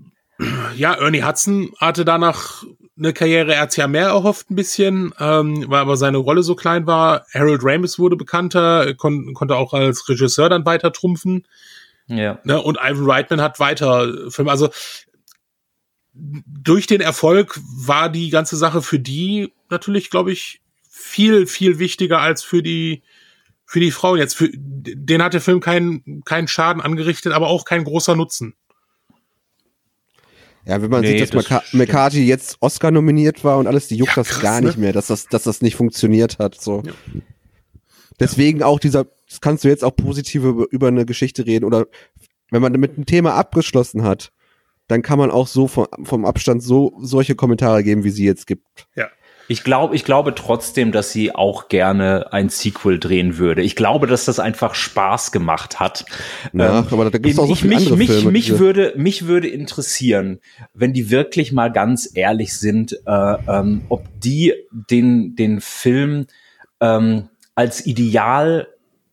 [0.76, 2.64] ja, Ernie Hudson hatte danach
[2.98, 6.56] eine Karriere, er hat ja mehr erhofft ein bisschen, ähm, weil aber seine Rolle so
[6.56, 7.26] klein war.
[7.34, 11.48] Harold Ramis wurde bekannter, kon konnte auch als Regisseur dann weiter trumpfen.
[12.08, 12.40] ja.
[12.44, 12.62] Ne?
[12.62, 14.52] Und Ivan Reitman hat weiter Filme.
[14.52, 14.70] Also
[16.14, 22.20] durch den Erfolg war die ganze Sache für die natürlich, glaube ich, viel, viel wichtiger
[22.20, 23.04] als für die
[23.66, 24.36] für die Frauen jetzt.
[24.36, 28.56] Für, den hat der Film keinen keinen Schaden angerichtet, aber auch kein großer Nutzen.
[30.66, 31.74] Ja, wenn man Nee, sieht, dass das.
[31.74, 34.68] McCarthy jetzt Oscar nominiert war und alles, die juckt Ja, das krass, gar ne?
[34.68, 36.60] nicht mehr, dass das, dass das nicht funktioniert hat.
[36.60, 36.84] So.
[36.86, 36.94] Ja.
[38.20, 41.88] Deswegen auch dieser, das kannst du jetzt auch positiv über, über eine Geschichte reden oder
[42.52, 44.32] wenn man mit einem Thema abgeschlossen hat,
[44.92, 48.46] dann kann man auch so vom, vom Abstand so solche Kommentare geben, wie sie jetzt
[48.46, 48.88] gibt.
[48.96, 49.08] Ja.
[49.48, 53.62] Ich glaube, ich glaube trotzdem, dass sie auch gerne ein Sequel drehen würde.
[53.62, 56.06] Ich glaube, dass das einfach Spaß gemacht hat.
[56.54, 58.32] Ja, Ähm, aber da gibt es auch so ich, viele mich, andere mich, Filme.
[58.32, 60.40] mich würde, mich würde interessieren,
[60.74, 66.28] wenn die wirklich mal ganz ehrlich sind, äh, ähm, ob die den, den Film
[66.80, 68.68] ähm, als Ideal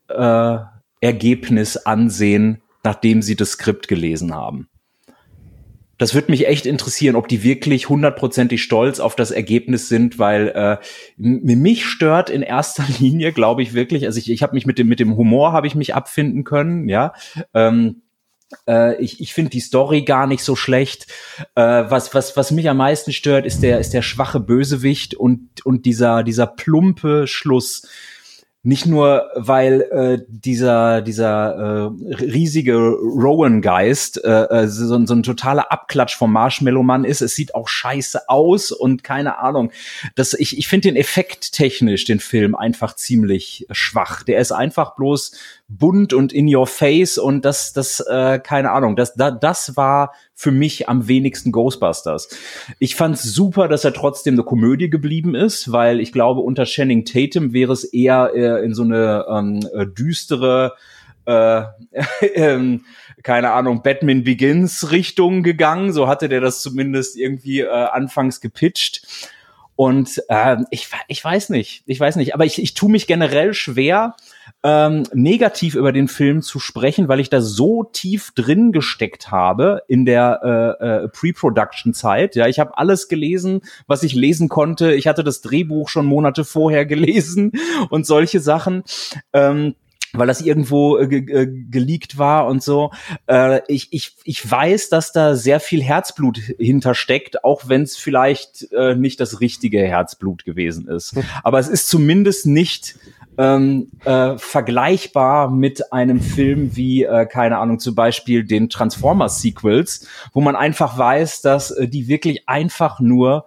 [0.08, 0.58] äh,
[1.00, 4.68] Ergebnis ansehen, nachdem sie das Skript gelesen haben.
[5.98, 10.48] Das würde mich echt interessieren, ob die wirklich hundertprozentig stolz auf das Ergebnis sind, weil
[10.48, 10.78] äh,
[11.16, 14.88] mich stört in erster Linie, glaube ich wirklich, also ich, ich habe mich mit dem
[14.88, 17.12] mit dem Humor habe ich mich abfinden können, ja.
[17.52, 18.02] Ähm,
[18.66, 21.06] äh, ich ich finde die Story gar nicht so schlecht.
[21.54, 25.64] Äh, was was was mich am meisten stört, ist der ist der schwache Bösewicht und
[25.64, 27.88] und dieser dieser plumpe Schluss.
[28.68, 35.22] Nicht nur, weil äh, dieser dieser äh, riesige Rowan-Geist äh, äh, so, ein- so ein
[35.22, 37.22] totaler Abklatsch vom Marshmallow-Mann ist.
[37.22, 39.70] Es sieht auch scheiße aus und keine Ahnung.
[40.16, 44.22] Das, ich ich finde den Effekt technisch, den Film, einfach ziemlich schwach.
[44.22, 45.32] Der ist einfach bloß
[45.68, 50.14] bunt und in your face und das, das, äh, keine Ahnung, das, da, das war
[50.34, 52.28] für mich am wenigsten Ghostbusters.
[52.78, 57.04] Ich fand's super, dass er trotzdem eine Komödie geblieben ist, weil ich glaube, unter Channing
[57.04, 60.74] Tatum wäre es eher äh, in so eine ähm, äh, düstere,
[61.26, 61.62] äh,
[62.34, 62.84] ähm,
[63.22, 65.92] keine Ahnung, Batman Begins Richtung gegangen.
[65.92, 69.06] So hatte der das zumindest irgendwie äh, anfangs gepitcht.
[69.76, 73.54] Und ähm, ich, ich weiß nicht, ich weiß nicht, aber ich, ich tue mich generell
[73.54, 74.16] schwer,
[74.64, 79.82] ähm, negativ über den Film zu sprechen, weil ich da so tief drin gesteckt habe
[79.86, 82.34] in der äh, äh, Pre-Production-Zeit.
[82.34, 84.92] Ja, ich habe alles gelesen, was ich lesen konnte.
[84.94, 87.52] Ich hatte das Drehbuch schon Monate vorher gelesen
[87.90, 88.82] und solche Sachen.
[89.32, 89.74] Ähm,
[90.12, 92.92] weil das irgendwo äh, ge äh, geleakt war und so.
[93.26, 98.72] Äh, ich, ich, ich weiß, dass da sehr viel Herzblut hintersteckt, auch wenn es vielleicht
[98.72, 101.14] äh, nicht das richtige Herzblut gewesen ist.
[101.42, 102.96] Aber es ist zumindest nicht
[103.38, 110.40] ähm, äh, vergleichbar mit einem Film wie, äh, keine Ahnung, zum Beispiel den Transformers-Sequels, wo
[110.40, 113.46] man einfach weiß, dass äh, die wirklich einfach nur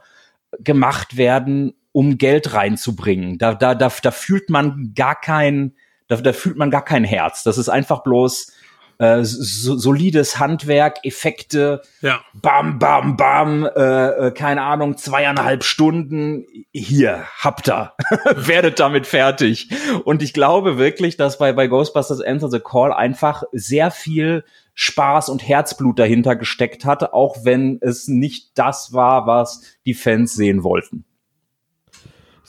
[0.59, 3.37] gemacht werden, um Geld reinzubringen.
[3.37, 5.73] Da, da, da, da fühlt man gar kein,
[6.07, 7.43] da, da fühlt man gar kein Herz.
[7.43, 8.53] Das ist einfach bloß
[9.01, 12.21] äh, so, solides Handwerk, Effekte, Ja.
[12.35, 17.93] bam, bam, bam, äh, äh, keine Ahnung, zweieinhalb Stunden, hier, habt ihr,
[18.35, 19.69] werdet damit fertig.
[20.05, 24.43] Und ich glaube wirklich, dass bei, bei Ghostbusters Enter the Call einfach sehr viel
[24.75, 30.35] Spaß und Herzblut dahinter gesteckt hatte, auch wenn es nicht das war, was die Fans
[30.35, 31.05] sehen wollten.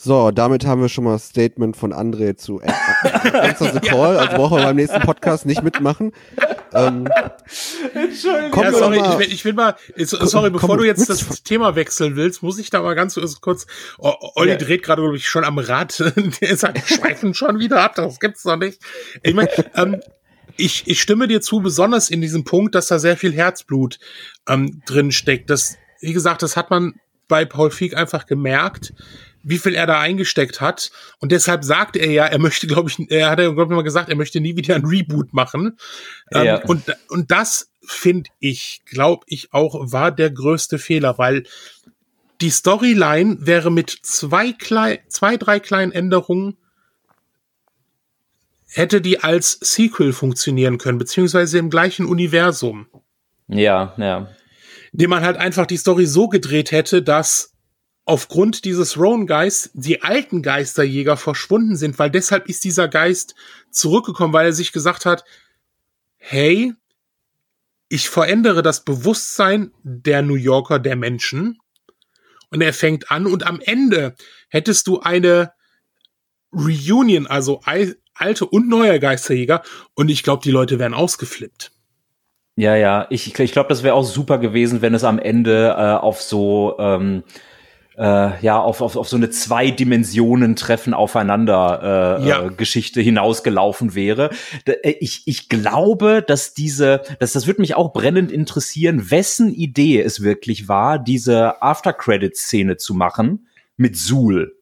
[0.05, 4.19] So, damit haben wir schon mal das Statement von André zu Answer the Call.
[4.19, 6.11] Also brauchen wir beim nächsten Podcast nicht mitmachen.
[6.75, 7.07] ähm,
[7.95, 8.65] Entschuldigung.
[8.65, 11.77] Ja, sorry, ich will, ich will mal, sorry, komm, bevor komm, du jetzt das Thema
[11.77, 14.57] wechseln willst, muss ich da mal ganz kurz, Olli ja.
[14.57, 16.03] dreht gerade, glaube ich, schon am Rad,
[16.41, 18.83] der sagt, schweifen schon wieder ab, das gibt's doch nicht.
[19.23, 20.01] Ich meine, ähm,
[20.57, 24.01] ich, ich stimme dir zu, besonders in diesem Punkt, dass da sehr viel Herzblut
[24.49, 25.49] ähm, drin steckt.
[25.49, 26.95] Das, wie gesagt, das hat man
[27.29, 28.93] bei Paul Feig einfach gemerkt,
[29.43, 30.91] wie viel er da eingesteckt hat.
[31.19, 33.83] Und deshalb sagt er ja, er möchte, glaube ich, er hat ja, glaube ich, mal
[33.83, 35.79] gesagt, er möchte nie wieder ein Reboot machen.
[36.33, 36.65] Ähm, ja.
[36.65, 41.45] und, und das finde ich, glaube ich auch, war der größte Fehler, weil
[42.41, 46.57] die Storyline wäre mit zwei klein, zwei, drei kleinen Änderungen
[48.67, 52.87] hätte die als Sequel funktionieren können, beziehungsweise im gleichen Universum.
[53.49, 54.29] Ja, ja.
[54.93, 57.52] Dem man halt einfach die Story so gedreht hätte, dass
[58.05, 63.35] aufgrund dieses Roan-Geist die alten Geisterjäger verschwunden sind, weil deshalb ist dieser Geist
[63.71, 65.25] zurückgekommen, weil er sich gesagt hat,
[66.17, 66.75] hey,
[67.89, 71.59] ich verändere das Bewusstsein der New Yorker, der Menschen.
[72.51, 74.15] Und er fängt an und am Ende
[74.49, 75.53] hättest du eine
[76.53, 77.61] Reunion, also
[78.15, 79.63] alte und neue Geisterjäger
[79.95, 81.73] und ich glaube, die Leute wären ausgeflippt.
[82.57, 85.95] Ja, ja, ich, ich glaube, das wäre auch super gewesen, wenn es am Ende äh,
[85.95, 87.23] auf so ähm,
[87.97, 92.47] äh, ja auf, auf, auf so eine zwei Dimensionen Treffen aufeinander äh, ja.
[92.47, 94.31] äh, Geschichte hinausgelaufen wäre.
[94.65, 100.01] Äh, ich, ich glaube, dass diese, dass das würde mich auch brennend interessieren, wessen Idee
[100.01, 104.57] es wirklich war, diese After Credit Szene zu machen mit Suhl.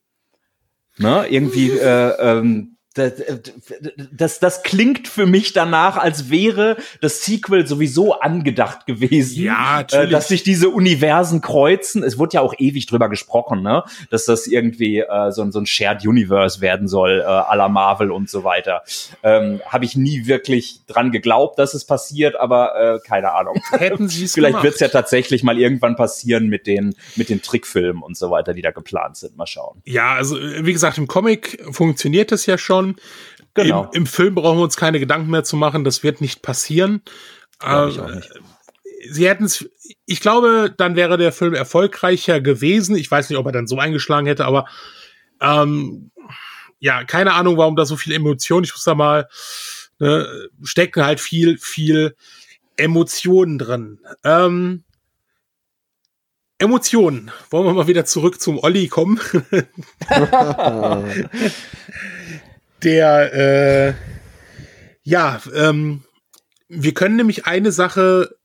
[0.99, 1.26] Ne?
[1.28, 3.12] Irgendwie äh, ähm, das,
[4.11, 9.45] das, das klingt für mich danach, als wäre das Sequel sowieso angedacht gewesen.
[9.45, 10.11] Ja, äh, natürlich.
[10.11, 12.03] dass sich diese Universen kreuzen.
[12.03, 13.84] Es wurde ja auch ewig drüber gesprochen, ne?
[14.11, 18.11] dass das irgendwie äh, so, so ein Shared Universe werden soll, äh, à la Marvel
[18.11, 18.82] und so weiter.
[19.22, 23.62] Ähm, Habe ich nie wirklich dran geglaubt, dass es passiert, aber äh, keine Ahnung.
[23.70, 27.41] Hätten Sie es Vielleicht wird es ja tatsächlich mal irgendwann passieren mit den, mit den
[27.41, 29.36] Trickfilmen und so weiter, die da geplant sind.
[29.36, 29.80] Mal schauen.
[29.84, 32.97] Ja, also wie gesagt, im Comic funktioniert das ja schon schon.
[33.55, 33.85] Genau.
[33.85, 37.03] Im, Im, Film brauchen wir uns keine Gedanken mehr zu machen, das wird nicht passieren.
[37.62, 38.31] Äh, ich auch nicht.
[39.11, 39.68] Sie hätten es,
[40.05, 42.97] ich glaube, dann wäre der Film erfolgreicher gewesen.
[42.97, 44.66] Ich weiß nicht, ob er dann so eingeschlagen hätte, aber
[45.41, 46.11] ähm,
[46.78, 48.62] ja, keine Ahnung, warum da so viel Emotion.
[48.62, 49.28] Ich muss da mal
[49.99, 52.14] ne, stecken halt viel, viel
[52.76, 54.01] Emotionen drin.
[54.22, 54.85] Ähm,
[56.59, 57.31] Emotionen.
[57.49, 59.18] Wollen wir mal wieder zurück zum Olli kommen?
[62.83, 63.95] Der, äh,
[65.03, 66.05] ja, ähm,
[66.68, 68.37] wir können nämlich eine Sache,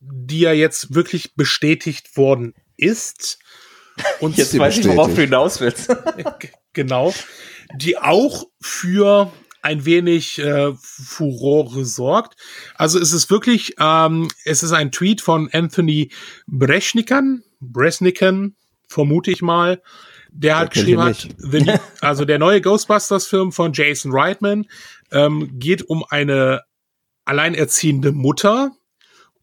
[0.00, 3.38] die ja jetzt wirklich bestätigt worden ist.
[4.20, 5.94] Und jetzt weiß ich, worauf du hinaus willst.
[6.72, 7.12] genau.
[7.76, 12.40] Die auch für ein wenig äh, Furore sorgt.
[12.76, 16.12] Also es ist wirklich, ähm, es ist ein Tweet von Anthony
[16.46, 19.82] Brechnikan, Bresnikan, vermute ich mal,
[20.30, 24.66] der hat geschrieben hat, the, also der neue Ghostbusters-Film von Jason Reitman
[25.10, 26.62] ähm, geht um eine
[27.24, 28.72] alleinerziehende Mutter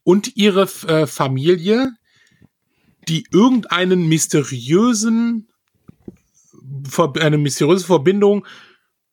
[0.03, 1.91] und ihre äh, Familie,
[3.07, 5.49] die irgendeinen mysteriösen,
[7.19, 8.45] eine mysteriöse Verbindung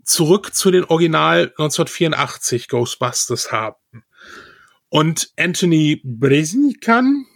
[0.05, 3.77] zurück zu den Original 1984 Ghostbusters haben.
[4.89, 7.27] Und Anthony Bresnikan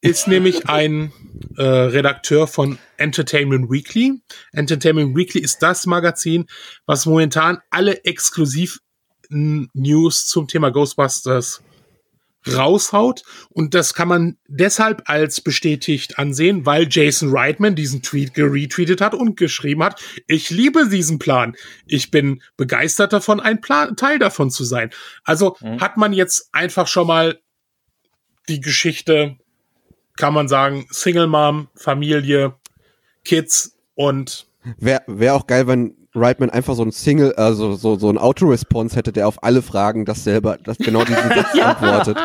[0.00, 1.12] ist nämlich ein
[1.56, 4.20] äh, Redakteur von Entertainment Weekly.
[4.52, 6.46] Entertainment Weekly ist das Magazin,
[6.86, 8.80] was momentan alle exklusiv
[9.28, 11.62] News zum Thema Ghostbusters
[12.46, 13.22] raushaut.
[13.50, 19.14] Und das kann man deshalb als bestätigt ansehen, weil Jason Reitman diesen Tweet geretweetet hat
[19.14, 21.56] und geschrieben hat, ich liebe diesen Plan.
[21.86, 24.90] Ich bin begeistert davon, ein Plan, Teil davon zu sein.
[25.24, 25.80] Also mhm.
[25.80, 27.40] hat man jetzt einfach schon mal
[28.48, 29.36] die Geschichte
[30.16, 32.54] kann man sagen, Single Mom, Familie,
[33.24, 34.46] Kids und
[34.78, 38.96] Wäre wär auch geil, wenn Reitman einfach so ein Single, also so, so ein Auto-Response
[38.96, 41.72] hätte, der auf alle Fragen das selber, das genau diesen Satz ja.
[41.72, 42.16] antwortet.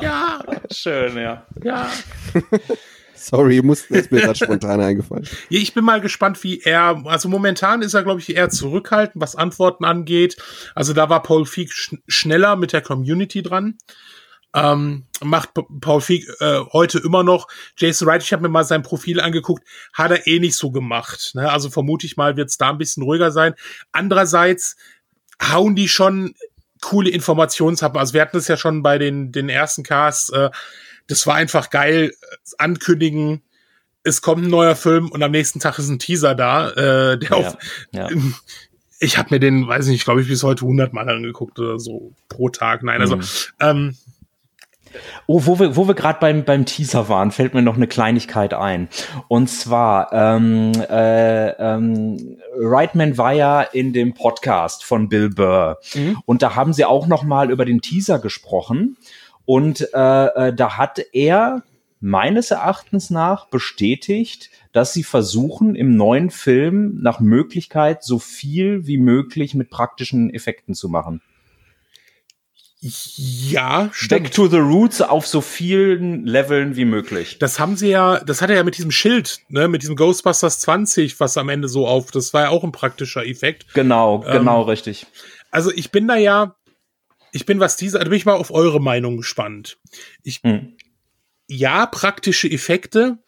[0.00, 0.38] Ja,
[0.70, 1.46] schön, ja.
[1.62, 1.90] Ja.
[3.14, 5.26] Sorry, mussten ist mir gerade spontan eingefallen.
[5.50, 9.20] Ja, ich bin mal gespannt, wie er, also momentan ist er, glaube ich, eher zurückhaltend,
[9.20, 10.36] was Antworten angeht.
[10.74, 13.76] Also da war Paul Feig sch schneller mit der Community dran
[14.64, 15.50] ähm, macht
[15.80, 17.48] Paul Feig äh, heute immer noch.
[17.76, 21.32] Jason Wright, ich habe mir mal sein Profil angeguckt, hat er eh nicht so gemacht.
[21.34, 21.50] Ne?
[21.50, 23.54] Also vermute ich mal, wird es da ein bisschen ruhiger sein.
[23.92, 24.76] Andererseits
[25.42, 26.34] hauen die schon
[26.80, 27.98] coole Informationshappen.
[27.98, 30.30] Also wir hatten es ja schon bei den, den ersten Casts.
[30.30, 30.50] Äh,
[31.06, 32.12] das war einfach geil.
[32.58, 33.42] Ankündigen,
[34.04, 37.30] es kommt ein neuer Film und am nächsten Tag ist ein Teaser da, äh, der
[37.30, 37.56] ja, auf,
[37.92, 38.08] ja.
[39.00, 42.12] ich habe mir den, weiß nicht, glaube ich, bis heute 100 Mal angeguckt oder so
[42.28, 42.82] pro Tag.
[42.82, 43.22] Nein, also Mhm.
[43.60, 43.96] ähm,
[45.26, 48.54] Oh, wo wir, wo wir gerade beim, beim Teaser waren, fällt mir noch eine Kleinigkeit
[48.54, 48.88] ein.
[49.28, 55.78] Und zwar, ähm, äh, ähm, Reitman war ja in dem Podcast von Bill Burr.
[56.24, 58.96] Und da haben sie auch noch mal über den Teaser gesprochen.
[59.44, 61.62] Und äh, äh, da hat er
[62.00, 68.98] meines Erachtens nach bestätigt, dass sie versuchen, im neuen Film nach Möglichkeit so viel wie
[68.98, 71.20] möglich mit praktischen Effekten zu machen.
[72.80, 74.34] Ja, Back stimmt.
[74.34, 77.38] to the roots auf so vielen Leveln wie möglich.
[77.40, 80.60] Das haben sie ja, das hat er ja mit diesem Schild, ne, mit diesem Ghostbusters
[80.60, 83.66] 20, was am Ende so auf, das war ja auch ein praktischer Effekt.
[83.74, 85.06] Genau, Ähm, genau richtig.
[85.50, 86.54] Also ich bin da ja,
[87.32, 89.78] ich bin was diese, da bin ich mal auf eure Meinung gespannt.
[90.22, 90.76] Ich, Hm.
[91.48, 93.18] ja, praktische Effekte,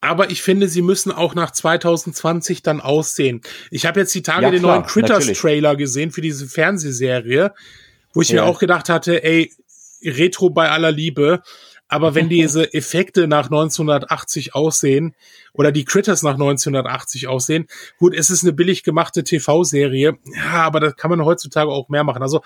[0.00, 3.40] aber ich finde, sie müssen auch nach 2020 dann aussehen.
[3.72, 5.38] Ich habe jetzt die Tage Ja, den klar, neuen Critters natürlich.
[5.40, 7.52] Trailer gesehen für diese Fernsehserie,
[8.16, 8.36] wo ich Ja.
[8.42, 9.52] mir auch gedacht hatte, ey,
[10.02, 11.42] Retro bei aller Liebe,
[11.88, 15.14] aber wenn diese Effekte nach 1980 aussehen
[15.52, 17.66] oder die Critters nach 1980 aussehen,
[17.98, 22.04] gut, es ist eine billig gemachte TV-Serie, ja, aber da kann man heutzutage auch mehr
[22.04, 22.22] machen.
[22.22, 22.40] Also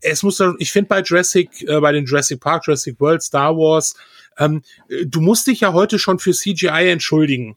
[0.00, 3.56] es muss, dann- ich finde bei Jurassic, äh, bei den Jurassic Park, Jurassic World, Star
[3.56, 3.94] Wars,
[4.38, 7.56] ähm, äh, du musst dich ja heute schon für CGI entschuldigen.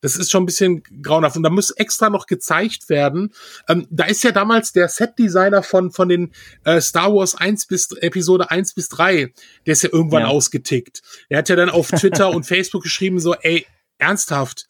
[0.00, 1.36] Das ist schon ein bisschen grauenhaft.
[1.36, 3.32] Und da muss extra noch gezeigt werden.
[3.68, 6.32] Ähm, da ist ja damals der Set-Designer von, von den
[6.64, 9.32] äh, Star Wars 1 bis Episode 1 bis 3,
[9.66, 10.28] der ist ja irgendwann Ja.
[10.28, 11.02] ausgetickt.
[11.28, 13.66] Er hat ja dann auf Twitter und Facebook geschrieben, so, ey,
[13.98, 14.68] ernsthaft.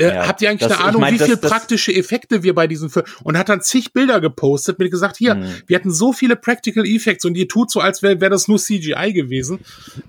[0.00, 1.92] Äh, Ja, habt ihr eigentlich das- eine ich Ahnung, mein, wie das- viel das- praktische
[1.92, 5.46] Effekte wir bei diesem Film und hat dann zig Bilder gepostet, mir gesagt, hier, Mhm.
[5.66, 8.58] wir hatten so viele Practical Effects und ihr tut so, als wäre wär das nur
[8.58, 9.58] CGI gewesen.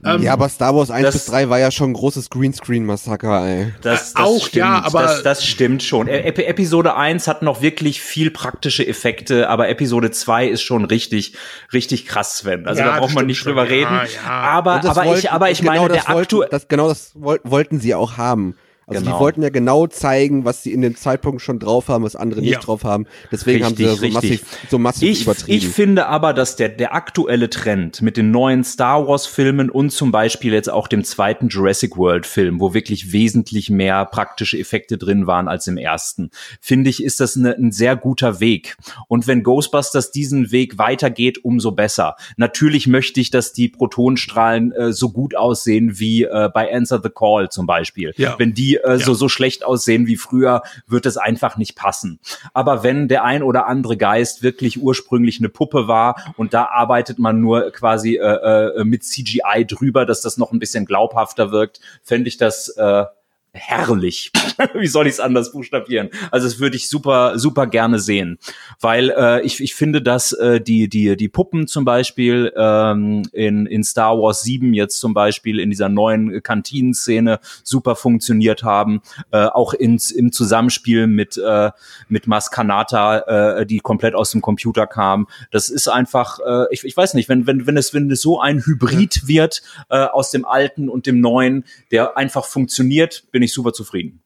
[0.05, 3.45] Ähm, ja, aber Star Wars 1 das- bis 3 war ja schon ein großes Greenscreen-Massaker,
[3.47, 3.73] ey.
[3.81, 6.07] Das, auch, ja, aber- das, das stimmt schon.
[6.07, 10.85] E- Epi Episode 1 hat noch wirklich viel praktische Effekte, aber Episode 2 ist schon
[10.85, 11.33] richtig,
[11.73, 12.67] richtig krass, Sven.
[12.67, 13.47] Also Ja, da braucht man stimmt nicht schon.
[13.53, 14.09] drüber Ja, reden.
[14.23, 14.29] ja.
[14.29, 16.15] Aber, aber wollten- ich, aber ich genau meine, das der
[16.51, 18.55] das, Genau das woll wollten sie auch haben.
[18.89, 19.15] Also Genau.
[19.17, 22.41] die wollten ja genau zeigen, was sie in dem Zeitpunkt schon drauf haben, was andere
[22.41, 22.59] nicht Ja.
[22.59, 23.05] drauf haben.
[23.31, 24.41] Deswegen haben sie Richtig, so richtig.
[24.41, 25.57] massiv, so massiv ich, übertrieben.
[25.57, 29.91] ich finde aber, dass der, der aktuelle Trend mit den neuen Star Wars Filmen und
[29.91, 34.97] zum Beispiel jetzt auch dem zweiten Jurassic World Film, wo wirklich wesentlich mehr praktische Effekte
[34.97, 38.75] drin waren als im ersten, finde ich, ist das eine, ein sehr guter Weg.
[39.07, 42.15] Und wenn Ghostbusters diesen Weg weitergeht, umso besser.
[42.37, 47.09] Natürlich möchte ich, dass die Protonenstrahlen äh, so gut aussehen wie äh, bei Answer the
[47.09, 48.13] Call zum Beispiel.
[48.17, 48.35] Ja.
[48.39, 49.17] Wenn die äh, so, Ja.
[49.17, 52.19] so schlecht aussehen wie früher, wird es einfach nicht passen.
[52.53, 57.19] Aber wenn der ein oder andere Geist wirklich ursprünglich eine Puppe war und da arbeitet
[57.19, 61.79] man nur quasi äh, äh, mit CGI drüber, dass das noch ein bisschen glaubhafter wirkt,
[62.03, 63.05] fände ich das äh,
[63.53, 64.31] herrlich.
[64.73, 66.09] Wie soll ich es anders buchstabieren?
[66.31, 68.37] Also das würde ich super, super gerne sehen,
[68.79, 73.65] weil äh, ich, ich finde, dass äh, die die die Puppen zum Beispiel ähm, in
[73.65, 79.45] in Star Wars 7 jetzt zum Beispiel in dieser neuen Kantinenszene super funktioniert haben, äh,
[79.45, 81.71] auch ins im Zusammenspiel mit äh,
[82.07, 85.27] mit Maskanata, äh, die komplett aus dem Computer kam.
[85.51, 88.39] Das ist einfach, äh, ich, ich weiß nicht, wenn wenn wenn es wenn es so
[88.39, 93.53] ein Hybrid wird äh, aus dem alten und dem neuen, der einfach funktioniert, bin ich
[93.53, 94.21] super zufrieden.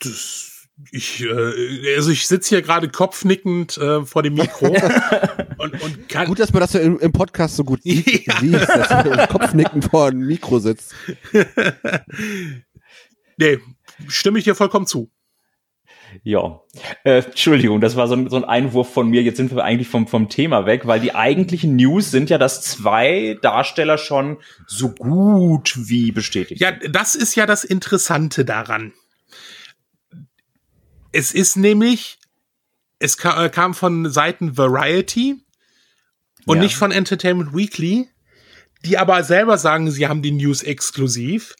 [0.00, 4.68] das, ich, äh, also ich sitze hier gerade kopfnickend äh, vor dem Mikro
[5.58, 8.40] und, und kann, Gut, dass man das im, im Podcast so gut sieht, Ja.
[8.40, 10.94] siehst, dass du kopfnickend vor dem Mikro sitzt.
[13.36, 13.58] nee,
[14.08, 15.10] stimme ich dir vollkommen zu.
[16.22, 16.60] Ja,
[17.04, 19.22] äh, Entschuldigung, das war so ein, so ein Einwurf von mir.
[19.22, 22.62] Jetzt sind wir eigentlich vom, vom Thema weg, weil die eigentlichen News sind ja, dass
[22.62, 28.92] zwei Darsteller schon so gut wie bestätigt Ja, das ist ja das Interessante daran.
[31.12, 32.18] Es ist nämlich,
[32.98, 35.36] es ka äh, kam von Seiten Variety
[36.46, 36.62] und Ja.
[36.62, 38.08] nicht von Entertainment Weekly,
[38.84, 41.56] die aber selber sagen, sie haben die News exklusiv.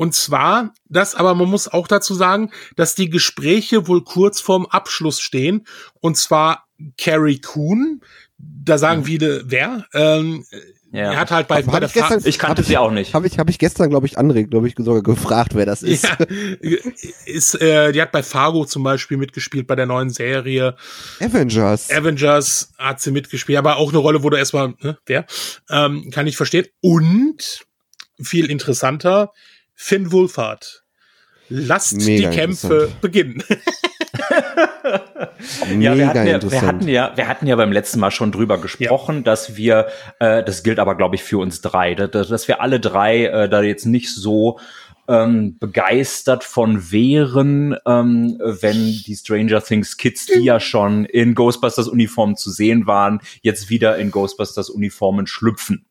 [0.00, 4.64] Und zwar, das, aber man muss auch dazu sagen, dass die Gespräche wohl kurz vorm
[4.64, 5.66] Abschluss stehen.
[6.00, 6.64] Und zwar
[6.96, 8.00] Carrie Coon,
[8.38, 9.84] da sagen viele, wer?
[9.92, 10.46] Ähm,
[10.92, 11.12] Ja.
[11.12, 13.12] Er hat halt bei, Hab- bei der ich gestern- Ich kannte sie auch nicht.
[13.12, 16.02] Habe ich, hab ich gestern, glaube ich, André, glaube ich, sogar gefragt, wer das ist.
[16.04, 16.16] Ja,
[17.26, 20.76] ist, äh, die hat bei Fargo zum Beispiel mitgespielt, bei der neuen Serie.
[21.20, 21.90] Avengers.
[21.90, 25.26] Avengers hat sie mitgespielt, aber auch eine Rolle, wo du erstmal, ne, wer?
[25.68, 26.66] Ähm, kann ich verstehen.
[26.80, 27.66] Und
[28.20, 29.30] viel interessanter,
[29.82, 30.84] Finn Wolfhard.
[31.48, 33.42] Lasst Mega die Kämpfe beginnen.
[35.78, 38.58] Ja, wir hatten ja, wir hatten ja, wir hatten ja beim letzten Mal schon drüber
[38.58, 42.60] gesprochen, dass wir, äh, das gilt aber glaube ich für uns drei, dass, dass wir
[42.60, 44.58] alle drei äh, da jetzt nicht so
[45.08, 51.88] ähm, begeistert von wären, ähm, wenn die Stranger Things Kids, die ja schon in Ghostbusters
[51.88, 55.86] Uniformen zu sehen waren, jetzt wieder in Ghostbusters Uniformen schlüpfen.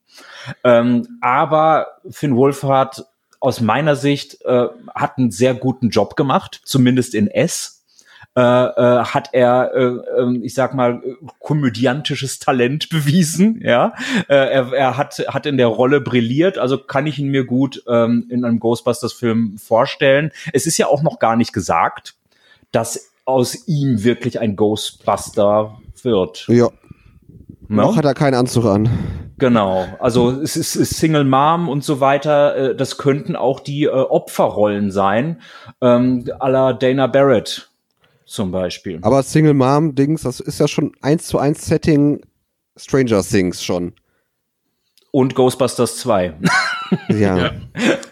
[0.64, 3.04] Ähm, aber Finn Wolfhard
[3.40, 7.80] aus meiner Sicht äh, hat einen sehr guten Job gemacht, zumindest in S
[8.36, 11.02] äh, äh, hat er, äh, äh, ich sag mal,
[11.40, 13.60] komödiantisches Talent bewiesen.
[13.60, 13.94] Ja,
[14.28, 16.56] äh, er, er hat hat in der Rolle brilliert.
[16.56, 20.30] Also kann ich ihn mir gut ähm, in einem Ghostbusters-Film vorstellen.
[20.52, 22.14] Es ist ja auch noch gar nicht gesagt,
[22.70, 26.46] dass aus ihm wirklich ein Ghostbuster wird.
[26.46, 26.68] Ja.
[27.70, 27.82] No?
[27.82, 28.88] Noch hat er keinen Anzug an.
[29.38, 32.56] Genau, also es ist, ist Single Mom und so weiter.
[32.56, 35.40] Äh, das könnten auch die äh, Opferrollen sein,
[35.80, 37.70] ähm, la Dana Barrett
[38.26, 38.98] zum Beispiel.
[39.02, 42.20] Aber Single Mom Dings, das ist ja schon eins zu eins Setting
[42.76, 43.92] Stranger Things schon.
[45.12, 46.34] Und Ghostbusters 2.
[47.10, 47.38] ja.
[47.38, 47.52] ja.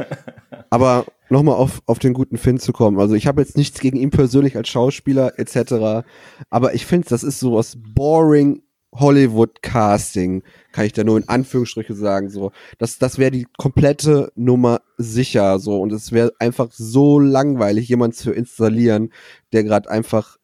[0.70, 3.00] Aber nochmal auf, auf den guten Finn zu kommen.
[3.00, 6.06] Also ich habe jetzt nichts gegen ihn persönlich als Schauspieler etc.
[6.48, 8.62] Aber ich finde, das ist sowas boring
[8.94, 12.52] Hollywood-Casting, kann ich da nur in Anführungsstriche sagen, so.
[12.78, 15.80] Das, das wäre die komplette Nummer sicher, so.
[15.80, 19.12] Und es wäre einfach so langweilig, jemanden zu installieren,
[19.52, 20.36] der gerade einfach,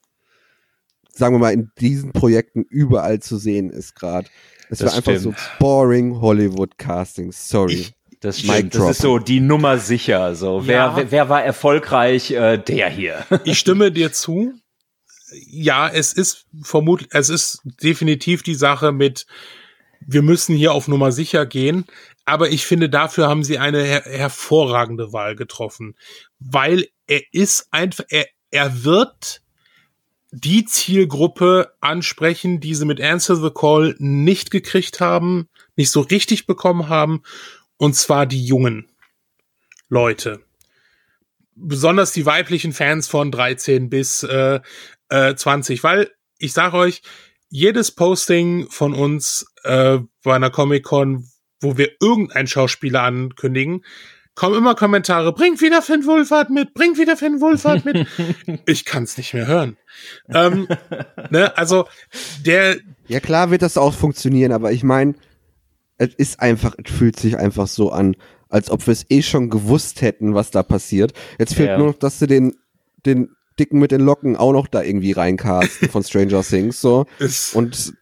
[1.09, 4.29] sagen wir mal, in diesen Projekten überall zu sehen ist gerade.
[4.71, 7.75] Es wäre einfach so boring Hollywood-Casting, sorry.
[7.75, 8.75] Ich das stimmt.
[8.75, 10.35] Das ist so die Nummer sicher.
[10.35, 10.97] So, ja.
[10.97, 12.31] wer, wer war erfolgreich?
[12.31, 13.19] Äh, der hier.
[13.45, 14.55] Ich stimme dir zu
[15.33, 19.27] ja, es ist vermutlich, es ist definitiv die Sache mit,
[20.07, 21.87] wir müssen hier auf Nummer sicher gehen.
[22.25, 25.95] Aber ich finde, dafür haben sie eine her hervorragende Wahl getroffen,
[26.39, 29.43] weil er ist einfach, er, er wird
[30.31, 36.47] die Zielgruppe ansprechen, die sie mit Answer the Call nicht gekriegt haben, nicht so richtig
[36.47, 37.23] bekommen haben,
[37.77, 38.89] und zwar die jungen
[39.89, 40.41] Leute.
[41.55, 44.61] Besonders die weiblichen Fans von 13 bis äh,
[45.09, 47.03] äh, 20, weil ich sage euch,
[47.49, 51.29] jedes Posting von uns äh, bei einer Comic-Con,
[51.61, 53.85] wo wir irgendeinen Schauspieler ankündigen,
[54.35, 58.07] kommen immer Kommentare, bringt wieder Finn Wohlfahrt mit, bringt wieder Finn Wohlfahrt mit.
[58.67, 59.77] ich kann es nicht mehr hören.
[60.29, 60.67] ähm,
[61.31, 61.87] ne, also
[62.45, 62.79] der.
[63.07, 65.15] Ja klar wird das auch funktionieren, aber ich meine,
[65.97, 68.17] es ist einfach, es fühlt sich einfach so an,
[68.49, 71.13] als ob wir es eh schon gewusst hätten, was da passiert.
[71.39, 71.79] Jetzt fehlt ja.
[71.79, 72.57] nur noch, dass sie den,
[73.07, 77.07] den Dicken mit den Locken auch noch da irgendwie reincasten von Stranger Things so
[77.55, 77.95] und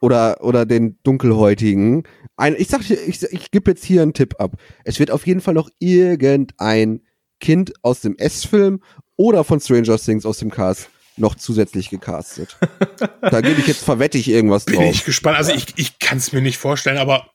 [0.00, 2.04] oder oder den dunkelhäutigen.
[2.36, 4.52] Ein, ich sag ich, ich gebe jetzt hier einen Tipp ab.
[4.84, 7.02] Es wird auf jeden Fall noch irgendein
[7.40, 8.80] Kind aus dem S-Film
[9.16, 12.56] oder von Stranger Things aus dem Cast noch zusätzlich gecastet.
[13.20, 14.78] da gebe ich jetzt verwette ich irgendwas drauf.
[14.78, 15.36] Bin ich gespannt.
[15.36, 17.30] Also ich, ich kann es mir nicht vorstellen, aber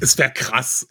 [0.00, 0.86] es wäre krass.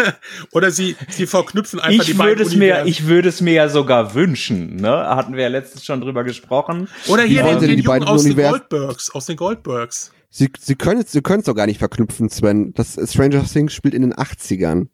[0.52, 3.68] Oder sie, sie verknüpfen einfach ich die beiden es mir, Ich würde es mir ja
[3.68, 4.76] sogar wünschen.
[4.76, 4.90] Ne?
[4.90, 6.88] Hatten wir ja letztens schon drüber gesprochen.
[7.08, 9.10] Oder hier den, den, den Jungen aus den Goldbergs.
[9.10, 10.12] Aus den Goldbergs.
[10.30, 12.72] Sie, sie können es sie doch gar nicht verknüpfen, Sven.
[12.74, 14.86] Das Stranger Things spielt in den 80ern.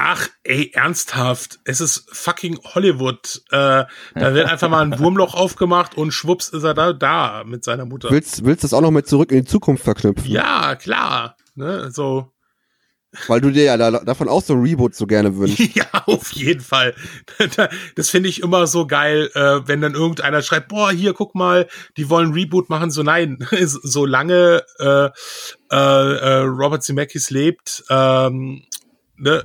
[0.00, 1.58] Ach, ey, ernsthaft.
[1.64, 3.42] Es ist fucking Hollywood.
[3.50, 7.64] Äh, da wird einfach mal ein Wurmloch aufgemacht und schwupps ist er da, da mit
[7.64, 8.08] seiner Mutter.
[8.10, 10.30] Willst, willst du das auch noch mit zurück in die Zukunft verknüpfen?
[10.30, 11.36] Ja, klar.
[11.58, 12.30] Ne, so.
[13.26, 15.74] Weil du dir ja da, davon auch so ein Reboot so gerne wünschst.
[15.74, 16.94] ja, auf jeden Fall.
[17.96, 21.66] Das finde ich immer so geil, äh, wenn dann irgendeiner schreibt, boah, hier, guck mal,
[21.96, 22.92] die wollen Reboot machen.
[22.92, 25.08] So nein, solange äh,
[25.72, 28.62] äh, äh, Robert Zemeckis lebt, ähm,
[29.16, 29.44] ne,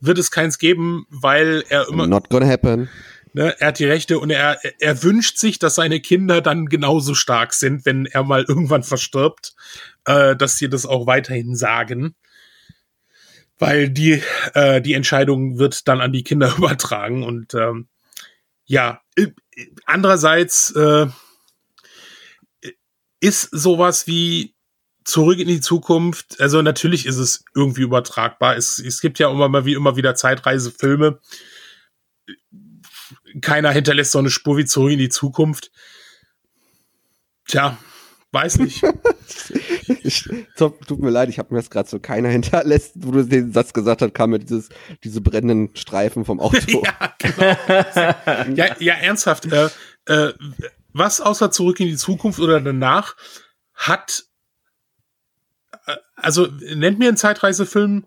[0.00, 2.06] wird es keins geben, weil er immer.
[2.06, 2.88] Not gonna happen.
[3.34, 7.14] Ne, er hat die Rechte und er, er wünscht sich, dass seine Kinder dann genauso
[7.14, 9.54] stark sind, wenn er mal irgendwann verstirbt
[10.04, 12.14] äh, dass sie das auch weiterhin sagen.
[13.58, 14.22] Weil die,
[14.54, 17.22] äh, die Entscheidung wird dann an die Kinder übertragen.
[17.22, 17.88] Und ähm,
[18.64, 19.00] ja,
[19.84, 21.06] andererseits äh,
[23.20, 24.54] ist sowas wie
[25.04, 28.56] zurück in die Zukunft, also natürlich ist es irgendwie übertragbar.
[28.56, 31.18] Es, es gibt ja immer immer wieder Zeitreisefilme.
[33.40, 35.70] Keiner hinterlässt so eine Spur wie zurück in die Zukunft.
[37.46, 37.78] Tja,
[38.32, 38.82] weiß nicht.
[40.02, 43.52] ich, tut mir leid, ich habe mir das gerade so keiner hinterlässt, wo du den
[43.52, 44.68] Satz gesagt hast, kam mir dieses,
[45.04, 46.82] diese brennenden Streifen vom Auto.
[46.84, 48.54] ja, genau.
[48.54, 49.46] ja, ja, ernsthaft.
[49.46, 49.68] Äh,
[50.06, 50.32] äh,
[50.92, 53.16] was außer Zurück in die Zukunft oder danach
[53.74, 54.24] hat,
[55.86, 58.06] äh, also nennt mir einen Zeitreisefilm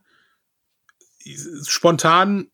[1.67, 2.49] spontan,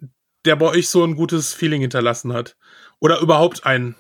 [0.46, 2.56] der bei euch so ein gutes Feeling hinterlassen hat.
[3.02, 3.96] Oder überhaupt einen.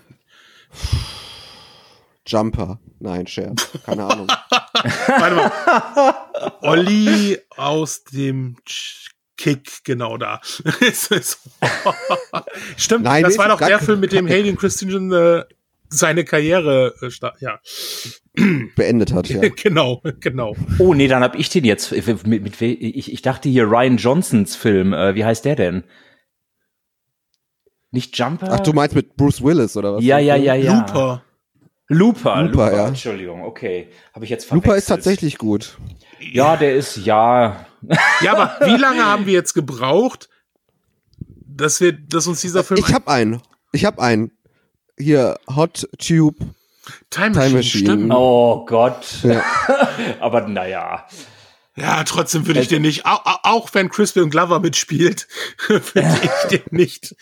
[2.25, 2.79] Jumper.
[2.99, 3.69] Nein, Scherz.
[3.83, 4.27] Keine Ahnung.
[5.07, 5.51] Warte mal.
[6.61, 8.55] Olli aus dem
[9.37, 10.39] Kick genau da.
[12.77, 15.43] Stimmt, Nein, das war doch der Film, mit dem Hayden Christensen äh,
[15.89, 17.59] seine Karriere äh, ja.
[18.75, 19.29] beendet hat.
[19.29, 19.41] Ja.
[19.55, 20.55] genau, genau.
[20.77, 21.91] Oh, nee, dann hab ich den jetzt.
[21.91, 24.93] Mit, mit, ich, ich dachte hier Ryan Johnsons Film.
[24.93, 25.85] Äh, wie heißt der denn?
[27.91, 28.47] Nicht Jumper?
[28.51, 30.03] Ach, du meinst mit Bruce Willis oder was?
[30.03, 30.73] ja, ja, ja, ja.
[30.79, 31.23] Looper.
[31.87, 32.87] Looper, Looper, Looper, ja.
[32.87, 33.89] Entschuldigung, okay.
[34.13, 34.65] Habe ich jetzt verwechselt.
[34.65, 35.77] Looper ist tatsächlich gut.
[36.21, 37.65] Ja, der ist, ja.
[38.21, 40.29] Ja, aber wie lange haben wir jetzt gebraucht,
[41.45, 43.41] dass wir, dass uns dieser Film Ich hab einen.
[43.73, 44.31] Ich hab einen.
[44.97, 46.37] Hier, Hot Tube.
[47.09, 47.85] Time Time Machine, Machine.
[47.85, 48.13] stimmt.
[48.13, 49.05] Oh Gott.
[49.23, 49.43] Ja.
[50.21, 51.07] Aber naja.
[51.77, 55.27] Ja, trotzdem würde ich den nicht, auch, auch wenn Crispin Glover mitspielt,
[55.67, 57.15] würde ich den nicht,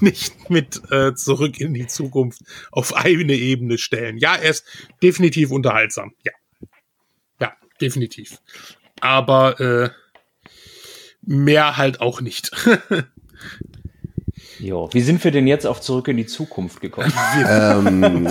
[0.00, 2.42] nicht mit äh, zurück in die Zukunft
[2.72, 4.16] auf eine Ebene stellen.
[4.18, 4.64] Ja, er ist
[5.02, 6.14] definitiv unterhaltsam.
[6.24, 6.32] Ja.
[7.40, 8.38] Ja, definitiv.
[9.00, 9.90] Aber äh,
[11.22, 12.50] mehr halt auch nicht.
[14.60, 14.88] Jo.
[14.92, 17.12] Wie sind wir denn jetzt auf Zurück in die Zukunft gekommen?
[17.48, 18.26] ähm,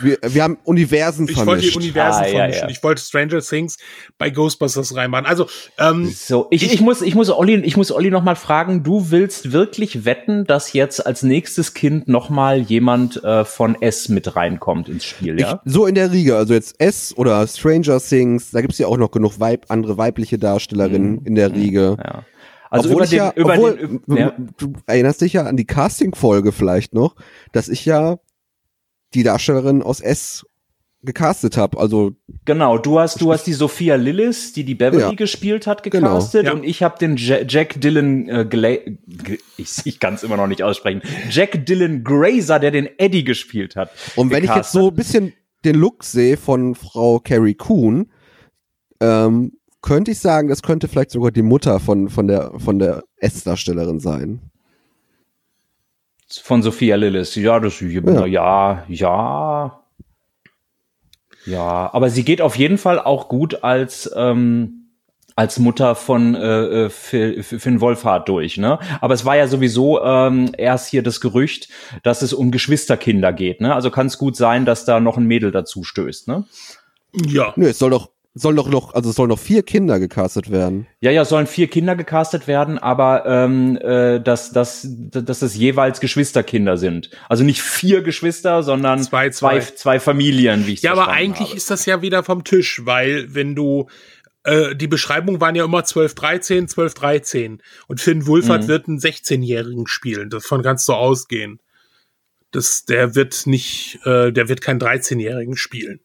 [0.00, 1.76] wir, wir haben Universen Ich wollte die vermischt.
[1.76, 2.62] Universen Ah, ja, vermischen.
[2.62, 2.68] ja.
[2.70, 3.78] Ich wollte Stranger Things
[4.18, 5.26] bei Ghostbusters reinmachen.
[5.26, 5.46] Also,
[5.78, 8.82] ähm, So, ich, ich muss, ich muss Olli, ich muss Olli noch mal fragen.
[8.82, 14.08] Du willst wirklich wetten, dass jetzt als nächstes Kind noch mal jemand äh, von S
[14.08, 15.60] mit reinkommt ins Spiel, ja?
[15.64, 18.96] Ich, so in der Riege, also jetzt S oder Stranger Things, da gibt's ja auch
[18.98, 21.96] noch genug Weib, andere weibliche Darstellerinnen in der Riege.
[22.02, 22.24] ja.
[22.70, 24.36] Also obwohl über ich den, ja, über obwohl, den, du- ja.
[24.58, 27.16] du erinnerst dich ja an die Casting-Folge vielleicht noch,
[27.52, 28.18] dass ich ja
[29.14, 30.46] die Darstellerin aus S
[31.02, 31.78] gecastet habe.
[31.80, 32.12] Also
[32.44, 35.12] Genau, du hast, du hast die Sophia Lillis, die die Beverly Ja.
[35.12, 36.08] gespielt hat, Genau.
[36.14, 36.52] gecastet Ja.
[36.52, 38.68] und ich habe den Ja- Jack Dylan äh, Gla
[39.56, 41.00] ich, ich kann es immer noch nicht aussprechen.
[41.30, 43.90] Jack Dylan Grazer, der den Eddie gespielt hat.
[44.14, 45.32] Und wenn ich jetzt so ein bisschen
[45.64, 48.10] den Look sehe von Frau Carrie Coon,
[49.00, 49.52] ähm,
[49.82, 54.00] könnte ich sagen, das könnte vielleicht sogar die Mutter von, von der, von der S-Darstellerin
[54.00, 54.40] sein.
[56.28, 57.34] von Sophia Lillis.
[57.34, 59.80] Ja, das ja, ja, ja.
[61.46, 64.80] Ja, aber sie geht auf jeden Fall auch gut als ähm,
[65.36, 68.78] als Mutter von äh, äh, Phil, Finn Wolfhard durch, ne?
[69.00, 71.70] Aber es war ja sowieso ähm, erst hier das Gerücht,
[72.02, 73.74] dass es um Geschwisterkinder geht, ne?
[73.74, 76.44] Also kann es gut sein, dass da noch ein Mädel dazu stößt, ne?
[77.14, 77.54] ja.
[77.56, 80.86] Nö, es soll doch, soll doch noch, also es sollen noch vier Kinder gecastet werden.
[81.00, 86.00] Ja, ja, sollen vier Kinder gecastet werden, aber ähm, äh, dass, dass, dass es jeweils
[86.00, 87.10] Geschwisterkinder sind.
[87.28, 89.74] Also nicht vier Geschwister, sondern Zwei, zwei, zwei.
[89.74, 91.56] zwei Familien, wie ich Ja, aber eigentlich habe.
[91.56, 93.88] ist das ja wieder vom Tisch, weil wenn du
[94.44, 97.62] äh, die Beschreibungen waren ja immer 12, 13, 12, 13.
[97.88, 98.68] Und Finn Wulfert Mhm.
[98.68, 100.30] wird einen 16-Jährigen spielen.
[100.30, 101.60] Davon kannst du ausgehen.
[102.52, 106.00] Das, der wird nicht, äh, der wird keinen 13-Jährigen spielen.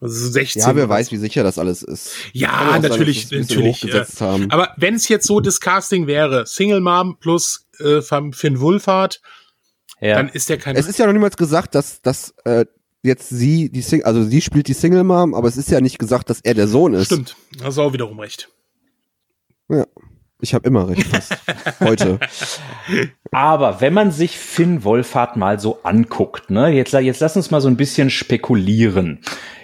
[0.00, 0.62] Also 16.
[0.62, 2.12] Ja, wer weiß, wie sicher das alles ist.
[2.32, 3.84] Ja, auch sein, natürlich, natürlich.
[3.84, 4.50] äh, haben.
[4.50, 9.20] Aber wenn es jetzt so das Casting wäre, Single Mom plus äh, Finn Wulfert,
[10.00, 10.16] ja.
[10.16, 10.76] dann ist der kein.
[10.76, 12.66] Es ist ja noch niemals gesagt, dass, dass äh,
[13.02, 15.98] jetzt sie die Sing also sie spielt die Single Mom, aber es ist ja nicht
[15.98, 17.06] gesagt, dass er der Sohn ist.
[17.06, 18.48] Stimmt, hast du auch wiederum recht.
[19.68, 19.86] Ja.
[20.40, 21.36] Ich habe immer recht fast.
[21.80, 22.20] Heute.
[23.32, 27.60] Aber wenn man sich Finn Wolfhard mal so anguckt, ne, jetzt, jetzt lass uns mal
[27.60, 29.20] so ein bisschen spekulieren.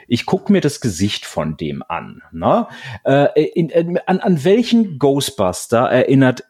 [0.09, 2.23] Ich guck mir das Gesicht von dem an.
[2.33, 2.67] Ne?
[3.05, 6.45] Äh, in, in, an, an welchen Ghostbuster erinnert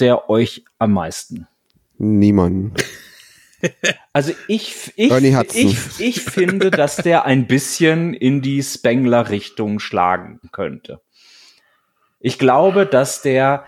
[0.00, 1.46] der euch am meisten?
[1.98, 2.74] Niemanden.
[4.12, 11.00] Also ich, ich, ich, ich finde, dass der ein bisschen in die Spengler-Richtung schlagen könnte.
[12.20, 13.64] Ich glaube, dass der,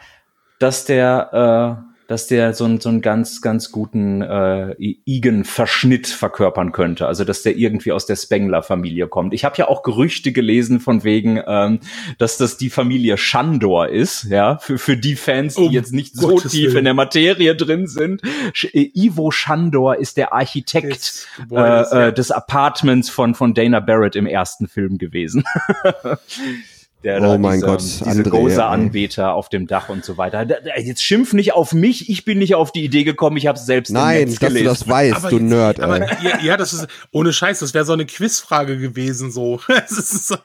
[0.59, 6.73] dass der, äh, dass der so, einen so einen ganz, ganz guten äh, Igen-Verschnitt verkörpern
[6.73, 7.07] könnte.
[7.07, 9.35] Also dass der irgendwie aus der Spengler-Familie kommt.
[9.35, 11.81] Ich habe ja auch Gerüchte gelesen von wegen, ähm,
[12.19, 16.17] dass das die Familie Shandor ist, ja, für, für die Fans, die Um jetzt nicht
[16.17, 16.79] so Gottes tief Willen.
[16.79, 18.23] in der Materie drin sind.
[18.53, 23.55] Sch äh, Ivo Shandor ist der Architekt Des Gebäudes, äh, äh, des Apartments von, von
[23.55, 25.45] Dana Barrett im ersten Film gewesen.
[27.05, 30.45] Der Oh mein diese, Gott, diese Gozer-Anbeter auf dem Dach und so weiter.
[30.47, 33.47] Da, da, jetzt schimpf nicht auf mich, ich bin nicht auf die Idee gekommen, ich
[33.47, 34.65] habe selbst im Nein, Netz dass du gelesen.
[34.67, 37.93] das weißt, du jetzt- Nerd, aber, ja, ja, das ist ohne Scheiß, das wäre so
[37.93, 39.61] eine Quizfrage gewesen so.
[39.89, 40.37] So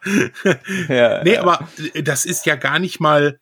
[0.90, 1.42] Ja, nee, ja.
[1.42, 3.40] aber äh, das ist ja gar nicht mal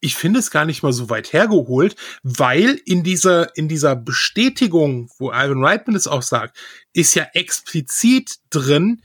[0.00, 5.10] ich finde es gar nicht mal so weit hergeholt, weil in dieser in dieser Bestätigung,
[5.18, 6.56] wo Ivan Reitman es auch sagt,
[6.92, 9.02] ist ja explizit drin,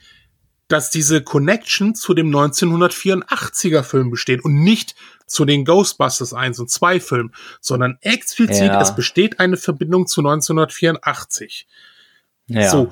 [0.71, 4.95] dass diese Connection zu dem 1984er Film besteht und nicht
[5.25, 8.81] zu den Ghostbusters 1 und 2 Filmen, sondern explizit, Ja.
[8.81, 11.67] es besteht eine Verbindung zu 1984.
[12.47, 12.69] ja.
[12.69, 12.91] So,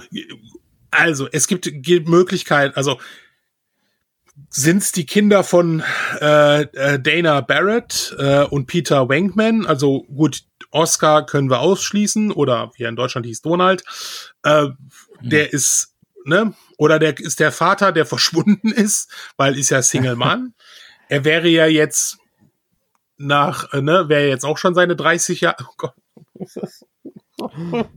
[0.92, 3.00] also es gibt, gibt Möglichkeiten, also
[4.50, 5.84] sind's die Kinder von
[6.22, 9.66] äh, äh, Dana Barrett äh, und Peter Wankman.
[9.66, 13.84] Also gut, Oscar können wir ausschließen oder wie er in Deutschland hieß Donald.
[14.44, 14.68] Äh,
[15.22, 15.94] der ist,
[16.30, 16.54] ne?
[16.78, 20.54] Oder der ist der Vater, der verschwunden ist, weil ist ja Single Mann.
[21.10, 22.18] er wäre ja jetzt
[23.18, 25.66] nach, äh, ne, wäre jetzt auch schon seine 30 Jahre.
[25.68, 25.94] Oh Gott.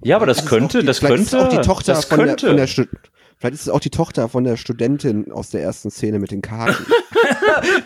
[0.03, 2.37] Ja, aber das, könnte, die, das vielleicht könnte, ist auch die Tochter das von könnte.
[2.37, 2.87] der, von der Stu-
[3.39, 6.43] Vielleicht ist es auch die Tochter von der Studentin aus der ersten Szene mit den
[6.43, 6.87] Karten.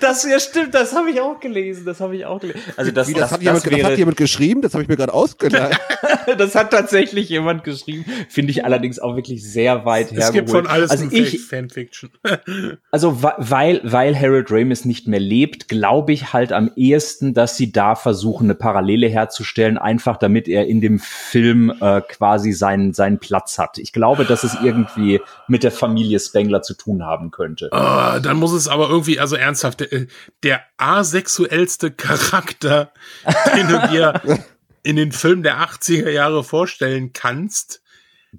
[0.00, 2.60] Das ja stimmt, das habe ich auch gelesen, das habe ich auch gelesen.
[2.76, 4.88] Also das, Wie, das, das, hat, jemand, das, das hat jemand geschrieben, das habe ich
[4.88, 5.78] mir gerade ausgedacht.
[6.38, 10.50] das hat tatsächlich jemand geschrieben, finde ich allerdings auch wirklich sehr weit Es gibt hergeholt.
[10.50, 12.10] von alles also ich, Fanfiction.
[12.90, 17.72] Also weil, weil Harold Ramis nicht mehr lebt, glaube ich halt am ehesten, dass sie
[17.72, 23.18] da versuchen, eine Parallele herzustellen, einfach damit er in dem Film äh, quasi seinen, seinen
[23.18, 23.78] Platz hat.
[23.78, 27.70] Ich glaube, dass es irgendwie mit der Familie Spengler zu tun haben könnte.
[27.72, 30.06] Ah, dann muss es aber irgendwie, also ernsthaft, der,
[30.42, 32.92] der asexuellste Charakter,
[33.56, 34.20] den du dir
[34.86, 37.82] in den Filmen der 80er Jahre vorstellen kannst.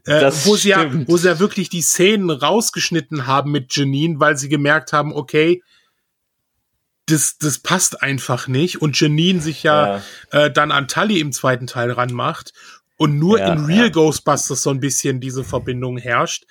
[0.06, 4.20] Äh, Das wo sie ja, wo sie ja wirklich die Szenen rausgeschnitten haben mit Janine,
[4.22, 5.62] weil sie gemerkt haben, okay,
[7.06, 8.82] das, das passt einfach nicht.
[8.82, 10.02] Und Janine sich ja,
[10.32, 12.54] Äh, dann an Tully im zweiten Teil ranmacht.
[12.98, 13.90] Und nur Ja, in Real ja.
[13.90, 16.46] Ghostbusters so ein bisschen diese Verbindung herrscht.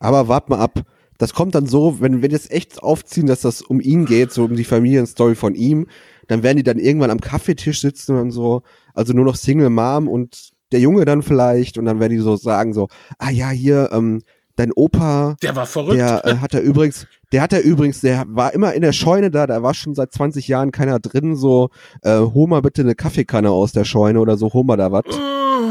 [0.00, 0.82] Aber wart mal ab.
[1.18, 4.44] Das kommt dann so, wenn wir jetzt echt aufziehen, dass das um ihn geht, so
[4.44, 5.86] um die Familienstory von ihm,
[6.28, 8.62] dann werden die dann irgendwann am Kaffeetisch sitzen und so,
[8.94, 12.36] also nur noch Single Mom und der Junge dann vielleicht und dann werden die so
[12.36, 12.88] sagen so,
[13.18, 14.22] ah ja, hier, ähm,
[14.56, 15.98] dein Opa, Der war verrückt.
[15.98, 19.30] der äh, hat er übrigens, der hat er übrigens, der war immer in der Scheune
[19.30, 21.68] da, da war schon seit 20 Jahren keiner drin, so,
[22.02, 25.04] äh, hol mal bitte eine Kaffeekanne aus der Scheune oder so, hol mal da was.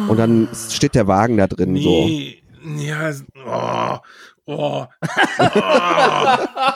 [0.07, 1.89] Und dann steht der Wagen da drin, so.
[1.89, 2.43] Nee,
[2.77, 3.11] ja,
[3.45, 3.97] oh,
[4.45, 4.85] oh,
[5.39, 5.61] oh,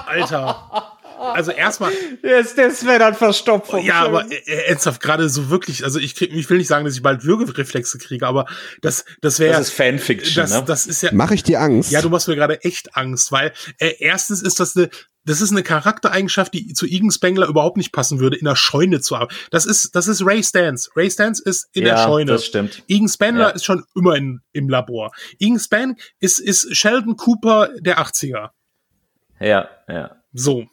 [0.08, 0.99] Alter.
[1.20, 1.92] Also erstmal,
[2.24, 3.72] Das, das wäre dann verstopft.
[3.72, 6.86] vom ja, aber äh, ernsthaft gerade so wirklich, also ich krieg, ich will nicht sagen,
[6.86, 8.46] dass ich bald Würgereflexe kriege, aber
[8.82, 10.64] das, das wäre, das ist Fanfiction, das, ne?
[10.66, 11.92] das ist ja, Mach ich dir Angst?
[11.92, 14.90] ja, du machst mir gerade echt Angst, weil äh, erstens ist das eine,
[15.26, 19.02] das ist eine Charaktereigenschaft, die zu Igen Spengler überhaupt nicht passen würde, in der Scheune
[19.02, 19.36] zu arbeiten.
[19.52, 20.90] Das ist, das ist Ray Stans.
[20.96, 22.32] Ray Stans ist in ja, der Scheune.
[22.32, 22.84] das stimmt.
[22.88, 23.54] Igen Spengler Ja.
[23.56, 25.12] ist schon immer in, im Labor.
[25.38, 28.50] Igen Span ist, ist Sheldon Cooper der 80er.
[29.40, 30.16] Ja, ja.
[30.34, 30.66] So.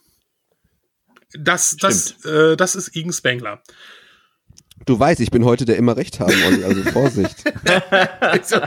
[1.35, 3.63] Das, das, äh, das ist Igen Spengler.
[4.85, 7.45] Du weißt, ich bin heute der immer recht haben, Olli, also Vorsicht.
[8.21, 8.61] Also,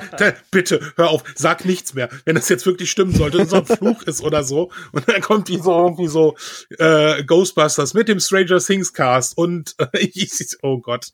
[0.51, 2.09] Bitte, hör auf, sag nichts mehr.
[2.25, 5.21] Wenn das jetzt wirklich stimmen sollte, und so ein Fluch ist oder so, und dann
[5.21, 6.35] kommt die so irgendwie so
[6.77, 10.31] äh, Ghostbusters mit dem Stranger Things Cast und äh, ich,
[10.63, 11.09] oh Gott,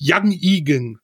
[0.00, 0.98] Young Egan.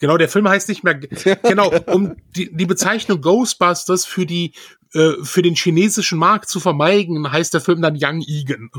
[0.00, 0.94] Genau, der Film heißt nicht mehr,
[1.42, 4.54] genau, um die, die Bezeichnung Ghostbusters für die
[4.94, 8.70] äh, für den chinesischen Markt zu vermeiden, heißt der Film dann Young Egan.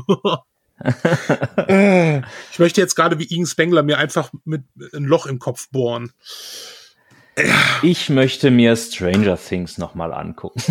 [2.52, 4.62] Ich möchte jetzt gerade wie Egan Spengler mir einfach mit
[4.94, 6.12] ein Loch im Kopf bohren.
[7.82, 10.62] Ich möchte mir Stranger Things nochmal angucken.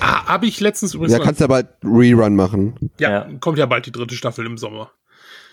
[0.00, 2.90] Ah, habe ich letztens übrigens Ja, kannst ja bald Rerun machen.
[3.00, 3.28] ja, Ja.
[3.40, 4.92] kommt ja bald die dritte Staffel im Sommer.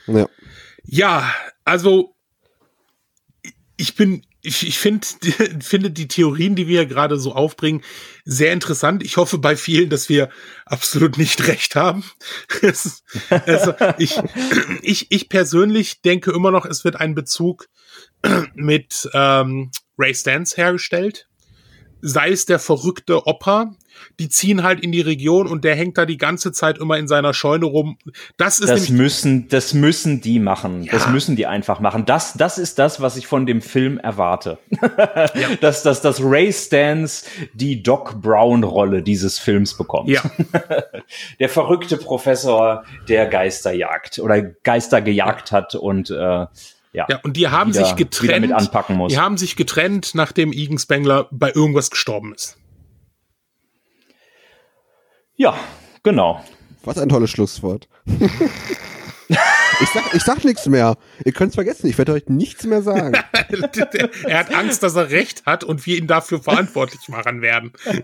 [0.08, 0.28] Ja.
[0.84, 1.34] Ja,
[1.66, 2.14] also
[3.82, 5.08] ich bin, ich, ich finde,
[5.60, 7.82] finde die Theorien, die wir gerade so aufbringen,
[8.24, 9.04] sehr interessant.
[9.04, 10.30] Ich hoffe bei vielen, dass wir
[10.66, 12.04] absolut nicht recht haben.
[13.30, 14.16] Also ich,
[14.82, 17.68] ich, ich persönlich denke immer noch, es wird ein Bezug
[18.54, 21.28] mit ähm, Ray Stans hergestellt.
[22.02, 23.76] Sei es der verrückte Opa,
[24.20, 27.08] die ziehen halt in die Region und der hängt da die ganze Zeit immer in
[27.08, 27.98] seiner Scheune rum.
[28.38, 30.88] Das ist Das müssen, das müssen die machen.
[30.92, 31.12] Das Ja.
[31.12, 32.06] müssen die einfach machen.
[32.06, 34.58] Das, das ist das, was ich von dem Film erwarte.
[35.62, 40.10] dass, dass, dass Ray Stans die Doc Brown-Rolle dieses Films bekommt.
[40.10, 40.22] ja.
[41.40, 46.46] Der verrückte Professor, der Geister jagt oder Geister gejagt hat und äh,
[46.94, 48.52] ja, Ja, und die haben wieder, sich getrennt.
[48.52, 49.12] anpacken muss.
[49.12, 52.58] Die haben sich getrennt, nachdem Egan Spengler bei irgendwas gestorben ist.
[55.36, 55.58] Ja,
[56.04, 56.44] genau.
[56.84, 57.88] Was ein tolles Schlusswort.
[59.80, 60.98] ich, sag, ich sag nichts mehr.
[61.24, 63.14] Ihr könnt's vergessen, ich werde euch nichts mehr sagen.
[64.26, 67.72] er hat Angst, dass er recht hat und wir ihn dafür verantwortlich machen werden.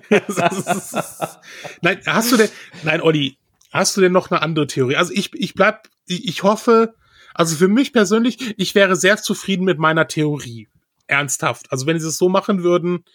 [1.82, 2.50] nein, hast du denn,
[2.84, 3.38] nein, Olli,
[3.72, 4.96] hast du denn noch eine andere Theorie?
[4.96, 6.96] Also ich, ich bleib, ich ich hoffe,
[7.38, 10.68] also für mich persönlich, ich wäre sehr zufrieden mit meiner Theorie.
[11.06, 11.72] Ernsthaft.
[11.72, 13.06] Also wenn sie es so machen würden,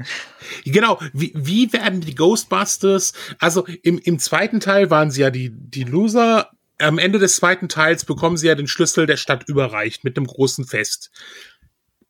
[0.64, 1.00] genau.
[1.14, 3.14] Wie, wie werden die Ghostbusters?
[3.38, 6.50] Also im, im zweiten Teil waren sie ja die, die Loser.
[6.78, 10.26] Am Ende des zweiten Teils bekommen sie ja den Schlüssel der Stadt überreicht mit einem
[10.26, 11.10] großen Fest.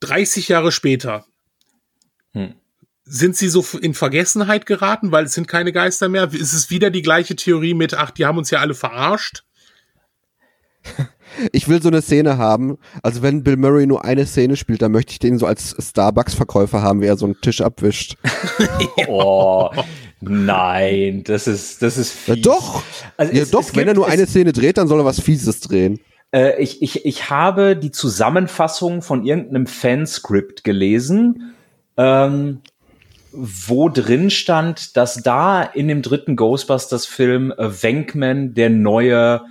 [0.01, 1.27] 30 Jahre später.
[2.33, 2.60] Hm
[3.11, 6.33] sind sie so in Vergessenheit geraten, weil es sind keine Geister mehr?
[6.33, 9.45] Ist es wieder die gleiche Theorie mit, ach, die haben uns ja alle verarscht?
[11.53, 12.77] Ich will so eine Szene haben.
[13.05, 16.83] Also wenn Bill Murray nur eine Szene spielt, dann möchte ich den so als Starbucks-Verkäufer
[16.83, 18.17] haben, wie er so einen Tisch abwischt.
[19.07, 19.71] oh,
[20.21, 22.35] nein, das ist, das ist fies.
[22.35, 22.83] Ja, doch,
[23.17, 23.61] also ja, es, doch.
[23.61, 26.01] Es wenn gibt, er nur eine Szene dreht, dann soll er was Fieses drehen.
[26.33, 31.55] Äh, ich, ich, ich habe die Zusammenfassung von irgendeinem Fanscript gelesen.
[31.97, 32.61] Ähm,
[33.33, 39.43] wo drin stand, dass da in dem dritten Ghostbusters-Film Wenkman der neue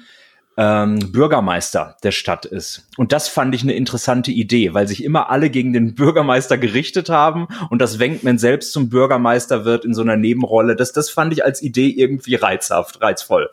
[0.60, 2.86] ähm, Bürgermeister der Stadt ist.
[2.98, 7.10] Und das fand ich eine interessante Idee, weil sich immer alle gegen den Bürgermeister gerichtet
[7.10, 10.76] haben und dass Wenkman selbst zum Bürgermeister wird in so einer Nebenrolle.
[10.76, 13.50] Das, das fand ich als Idee irgendwie reizhaft, reizvoll.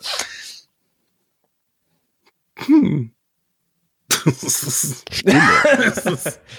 [2.56, 3.12] Hm.
[5.10, 5.40] Stille.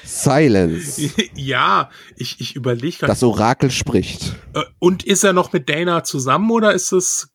[0.03, 1.11] Silence.
[1.35, 4.35] Ja, ich, ich überlege Das Orakel spricht.
[4.53, 7.29] Äh, und ist er noch mit Dana zusammen oder ist es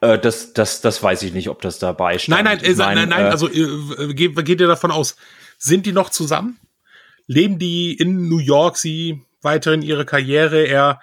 [0.00, 2.30] äh, das, das, das weiß ich nicht, ob das dabei steht.
[2.34, 5.16] Nein, nein, äh, nein, nein, äh, also äh, geht, geht ihr davon aus,
[5.58, 6.58] sind die noch zusammen?
[7.26, 11.00] Leben die in New York, sie weiterhin ihre Karriere, er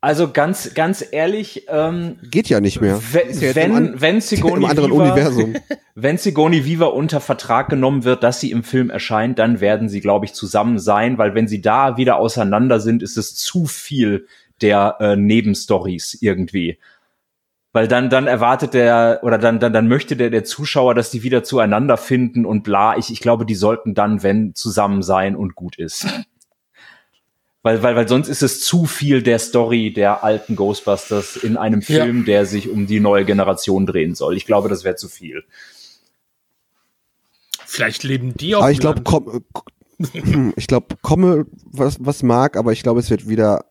[0.00, 3.00] also ganz, ganz ehrlich, ähm, geht ja nicht mehr.
[3.12, 5.60] Wenn, wenn, wenn Sigourney Viva,
[5.94, 10.00] wenn Sigourney Viva unter Vertrag genommen wird, dass sie im Film erscheint, dann werden sie,
[10.00, 14.26] glaube ich, zusammen sein, weil wenn sie da wieder auseinander sind, ist es zu viel
[14.60, 16.78] der äh, Nebenstories irgendwie.
[17.72, 21.22] Weil dann, dann erwartet der, oder dann, dann, dann möchte der, der Zuschauer, dass die
[21.22, 22.96] wieder zueinander finden und bla.
[22.96, 26.06] Ich, ich glaube, die sollten dann, wenn, zusammen sein und gut ist.
[27.66, 31.82] Weil, weil, weil sonst ist es zu viel der Story der alten Ghostbusters in einem
[31.82, 32.24] Film, ja.
[32.26, 34.36] der sich um die neue Generation drehen soll.
[34.36, 35.42] Ich glaube, das wäre zu viel.
[37.64, 38.68] Vielleicht leben die auch.
[38.68, 39.42] Ich glaube, komm,
[40.56, 43.64] ich glaube, komme, was, was mag, aber ich glaube, es wird wieder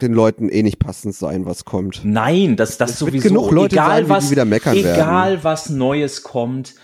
[0.00, 2.00] den Leuten eh nicht passend sein, was kommt.
[2.02, 3.28] Nein, das, das es sowieso.
[3.28, 5.44] genug Leute egal sein, was, wieder meckern egal werden.
[5.44, 6.76] was Neues kommt.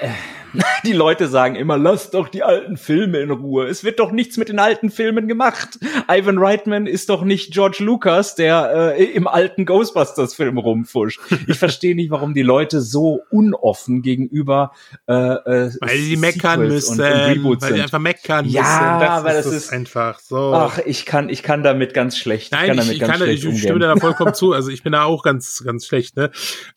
[0.00, 0.10] Äh
[0.84, 3.66] Die Leute sagen immer, lass doch die alten Filme in Ruhe.
[3.66, 5.78] Es wird doch nichts mit den alten Filmen gemacht.
[6.08, 11.20] Ivan Reitman ist doch nicht George Lucas, der äh, im alten Ghostbusters-Film rumfuscht.
[11.46, 14.72] Ich verstehe nicht, warum die Leute so unoffen gegenüber
[15.08, 17.34] äh, äh, Weil die meckern müssen, weil
[17.74, 19.06] die einfach meckern ja, müssen.
[19.06, 20.52] Ja, weil das ist einfach so.
[20.54, 22.52] Ach, ich kann, ich kann damit ganz schlecht.
[22.52, 24.52] Nein, ich kann, damit ich, ganz kann schlecht ich stimme da vollkommen zu.
[24.52, 26.16] Also ich bin da auch ganz, ganz schlecht.
[26.16, 26.30] Ne?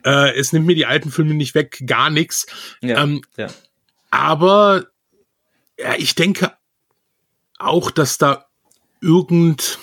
[0.03, 2.45] Äh, es nimmt mir die alten Filme nicht weg, gar nichts.
[2.81, 3.47] Ja, ähm, ja.
[4.11, 4.85] Aber
[5.77, 6.53] ja, ich denke
[7.57, 8.45] auch, dass da
[9.01, 9.79] irgend,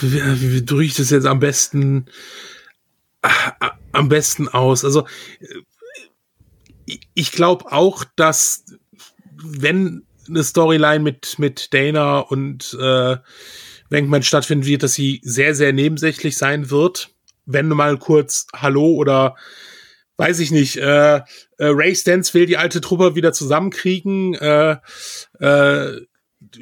[0.00, 0.22] wie,
[0.52, 2.06] wie drücke ich das jetzt am besten,
[3.92, 4.84] am besten aus?
[4.84, 5.06] Also,
[7.14, 8.64] ich glaube auch, dass
[9.36, 13.16] wenn eine Storyline mit, mit Dana und äh,
[13.90, 17.10] Wenkman stattfinden wird, dass sie sehr, sehr nebensächlich sein wird.
[17.44, 19.36] Wenn du mal kurz Hallo oder
[20.16, 21.20] weiß ich nicht, äh,
[21.58, 24.76] äh, Ray Stans will die alte Truppe wieder zusammenkriegen, äh,
[25.40, 26.00] äh,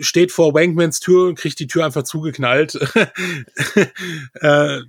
[0.01, 2.75] steht vor Wankmans Tür und kriegt die Tür einfach zugeknallt.
[4.35, 4.81] äh,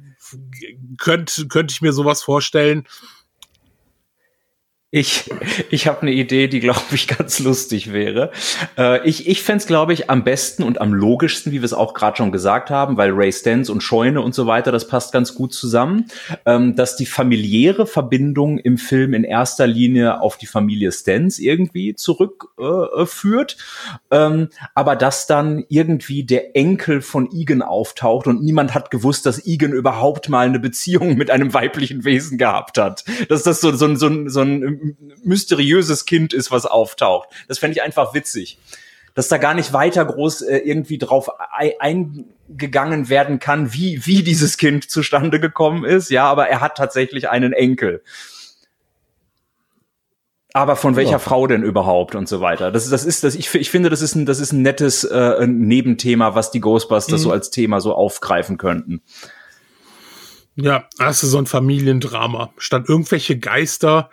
[0.98, 2.88] könnte könnt ich mir sowas vorstellen.
[4.92, 5.30] Ich,
[5.72, 8.32] ich habe eine Idee, die, glaube ich, ganz lustig wäre.
[8.78, 11.74] Äh, ich ich fände es, glaube ich, am besten und am logischsten, wie wir es
[11.74, 15.12] auch gerade schon gesagt haben, weil Ray Stans und Scheune und so weiter, das passt
[15.12, 16.06] ganz gut zusammen,
[16.46, 21.96] ähm, dass die familiäre Verbindung im Film in erster Linie auf die Familie Stans irgendwie
[21.96, 23.58] zurückführt,
[24.12, 29.26] äh, ähm, aber dass dann irgendwie der Enkel von Igen auftaucht und niemand hat gewusst,
[29.26, 33.04] dass Igen überhaupt mal eine Beziehung mit einem weiblichen Wesen gehabt hat.
[33.30, 34.75] Dass das so, so, so, so ein
[35.24, 37.30] mysteriöses Kind ist, was auftaucht.
[37.48, 38.60] Das fände ich einfach witzig.
[39.14, 41.30] Dass da gar nicht weiter groß äh, irgendwie drauf
[41.80, 46.10] eingegangen werden kann, wie, wie dieses Kind zustande gekommen ist.
[46.10, 48.02] Ja, aber er hat tatsächlich einen Enkel.
[50.56, 51.20] Aber von welcher ja.
[51.20, 52.72] Frau denn überhaupt und so weiter?
[52.72, 55.46] Das, das ist, das, ich, ich finde, das ist ein, das ist ein nettes äh,
[55.46, 57.24] Nebenthema, was die Ghostbusters mhm.
[57.24, 59.02] so als Thema so aufgreifen könnten.
[60.56, 62.54] Ja, hast du so ein Familiendrama.
[62.58, 64.10] Statt irgendwelche Geister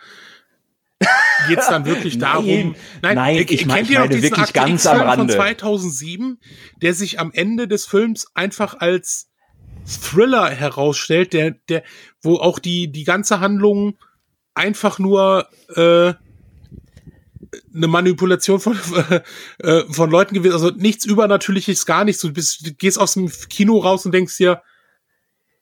[1.48, 2.46] geht es dann wirklich darum.
[2.46, 5.16] Nein, nein, nein ich, ich meine mein, wirklich Akte ganz am Rande.
[5.16, 6.38] von 2007,
[6.80, 9.28] der sich am Ende des Films einfach als
[9.86, 11.82] Thriller herausstellt, der, der,
[12.22, 13.98] wo auch die, die ganze Handlung
[14.54, 16.14] einfach nur äh,
[17.74, 18.78] eine Manipulation von,
[19.58, 22.22] äh, von Leuten gewesen, also nichts Übernatürliches, gar nichts.
[22.22, 24.62] Du, bist, du gehst aus dem Kino raus und denkst dir,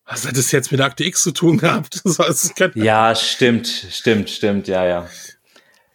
[0.05, 2.03] was hat das jetzt mit Akte X zu tun gehabt?
[2.75, 5.09] ja, stimmt, stimmt, stimmt, ja, ja.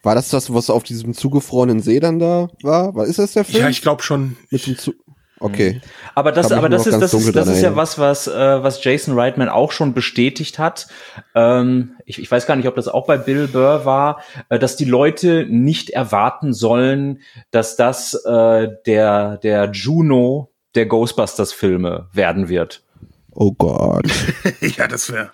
[0.06, 2.94] War das das, was auf diesem zugefrorenen See dann da war?
[2.94, 3.64] Was ist das der Film?
[3.64, 4.38] Ja, ich glaube schon.
[4.52, 4.94] Mit dem Zu
[5.40, 5.74] okay.
[5.74, 5.82] Mhm.
[6.14, 9.18] Aber das, aber das ist, das ist, das ist ja was, was, äh, was Jason
[9.18, 10.88] Reitman auch schon bestätigt hat.
[11.34, 14.76] Ähm, ich, ich weiß gar nicht, ob das auch bei Bill Burr war, äh, dass
[14.76, 22.84] die Leute nicht erwarten sollen, dass das äh, der, der Juno der Ghostbusters-Filme werden wird.
[23.32, 24.06] Oh Gott.
[24.78, 25.32] ja, das wäre.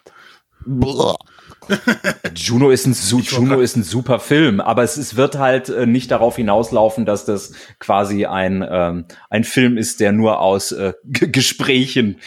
[2.35, 6.11] Juno ist ein Juno ist ein super Film, aber es, es wird halt äh, nicht
[6.11, 12.17] darauf hinauslaufen, dass das quasi ein ähm, ein Film ist, der nur aus äh, Gesprächen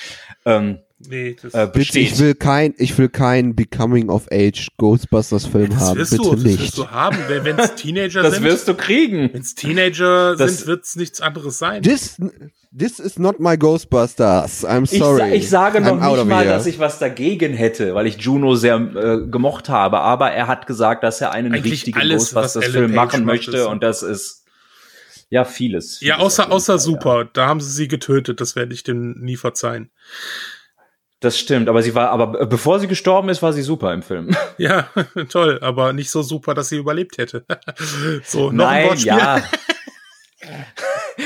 [0.44, 0.78] ähm,
[1.09, 5.70] Nee, das äh, bitte, ich will kein, ich will kein Becoming of Age Ghostbusters Film
[5.70, 5.98] das haben.
[5.98, 6.55] Bitte du, nicht.
[6.55, 8.44] Das wirst du haben, wenn es Teenager das sind.
[8.44, 9.31] Das wirst du kriegen.
[9.32, 11.82] Wenn es Teenager das sind, wird es nichts anderes sein.
[11.82, 12.16] This,
[12.76, 14.64] this is not my Ghostbusters.
[14.64, 15.31] I'm sorry.
[15.31, 16.55] Ich, ich sage noch I'm nicht mal, here.
[16.55, 20.01] dass ich was dagegen hätte, weil ich Juno sehr äh, gemocht habe.
[20.01, 24.44] Aber er hat gesagt, dass er einen Eigentlich richtigen Ghostbusters-Film machen möchte und das ist
[25.31, 25.98] ja vieles.
[25.98, 27.22] vieles ja, außer außer super.
[27.22, 27.28] Ja.
[27.32, 28.40] Da haben sie sie getötet.
[28.40, 29.90] Das werde ich dem nie verzeihen.
[31.25, 34.37] Das stimmt, aber sie war, aber bevor sie gestorben ist, war sie super im Film.
[34.59, 34.89] Ja,
[35.31, 37.45] toll, aber nicht so super, dass sie überlebt hätte.
[38.25, 39.13] so, noch Nein, ein Wortspiel.
[39.13, 39.43] ja.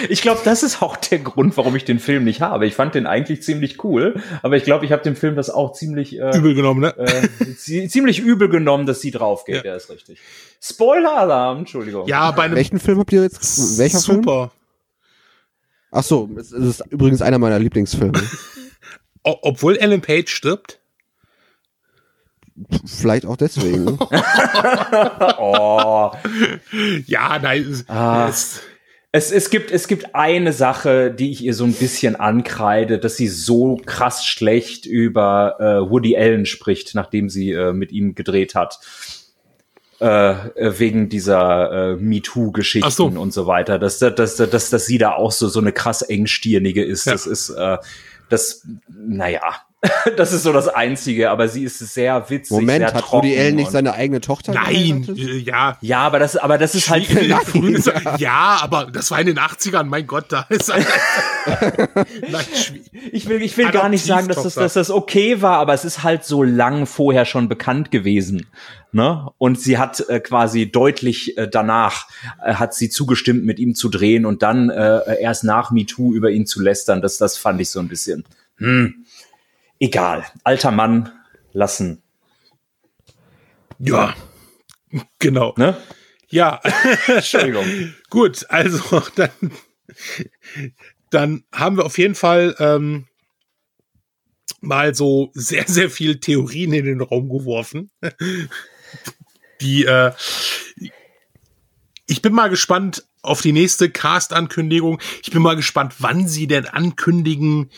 [0.09, 2.65] Ich glaube, das ist auch der Grund, warum ich den Film nicht habe.
[2.65, 5.73] Ich fand den eigentlich ziemlich cool, aber ich glaube, ich habe dem Film das auch
[5.73, 6.97] ziemlich äh, übel genommen, ne?
[6.97, 9.65] Äh, ziemlich übel genommen, dass sie draufgeht.
[9.65, 10.19] Ja, ja ist richtig.
[10.63, 12.07] Spoiler-Alarm, Entschuldigung.
[12.07, 13.79] Ja, bei einem welchen Film habt ihr jetzt?
[13.79, 14.13] Welcher super.
[14.13, 14.25] Film?
[14.25, 14.53] Super.
[15.91, 18.23] Ach so, es ist übrigens einer meiner Lieblingsfilme.
[19.23, 20.81] Obwohl Ellen Page stirbt?
[22.85, 23.99] Vielleicht auch deswegen.
[25.39, 26.11] oh.
[27.07, 27.85] Ja, nein.
[27.87, 28.29] Ah.
[29.11, 33.17] Es, es, gibt, es gibt eine Sache, die ich ihr so ein bisschen ankreide, dass
[33.17, 38.55] sie so krass schlecht über äh, Woody Allen spricht, nachdem sie äh, mit ihm gedreht
[38.55, 38.81] hat.
[40.01, 43.07] Äh, äh wegen dieser äh, MeToo-Geschichten so.
[43.07, 46.03] und so weiter, dass, dass, dass, dass, dass sie da auch so, so eine krass
[46.03, 47.07] engstirnige ist.
[47.07, 47.13] Ja.
[47.13, 47.79] Das ist, äh,
[48.29, 49.63] das, naja,
[50.17, 52.51] das ist so das Einzige, aber sie ist sehr witzig.
[52.51, 54.53] Moment, sehr hat Woody Allen nicht seine eigene Tochter?
[54.53, 55.07] Nein,
[55.45, 55.79] ja.
[55.81, 57.09] Ja, aber das, aber das ist halt.
[57.15, 58.17] Nein, ja.
[58.17, 60.69] ja, aber das war in den 80ern, mein Gott, da ist.
[62.29, 62.45] Nein,
[63.13, 65.85] ich will, ich will gar nicht sagen, dass das, dass das okay war, aber es
[65.85, 68.47] ist halt so lang vorher schon bekannt gewesen.
[68.91, 69.29] Ne?
[69.39, 72.09] Und sie hat äh, quasi deutlich äh, danach
[72.43, 76.31] äh, hat sie zugestimmt, mit ihm zu drehen und dann äh, erst nach MeToo über
[76.31, 77.01] ihn zu lästern.
[77.01, 78.25] Das, das fand ich so ein bisschen.
[78.57, 79.05] Hm.
[79.81, 80.27] Egal.
[80.45, 81.13] Alter Mann
[81.53, 82.03] lassen.
[83.79, 84.15] Ja.
[85.19, 85.55] Genau.
[85.57, 85.77] Ne?
[86.29, 86.61] Ja.
[87.07, 87.95] Entschuldigung.
[88.11, 89.31] Gut, also dann,
[91.11, 93.07] dann haben wir auf jeden Fall ähm,
[94.61, 97.91] mal so sehr, sehr viel Theorien in den Raum geworfen
[99.61, 100.13] die, äh,
[102.07, 105.01] ich bin mal gespannt auf die nächste Cast-Ankündigung.
[105.23, 107.71] Ich bin mal gespannt, wann sie denn ankündigen,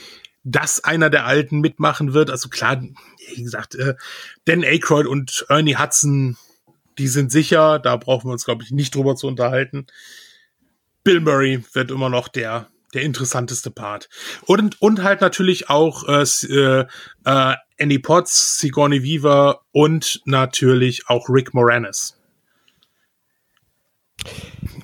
[0.43, 2.31] dass einer der Alten mitmachen wird.
[2.31, 2.83] Also klar,
[3.35, 3.95] wie gesagt, äh,
[4.45, 6.37] Dan Aykroyd und Ernie Hudson,
[6.99, 7.79] die sind sicher.
[7.79, 9.87] Da brauchen wir uns, glaube ich, nicht drüber zu unterhalten.
[11.05, 14.09] Bill Murray wird immer noch der der interessanteste Part.
[14.47, 16.87] Und, und halt natürlich auch äh, äh,
[17.25, 22.19] äh Annie Potts, Sigourney Weaver und natürlich auch Rick Moranis.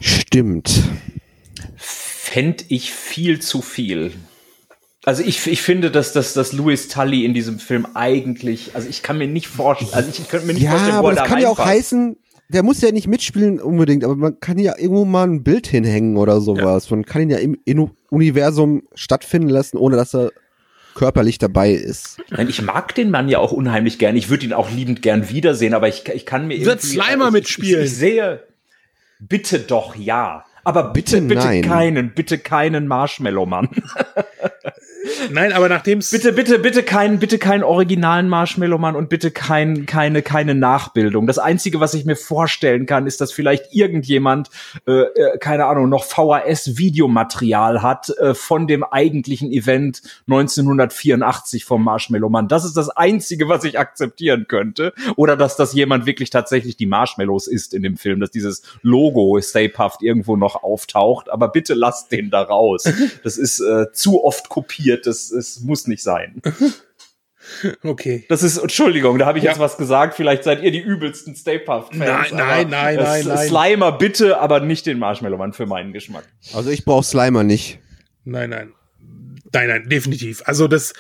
[0.01, 0.83] Stimmt.
[1.77, 4.15] Fände ich viel zu viel.
[5.07, 9.05] Also ich, ich finde, dass, dass, dass Louis Tully in diesem Film eigentlich, also ich
[9.05, 11.23] kann mir nicht vorstellen, also ich könnte mir nicht ja, vorstellen, wo aber er das
[11.24, 11.77] da kann ja auch reinpasst.
[11.78, 12.16] heißen,
[12.49, 16.16] der muss ja nicht mitspielen unbedingt, aber man kann ja irgendwo mal ein Bild hinhängen
[16.16, 16.91] oder sowas.
[16.91, 20.33] Man kann ihn ja im, im Universum stattfinden lassen, ohne dass er
[20.97, 22.19] körperlich dabei ist.
[22.31, 24.16] Nein, ich mag den Mann ja auch unheimlich gern.
[24.16, 27.27] Ich würde ihn auch liebend gern wiedersehen, aber ich, ich kann mir Wird irgendwie- Slimer
[27.28, 27.85] ich, mitspielen?
[27.85, 28.43] Ich, ich sehe,
[29.20, 30.45] bitte doch ja.
[30.65, 33.69] Aber bitte, Bitte bitte keinen, bitte keinen Marshmallow-Mann.
[35.31, 39.87] Nein, aber nachdem es Bitte, bitte, bitte keinen, bitte keinen originalen Marshmallow-Mann und bitte kein,
[39.87, 41.27] keine, keine Nachbildung.
[41.27, 44.51] Das Einzige, was ich mir vorstellen kann, ist, dass vielleicht irgendjemand,
[44.87, 52.49] äh, äh, keine Ahnung, noch VHS-Videomaterial hat äh, von dem eigentlichen Event 1984 vom Marshmallow-Mann.
[52.49, 54.93] Das ist das Einzige, was ich akzeptieren könnte.
[55.16, 59.39] Oder dass das jemand wirklich tatsächlich die Marshmallows ist in dem Film, dass dieses Logo
[59.41, 61.31] Stay Puft irgendwo noch auftaucht.
[61.31, 62.85] Aber bitte lasst den da raus.
[63.23, 64.95] Das ist äh, zu oft kopiert.
[65.05, 66.40] Das, das muss nicht sein.
[67.82, 68.24] okay.
[68.28, 69.51] Das ist, Entschuldigung, da habe ich Ja.
[69.51, 70.14] jetzt was gesagt.
[70.14, 71.98] Vielleicht seid ihr die übelsten Stay Puft-Fans.
[71.98, 73.48] Nein, nein, nein, nein, nein.
[73.48, 76.24] Slimer bitte, aber nicht den Marshmallow-Mann für meinen Geschmack.
[76.55, 77.78] Also ich brauche Slimer nicht.
[78.24, 78.73] Nein, nein.
[79.52, 80.43] Nein, nein, definitiv.
[80.47, 80.93] Also das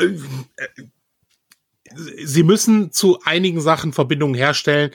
[0.00, 0.68] äh, äh,
[2.24, 4.90] Sie müssen zu einigen Sachen Verbindungen herstellen,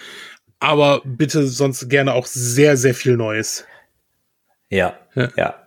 [0.60, 3.66] aber bitte sonst gerne auch sehr, sehr viel Neues.
[4.70, 5.30] Ja, Ja.
[5.36, 5.63] ja.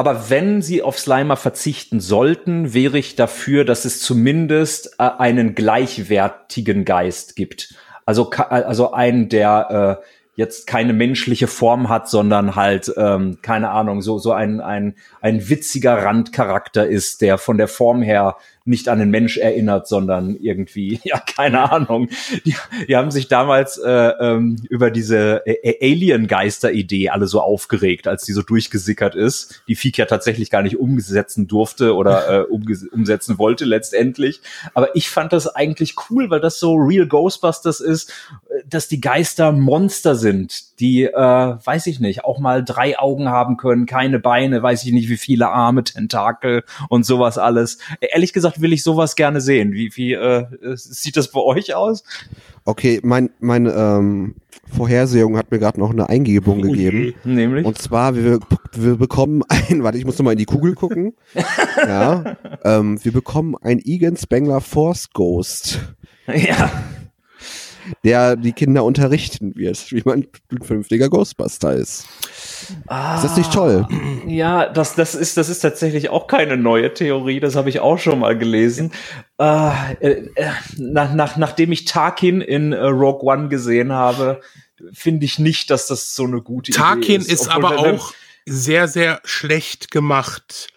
[0.00, 5.54] Aber wenn sie auf Slimer verzichten sollten, wäre ich dafür, dass es zumindest äh, einen
[5.54, 7.74] gleichwertigen Geist gibt.
[8.06, 10.06] Also, ka- also einen, der äh,
[10.36, 15.50] jetzt keine menschliche Form hat, sondern halt, ähm, keine Ahnung, so, so ein, ein, ein
[15.50, 21.00] witziger Randcharakter ist, der von der Form her nicht an den Mensch erinnert, sondern irgendwie,
[21.04, 22.08] ja, keine Ahnung.
[22.44, 22.54] Die,
[22.88, 28.32] die haben sich damals äh, ähm, über diese äh, Alien-Geister-Idee alle so aufgeregt, als die
[28.32, 33.64] so durchgesickert ist, die Fiek ja tatsächlich gar nicht umsetzen durfte oder äh, umsetzen wollte
[33.64, 34.40] letztendlich.
[34.74, 38.10] Aber ich fand das eigentlich cool, weil das so Real Ghostbusters ist,
[38.48, 43.28] äh, dass die Geister Monster sind, die, äh, weiß ich nicht, auch mal drei Augen
[43.28, 47.78] haben können, keine Beine, weiß ich nicht, wie viele Arme, Tentakel und sowas alles.
[48.00, 49.72] Ehrlich gesagt will ich sowas gerne sehen.
[49.72, 52.02] Wie, wie äh, sieht das bei euch aus?
[52.64, 54.34] Okay, mein, meine ähm,
[54.70, 57.14] Vorhersehung hat mir gerade noch eine Eingebung Oh gegeben.
[57.24, 57.66] Nämlich?
[57.66, 58.40] Und zwar, wir,
[58.72, 61.14] wir bekommen ein, warte, ich muss noch mal in die Kugel gucken.
[61.76, 65.80] ja, ähm, wir bekommen ein Egan Spengler Force Ghost,
[66.26, 66.70] ja.
[68.04, 72.06] Der die Kinder unterrichten wird, wie man ein vernünftiger Ghostbuster ist.
[72.68, 73.86] Ist das nicht toll?
[74.26, 77.98] Ja, das, das, ist, das ist tatsächlich auch keine neue Theorie, das habe ich auch
[77.98, 78.92] schon mal gelesen.
[79.38, 79.70] Äh,
[80.00, 80.28] äh,
[80.76, 84.40] nach, nach, nachdem ich Tarkin in äh, Rogue One gesehen habe,
[84.92, 88.12] finde ich nicht, dass das so eine gute Tarkin Idee ist, Obwohl, aber wenn- auch
[88.46, 90.68] sehr, sehr schlecht gemacht.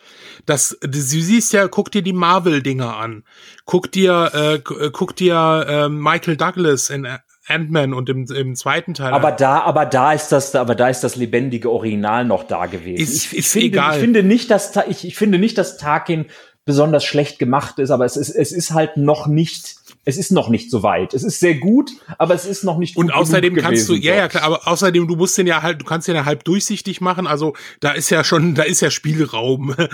[0.46, 3.24] Das, du siehst ja, guck dir die Marvel-Dinger an.
[3.66, 7.08] Guck dir, äh, äh, guck dir äh, Michael Douglas in
[7.48, 9.14] Ant-Man und im, im zweiten Teil.
[9.14, 13.02] Aber da, aber da ist das, aber da ist das lebendige Original noch da gewesen.
[13.02, 13.94] Ist- ich, ich ist finde, egal.
[13.96, 16.26] Ich finde nicht, dass ich, ich finde nicht, dass Tarkin
[16.66, 20.50] besonders schlecht gemacht ist, aber es ist, es ist halt noch nicht, es ist noch
[20.50, 21.14] nicht so weit.
[21.14, 23.94] Es ist sehr gut, aber es ist noch nicht Und gut außerdem genug kannst du,
[23.94, 24.20] ja, so.
[24.20, 27.00] ja, klar, aber außerdem, du musst den ja halt, du kannst den ja halb durchsichtig
[27.00, 29.76] machen, also da ist ja schon, da ist ja Spielraum.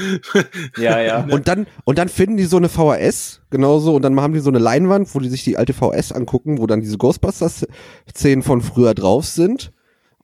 [0.77, 1.25] Ja, ja.
[1.29, 4.49] Und dann, und dann finden die so eine VHS, genauso, und dann haben die so
[4.49, 8.93] eine Leinwand, wo die sich die alte VHS angucken, wo dann diese Ghostbusters-Szenen von früher
[8.93, 9.71] drauf sind.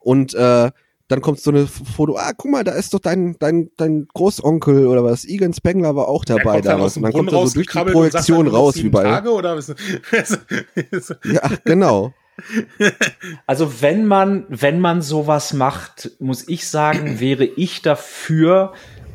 [0.00, 0.70] Und äh,
[1.08, 4.86] dann kommt so eine Foto, ah, guck mal, da ist doch dein, dein, dein Großonkel
[4.86, 6.94] oder was, Egan Spengler war auch dabei damals.
[6.94, 9.04] dann kommt er so durch die sagt, Projektion dann, du raus, wie bei.
[9.04, 9.56] Tage oder?
[11.24, 12.12] Ja, genau.
[13.46, 18.72] Also wenn man, wenn man sowas macht, muss ich sagen, wäre ich dafür,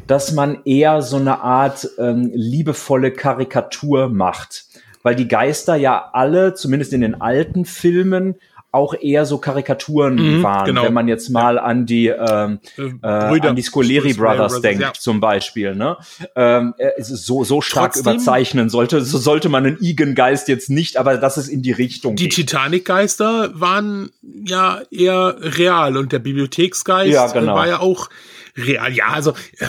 [0.07, 4.65] dass man eher so eine Art ähm, liebevolle Karikatur macht.
[5.03, 8.35] Weil die Geister ja alle, zumindest in den alten Filmen,
[8.73, 10.65] auch eher so Karikaturen Mhm, waren.
[10.65, 10.83] genau.
[10.83, 14.93] Wenn man jetzt mal an die ähm, äh, an die Scoleri Brothers denkt, ja.
[14.93, 15.75] zum Beispiel.
[15.75, 15.97] Ne?
[16.35, 20.69] Ähm, äh, ist so, so stark Trotzdem- überzeichnen sollte, so sollte man einen Igen-Geist jetzt
[20.69, 22.33] nicht, aber dass es in die Richtung Die geht.
[22.33, 24.11] Titanic-Geister waren
[24.45, 27.53] ja eher real und der Bibliotheksgeist Ja, genau.
[27.53, 28.09] äh, war ja auch
[28.57, 28.93] real.
[28.93, 29.65] Ja, also äh,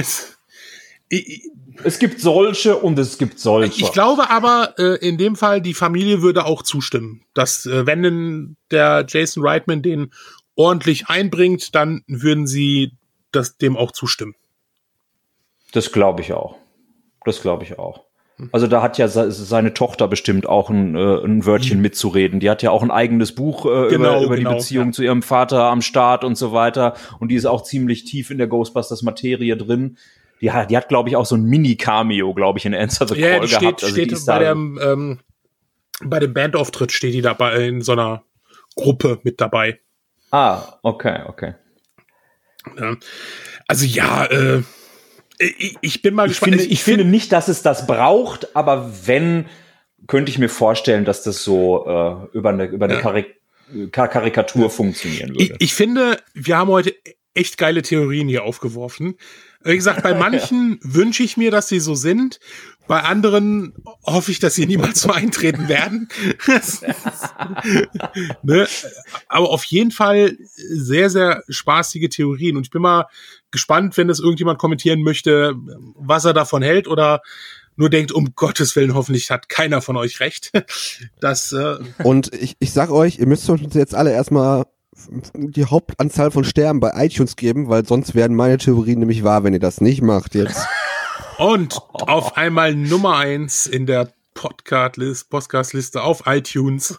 [1.08, 1.50] ich,
[1.84, 3.84] Es gibt solche und es gibt solche.
[3.84, 8.02] ich glaube aber, äh, in dem Fall, die Familie würde auch zustimmen, dass äh, wenn
[8.02, 10.12] denn der Jason Reitman den
[10.54, 12.92] ordentlich einbringt, dann würden sie
[13.32, 14.34] das dem auch zustimmen.
[15.72, 16.56] Das glaube ich auch.
[17.24, 18.06] Das glaube ich auch.
[18.52, 21.82] Also da hat ja seine Tochter bestimmt auch ein, äh, ein Wörtchen mhm.
[21.82, 22.38] mitzureden.
[22.38, 24.92] Die hat ja auch ein eigenes Buch äh, genau, über, über genau, die Beziehung ja.
[24.92, 26.94] zu ihrem Vater am Start und so weiter.
[27.18, 29.96] Und die ist auch ziemlich tief in der Ghostbusters-Materie drin.
[30.40, 33.14] Die hat, die hat glaube ich, auch so ein Mini-Cameo, glaube ich, in Answer the
[33.14, 33.84] Call ja, die steht, gehabt.
[33.84, 35.20] Also steht bei, dem, ähm,
[36.04, 38.22] bei dem Bandauftritt steht die dabei in so einer
[38.74, 39.80] Gruppe mit dabei.
[40.30, 41.54] Ah, okay, okay.
[42.78, 42.96] Ja.
[43.68, 44.62] Also ja, äh,
[45.38, 46.54] ich, ich bin mal ich gespannt.
[46.54, 49.46] Finde, ich, ich finde nicht, dass es das braucht, aber wenn,
[50.06, 53.00] könnte ich mir vorstellen, dass das so äh, über eine, über eine ja.
[53.00, 53.36] Karik
[53.90, 55.42] Karikatur funktionieren würde.
[55.42, 56.94] Ich, ich finde, wir haben heute
[57.34, 59.16] echt geile Theorien hier aufgeworfen.
[59.62, 60.94] Wie gesagt, bei manchen ja.
[60.94, 62.40] wünsche ich mir, dass sie so sind.
[62.86, 63.74] Bei anderen
[64.04, 66.08] hoffe ich, dass sie niemals so eintreten werden.
[68.42, 68.68] ne?
[69.28, 72.56] Aber auf jeden Fall sehr, sehr spaßige Theorien.
[72.56, 73.06] Und ich bin mal
[73.50, 75.54] gespannt, wenn das irgendjemand kommentieren möchte,
[75.96, 77.22] was er davon hält oder
[77.76, 80.52] nur denkt, um Gottes Willen, hoffentlich hat keiner von euch recht.
[81.20, 84.66] Das, äh Und ich, ich sag euch, ihr müsst uns jetzt alle erstmal
[85.34, 89.52] die Hauptanzahl von Sterben bei iTunes geben, weil sonst werden meine Theorien nämlich wahr, wenn
[89.52, 90.66] ihr das nicht macht jetzt.
[91.38, 96.98] Und auf einmal Nummer eins in der Podcast-Liste Podcast auf iTunes.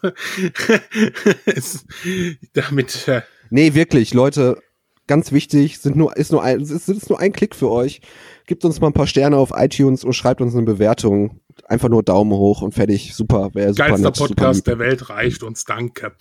[2.52, 3.08] Damit.
[3.08, 4.60] Äh nee, wirklich, Leute,
[5.06, 8.00] ganz wichtig, sind nur, ist nur ein, ist, ist nur ein Klick für euch.
[8.46, 11.40] Gebt uns mal ein paar Sterne auf iTunes und schreibt uns eine Bewertung.
[11.64, 13.14] Einfach nur Daumen hoch und fertig.
[13.14, 16.12] Super, wäre super Geilster nett, Podcast super der Welt reicht uns, danke.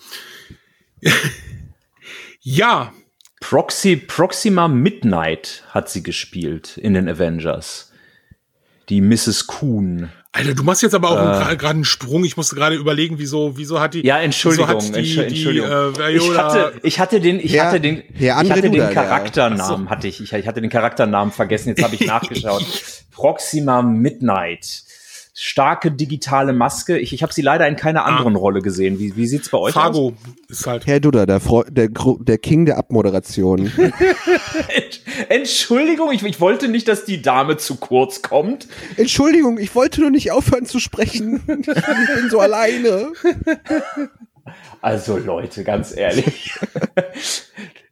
[2.41, 2.93] ja.
[3.39, 7.91] Proxy, Proxima Midnight hat sie gespielt in den Avengers.
[8.89, 9.45] Die Mrs.
[9.47, 10.09] Kuhn.
[10.31, 12.23] Alter, du machst jetzt aber auch äh, gerade einen Sprung.
[12.23, 14.05] Ich musste gerade überlegen, wieso, wieso hat die.
[14.05, 15.93] Ja, Entschuldigung, die, Entschuldigung.
[15.93, 20.07] Die, äh, ich hatte, ich hatte den, ich hatte den, ich hatte den Charakternamen, hatte
[20.07, 21.69] ich, ich hatte den Charakternamen vergessen.
[21.69, 22.65] Jetzt habe ich nachgeschaut.
[23.11, 24.83] Proxima Midnight
[25.39, 26.97] starke digitale Maske.
[26.97, 28.07] Ich, ich habe sie leider in keiner ah.
[28.07, 28.39] anderen ah.
[28.39, 28.97] Rolle gesehen.
[28.97, 30.13] Wie, wie sieht's bei euch Fargo aus?
[30.49, 30.87] ist halt.
[30.87, 31.39] Herr Duda, der,
[31.69, 33.71] der, der King der Abmoderation.
[35.29, 38.67] Entschuldigung, ich, ich wollte nicht, dass die Dame zu kurz kommt.
[38.97, 41.43] Entschuldigung, ich wollte nur nicht aufhören zu sprechen.
[41.47, 43.11] Ich bin so alleine.
[44.81, 46.57] Also Leute, ganz ehrlich.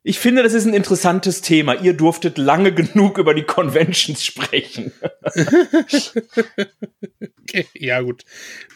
[0.07, 1.73] Ich finde, das ist ein interessantes Thema.
[1.73, 4.91] Ihr durftet lange genug über die Conventions sprechen.
[7.41, 8.23] okay, ja, gut.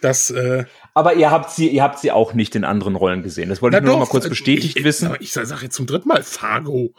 [0.01, 0.65] Das, äh
[0.95, 3.47] aber ihr habt sie, ihr habt sie auch nicht in anderen Rollen gesehen.
[3.49, 5.05] Das wollte Na ich nur doch, noch mal kurz äh, bestätigt ich, wissen.
[5.05, 6.95] Aber ich sage jetzt zum dritten Mal Fargo.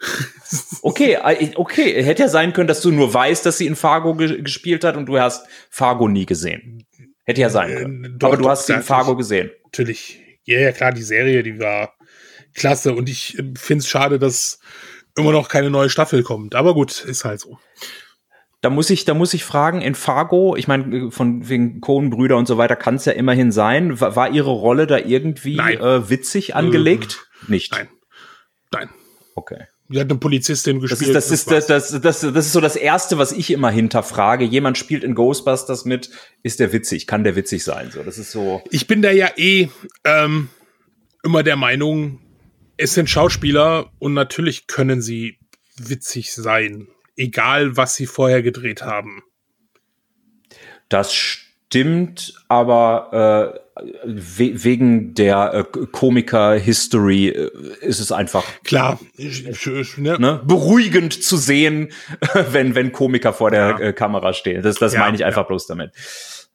[0.80, 2.02] okay, äh, okay.
[2.02, 4.96] Hätte ja sein können, dass du nur weißt, dass sie in Fargo ge gespielt hat
[4.96, 6.86] und du hast Fargo nie gesehen.
[7.24, 8.04] Hätte ja sein können.
[8.04, 9.50] Äh, doch, aber du doch, hast sie in Fargo gesehen.
[9.64, 10.22] Natürlich.
[10.44, 11.95] Ja, ja, klar, die Serie, die war
[12.56, 12.94] klasse.
[12.94, 14.58] Und ich äh, finde es schade, dass
[15.16, 16.54] immer noch keine neue Staffel kommt.
[16.54, 17.58] Aber gut, ist halt so.
[18.62, 22.48] Da muss ich, da muss ich fragen, in Fargo, ich meine, von wegen Cohen-Brüder und
[22.48, 24.00] so weiter kann es ja immerhin sein.
[24.00, 27.28] War, war, ihre Rolle da irgendwie äh, witzig angelegt?
[27.46, 27.72] Äh, Nicht.
[27.72, 27.88] Nein.
[28.72, 28.88] Nein.
[29.34, 29.66] Okay.
[29.88, 31.14] Die hat eine Polizistin gespielt.
[31.14, 33.70] Das ist, das, ist, das, das, das, das ist so das Erste, was ich immer
[33.70, 34.44] hinterfrage.
[34.44, 36.10] Jemand spielt in Ghostbusters mit,
[36.42, 37.06] ist der witzig?
[37.06, 37.90] Kann der witzig sein?
[37.92, 38.62] So, das ist so.
[38.70, 39.68] Ich bin da ja eh
[40.04, 40.48] ähm,
[41.22, 42.18] immer der Meinung,
[42.76, 45.38] es sind Schauspieler und natürlich können sie
[45.76, 49.22] witzig sein, egal was sie vorher gedreht haben.
[50.88, 53.66] Das stimmt, aber äh,
[54.04, 57.50] we wegen der äh, Komiker-History äh,
[57.80, 60.18] ist es einfach klar ne?
[60.18, 60.40] Ne?
[60.44, 61.88] beruhigend zu sehen,
[62.50, 63.78] wenn wenn Komiker vor der ja.
[63.80, 64.62] äh, Kamera stehen.
[64.62, 65.48] Das, das ja, meine ich einfach ja.
[65.48, 65.92] bloß damit.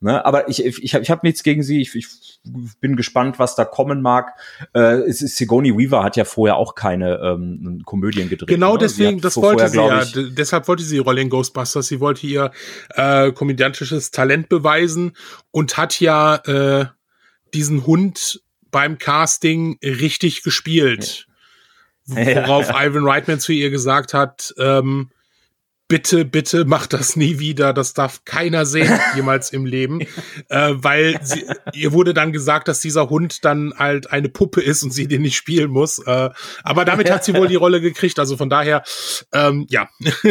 [0.04, 0.26] Ne?
[0.26, 1.80] Aber ich, ich, ich habe ich hab nichts gegen sie.
[1.80, 2.40] Ich, ich
[2.80, 4.34] bin gespannt, was da kommen mag.
[4.74, 8.50] Äh, es ist, Sigourney Weaver hat ja vorher auch keine ähm, Komödien gedreht.
[8.50, 8.80] Genau ne?
[8.80, 10.04] deswegen, das wollte sie ja.
[10.06, 11.88] Deshalb wollte sie die Rolle in Ghostbusters.
[11.88, 12.52] Sie wollte ihr
[12.96, 15.14] äh, komödiantisches Talent beweisen
[15.52, 16.86] und hat ja äh,
[17.54, 18.42] diesen Hund
[18.72, 21.28] beim Casting richtig gespielt.
[22.08, 22.48] Ja.
[22.48, 22.88] Worauf ja.
[22.88, 25.12] Ivan Reitman zu ihr gesagt hat, ähm,
[25.92, 27.74] bitte, bitte mach das nie wieder.
[27.74, 30.00] Das darf keiner sehen, jemals im Leben.
[30.48, 34.84] Äh, weil sie, ihr wurde dann gesagt, dass dieser Hund dann halt eine Puppe ist
[34.84, 36.00] und sie den nicht spielen muss.
[36.00, 36.30] Äh,
[36.64, 38.20] aber damit hat sie wohl die Rolle gekriegt.
[38.20, 38.84] Also von daher,
[39.34, 39.90] ähm, ja.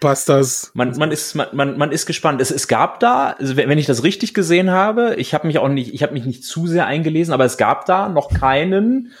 [0.00, 0.70] Passt das?
[0.74, 2.40] Man, man ist man, man, man ist gespannt.
[2.40, 5.68] Es, es gab da, also wenn ich das richtig gesehen habe, ich habe mich auch
[5.68, 9.12] nicht, ich habe mich nicht zu sehr eingelesen, aber es gab da noch keinen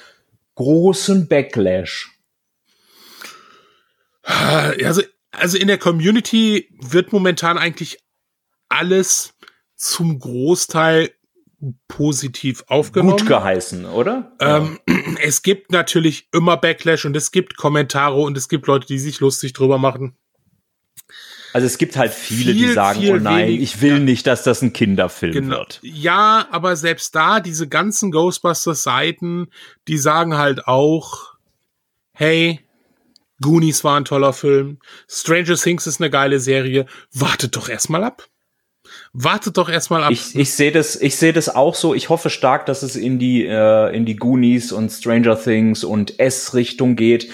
[0.54, 2.15] großen Backlash
[4.26, 7.98] also, also in der Community wird momentan eigentlich
[8.68, 9.34] alles
[9.76, 11.10] zum Großteil
[11.88, 13.16] positiv aufgenommen.
[13.18, 14.32] Gut geheißen, oder?
[14.40, 14.78] Ähm.
[15.22, 19.20] Es gibt natürlich immer Backlash und es gibt Kommentare und es gibt Leute, die sich
[19.20, 20.14] lustig drüber machen.
[21.54, 23.98] Also es gibt halt viele, Viel, die sagen, oh nein, wenig- ich will ja.
[23.98, 25.56] nicht, dass das ein Kinderfilm Genau.
[25.58, 25.80] wird.
[25.82, 29.48] Ja, aber selbst da, diese ganzen Ghostbusters-Seiten,
[29.88, 31.34] die sagen halt auch,
[32.12, 32.60] hey,
[33.40, 38.26] Goonies war ein toller Film, Stranger Things ist eine geile Serie, wartet doch erstmal ab.
[39.12, 40.12] Wartet doch erstmal ab.
[40.12, 41.94] Ich, ich sehe das, ich sehe das auch so.
[41.94, 46.20] Ich hoffe stark, dass es in die, äh, in die Goonies und Stranger Things und
[46.20, 47.28] S-Richtung geht.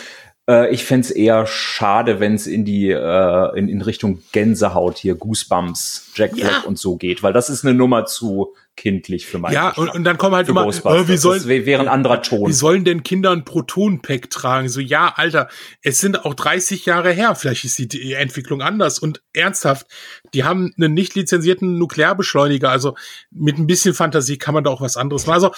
[0.48, 5.14] Äh, ich fänd's eher schade, wenn es in die, äh, in, in Richtung Gänsehaut hier,
[5.14, 6.62] Goosebumps, Jack Ja.
[6.66, 9.88] Und so geht, weil das ist eine Nummer zu kindlich für meinen ja, Geschmack.
[9.88, 12.22] und, und dann kommen halt für immer, äh, wie sollen, das wär- wäre ein anderer
[12.22, 12.48] Ton.
[12.48, 14.68] Wie sollen denn Kinder ein Proton-Pack tragen?
[14.68, 15.48] So, ja, Alter,
[15.82, 17.34] es sind auch 30 Jahre her.
[17.34, 18.98] Vielleicht ist die Entwicklung anders.
[18.98, 19.86] Und ernsthaft,
[20.34, 22.70] die haben einen nicht lizenzierten Nuklearbeschleuniger.
[22.70, 22.96] Also
[23.30, 25.44] mit ein bisschen Fantasie kann man da auch was anderes machen.
[25.44, 25.54] Also,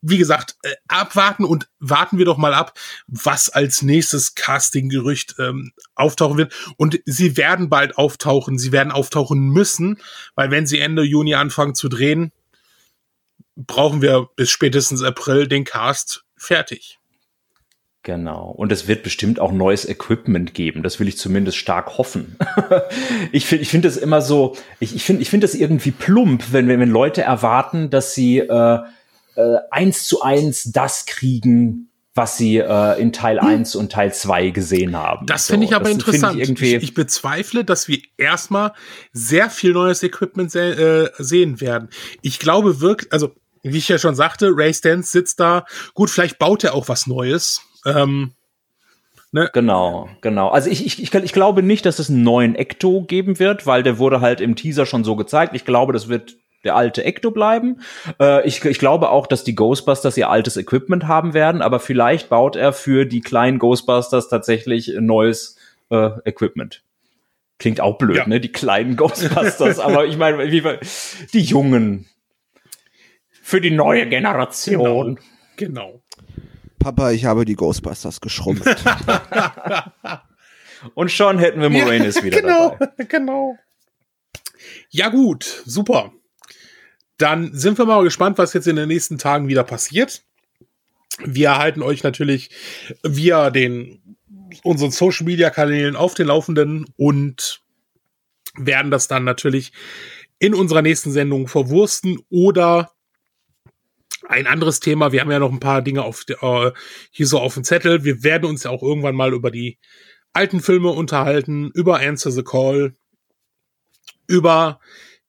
[0.00, 5.72] wie gesagt, äh, abwarten und warten wir doch mal ab, was als nächstes Casting-Gerücht ähm,
[5.94, 6.54] auftauchen wird.
[6.76, 8.58] Und sie werden bald auftauchen.
[8.58, 10.00] Sie werden auftauchen müssen,
[10.34, 12.32] weil wenn sie Ende Juni anfangen zu drehen,
[13.56, 16.98] brauchen wir bis spätestens April den Cast fertig.
[18.04, 18.50] Genau.
[18.50, 20.82] Und es wird bestimmt auch neues Equipment geben.
[20.82, 22.36] Das will ich zumindest stark hoffen.
[23.32, 26.52] ich finde, ich finde das immer so, ich, ich finde, ich finde das irgendwie plump,
[26.52, 28.78] wenn, wenn, wenn Leute erwarten, dass sie äh,
[29.36, 34.50] äh, eins zu eins das kriegen, was sie äh, in Teil 1 und Teil 2
[34.50, 35.20] gesehen haben.
[35.20, 35.26] Hm.
[35.28, 36.36] Das So, finde ich aber das interessant.
[36.36, 38.72] Ich, ich irgendwie, ich, bezweifle, dass wir erstmal
[39.12, 41.88] sehr viel neues Equipment se äh, sehen werden.
[42.20, 43.30] Ich glaube wirklich, also
[43.62, 45.64] wie ich ja schon sagte, Ray Stans sitzt da.
[45.94, 47.62] Gut, vielleicht baut er auch was Neues.
[47.84, 48.32] Ähm,
[49.54, 50.48] Genau, genau.
[50.50, 53.82] Also ich, ich, ich, ich glaube nicht, dass es einen neuen Ecto geben wird, weil
[53.82, 55.54] der wurde halt im Teaser schon so gezeigt.
[55.56, 57.80] Ich glaube, das wird der alte Ecto bleiben.
[58.20, 62.28] Äh, ich, ich glaube auch, dass die Ghostbusters ihr altes Equipment haben werden, aber vielleicht
[62.28, 65.56] baut er für die kleinen Ghostbusters tatsächlich neues
[65.88, 66.82] äh, Equipment.
[67.58, 68.26] Klingt auch blöd, Ja.
[68.28, 68.38] ne?
[68.38, 72.06] Die kleinen Ghostbusters, aber ich meine, die Jungen.
[73.40, 75.18] Für die neue Generation.
[75.56, 76.02] genau.
[76.82, 78.66] Papa, ich habe die Ghostbusters geschrumpft.
[80.94, 83.04] Und schon hätten wir Moranis wieder genau, dabei.
[83.04, 83.56] genau.
[84.90, 86.12] Ja gut, super.
[87.18, 90.24] Dann sind wir mal gespannt, was jetzt in den nächsten Tagen wieder passiert.
[91.18, 92.50] Wir halten euch natürlich
[93.04, 94.16] via den
[94.64, 97.62] unseren Social Media Kanälen auf den Laufenden und
[98.56, 99.72] werden das dann natürlich
[100.38, 102.91] in unserer nächsten Sendung verwursten oder
[104.28, 105.12] ein anderes Thema.
[105.12, 106.70] Wir haben ja noch ein paar Dinge auf äh,
[107.10, 108.04] hier so auf dem Zettel.
[108.04, 109.78] Wir werden uns ja auch irgendwann mal über die
[110.32, 112.96] alten Filme unterhalten, über Answer the Call,
[114.26, 114.80] über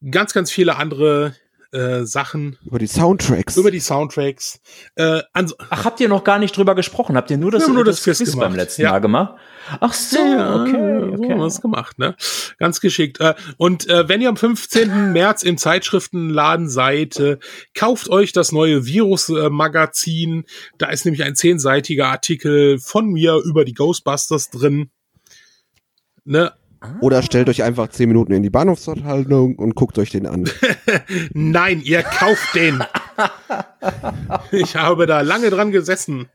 [0.09, 1.35] ganz, ganz viele andere
[1.73, 3.57] äh, Sachen, Über die Soundtracks.
[3.57, 4.59] über die Soundtracks.
[4.95, 7.15] Äh, Ach, habt ihr noch gar nicht drüber gesprochen?
[7.17, 8.55] Habt ihr nur das, Wir haben nur das Quiz beim gemacht.
[8.55, 8.91] letzten Ja.
[8.91, 9.35] Mal gemacht?
[9.79, 11.29] Ach so, Ja, okay, So haben okay.
[11.37, 12.15] wir es gemacht, ne?
[12.59, 13.19] Ganz geschickt.
[13.19, 15.11] Äh, Und äh, wenn ihr am 15.
[15.13, 17.37] März im Zeitschriftenladen seid, äh,
[17.73, 20.43] kauft euch das neue Virus-Magazin.
[20.77, 24.89] Da ist nämlich ein zehnseitiger Artikel von mir über die Ghostbusters drin.
[26.25, 26.53] Ne?
[27.01, 30.49] Oder stellt euch einfach 10 Minuten in die Bahnhofshaltung und guckt euch den an.
[31.33, 32.83] Nein, ihr kauft den.
[34.51, 36.27] ich habe da lange dran gesessen.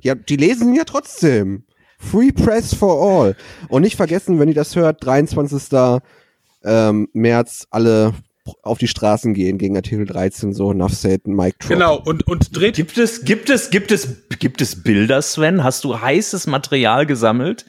[0.00, 1.64] Ja, die lesen ja trotzdem.
[1.98, 3.36] Free Press for All.
[3.68, 6.00] Und nicht vergessen, wenn ihr das hört, 23.
[6.66, 8.14] Ähm, März alle
[8.62, 11.68] auf die Straßen gehen gegen Artikel 13, so Enough said, Mike Drop.
[11.70, 14.08] Genau, und, und dreht Gibt es, gibt es, gibt es,
[14.38, 15.64] gibt es Bilder, Sven?
[15.64, 17.64] Hast du heißes Material gesammelt?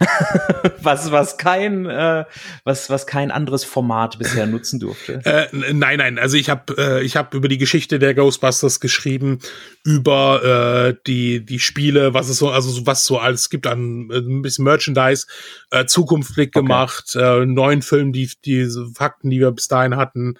[0.82, 2.24] was, was kein, äh,
[2.64, 5.20] was, was kein anderes Format bisher nutzen durfte.
[5.24, 9.38] Äh, nein, nein, also ich habe äh, ich habe über die Geschichte der Ghostbusters geschrieben,
[9.84, 14.08] über äh, die die Spiele, was es so also so- was so alles gibt an
[14.10, 15.26] äh, ein bisschen Merchandise,
[15.70, 16.64] äh, Zukunftsblick Okay.
[16.64, 20.38] gemacht, äh, neuen Film, die die Fakten, die wir bis dahin hatten.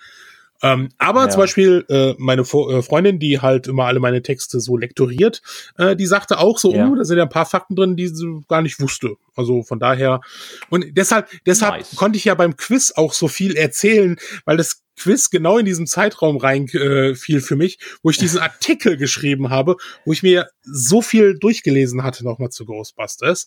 [0.63, 1.29] Ähm, aber Ja.
[1.31, 5.41] zum Beispiel äh, meine Fo äh, Freundin, die halt immer alle meine Texte so lektoriert,
[5.77, 6.89] äh, die sagte auch so, Ja.
[6.89, 9.15] oh, da sind ja ein paar Fakten drin, die sie gar nicht wusste.
[9.37, 10.21] Also von daher
[10.69, 11.95] und deshalb deshalb Nice.
[11.97, 14.17] konnte ich ja beim Quiz auch so viel erzählen,
[14.47, 18.41] weil das Quiz genau in diesem Zeitraum rein äh, fiel für mich, wo ich diesen
[18.41, 23.47] Artikel geschrieben habe, wo ich mir so viel durchgelesen hatte nochmal zu Ghostbusters.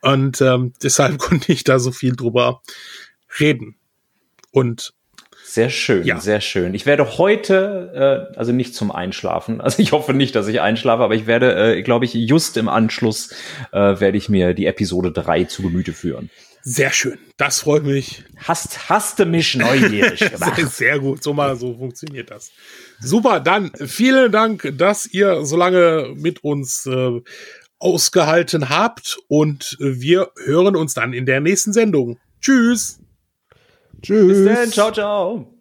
[0.00, 2.62] Und ähm, deshalb konnte ich da so viel drüber
[3.38, 3.76] reden.
[4.50, 4.94] Und
[5.56, 6.20] Sehr schön, Ja.
[6.20, 6.74] sehr schön.
[6.74, 11.02] Ich werde heute, äh, also nicht zum Einschlafen, also ich hoffe nicht, dass ich einschlafe,
[11.02, 13.30] aber ich werde, äh, glaube ich, just im Anschluss
[13.72, 16.28] äh, werde ich mir die Episode 3 zu Gemüte führen.
[16.62, 17.16] sehr schön.
[17.38, 18.24] Das freut mich.
[18.36, 20.60] Hast, hast du mich neugierig Sehr, gemacht?
[20.70, 21.22] sehr gut.
[21.22, 22.50] So mal, so funktioniert das.
[23.00, 23.40] Super.
[23.40, 27.20] Dann vielen Dank, dass ihr so lange mit uns äh,
[27.78, 32.18] ausgehalten habt und wir hören uns dann in der nächsten Sendung.
[32.40, 32.98] Tschüss.
[34.06, 34.44] Tschüss.
[34.44, 34.70] Bis dann.
[34.70, 35.55] Ciao, ciao.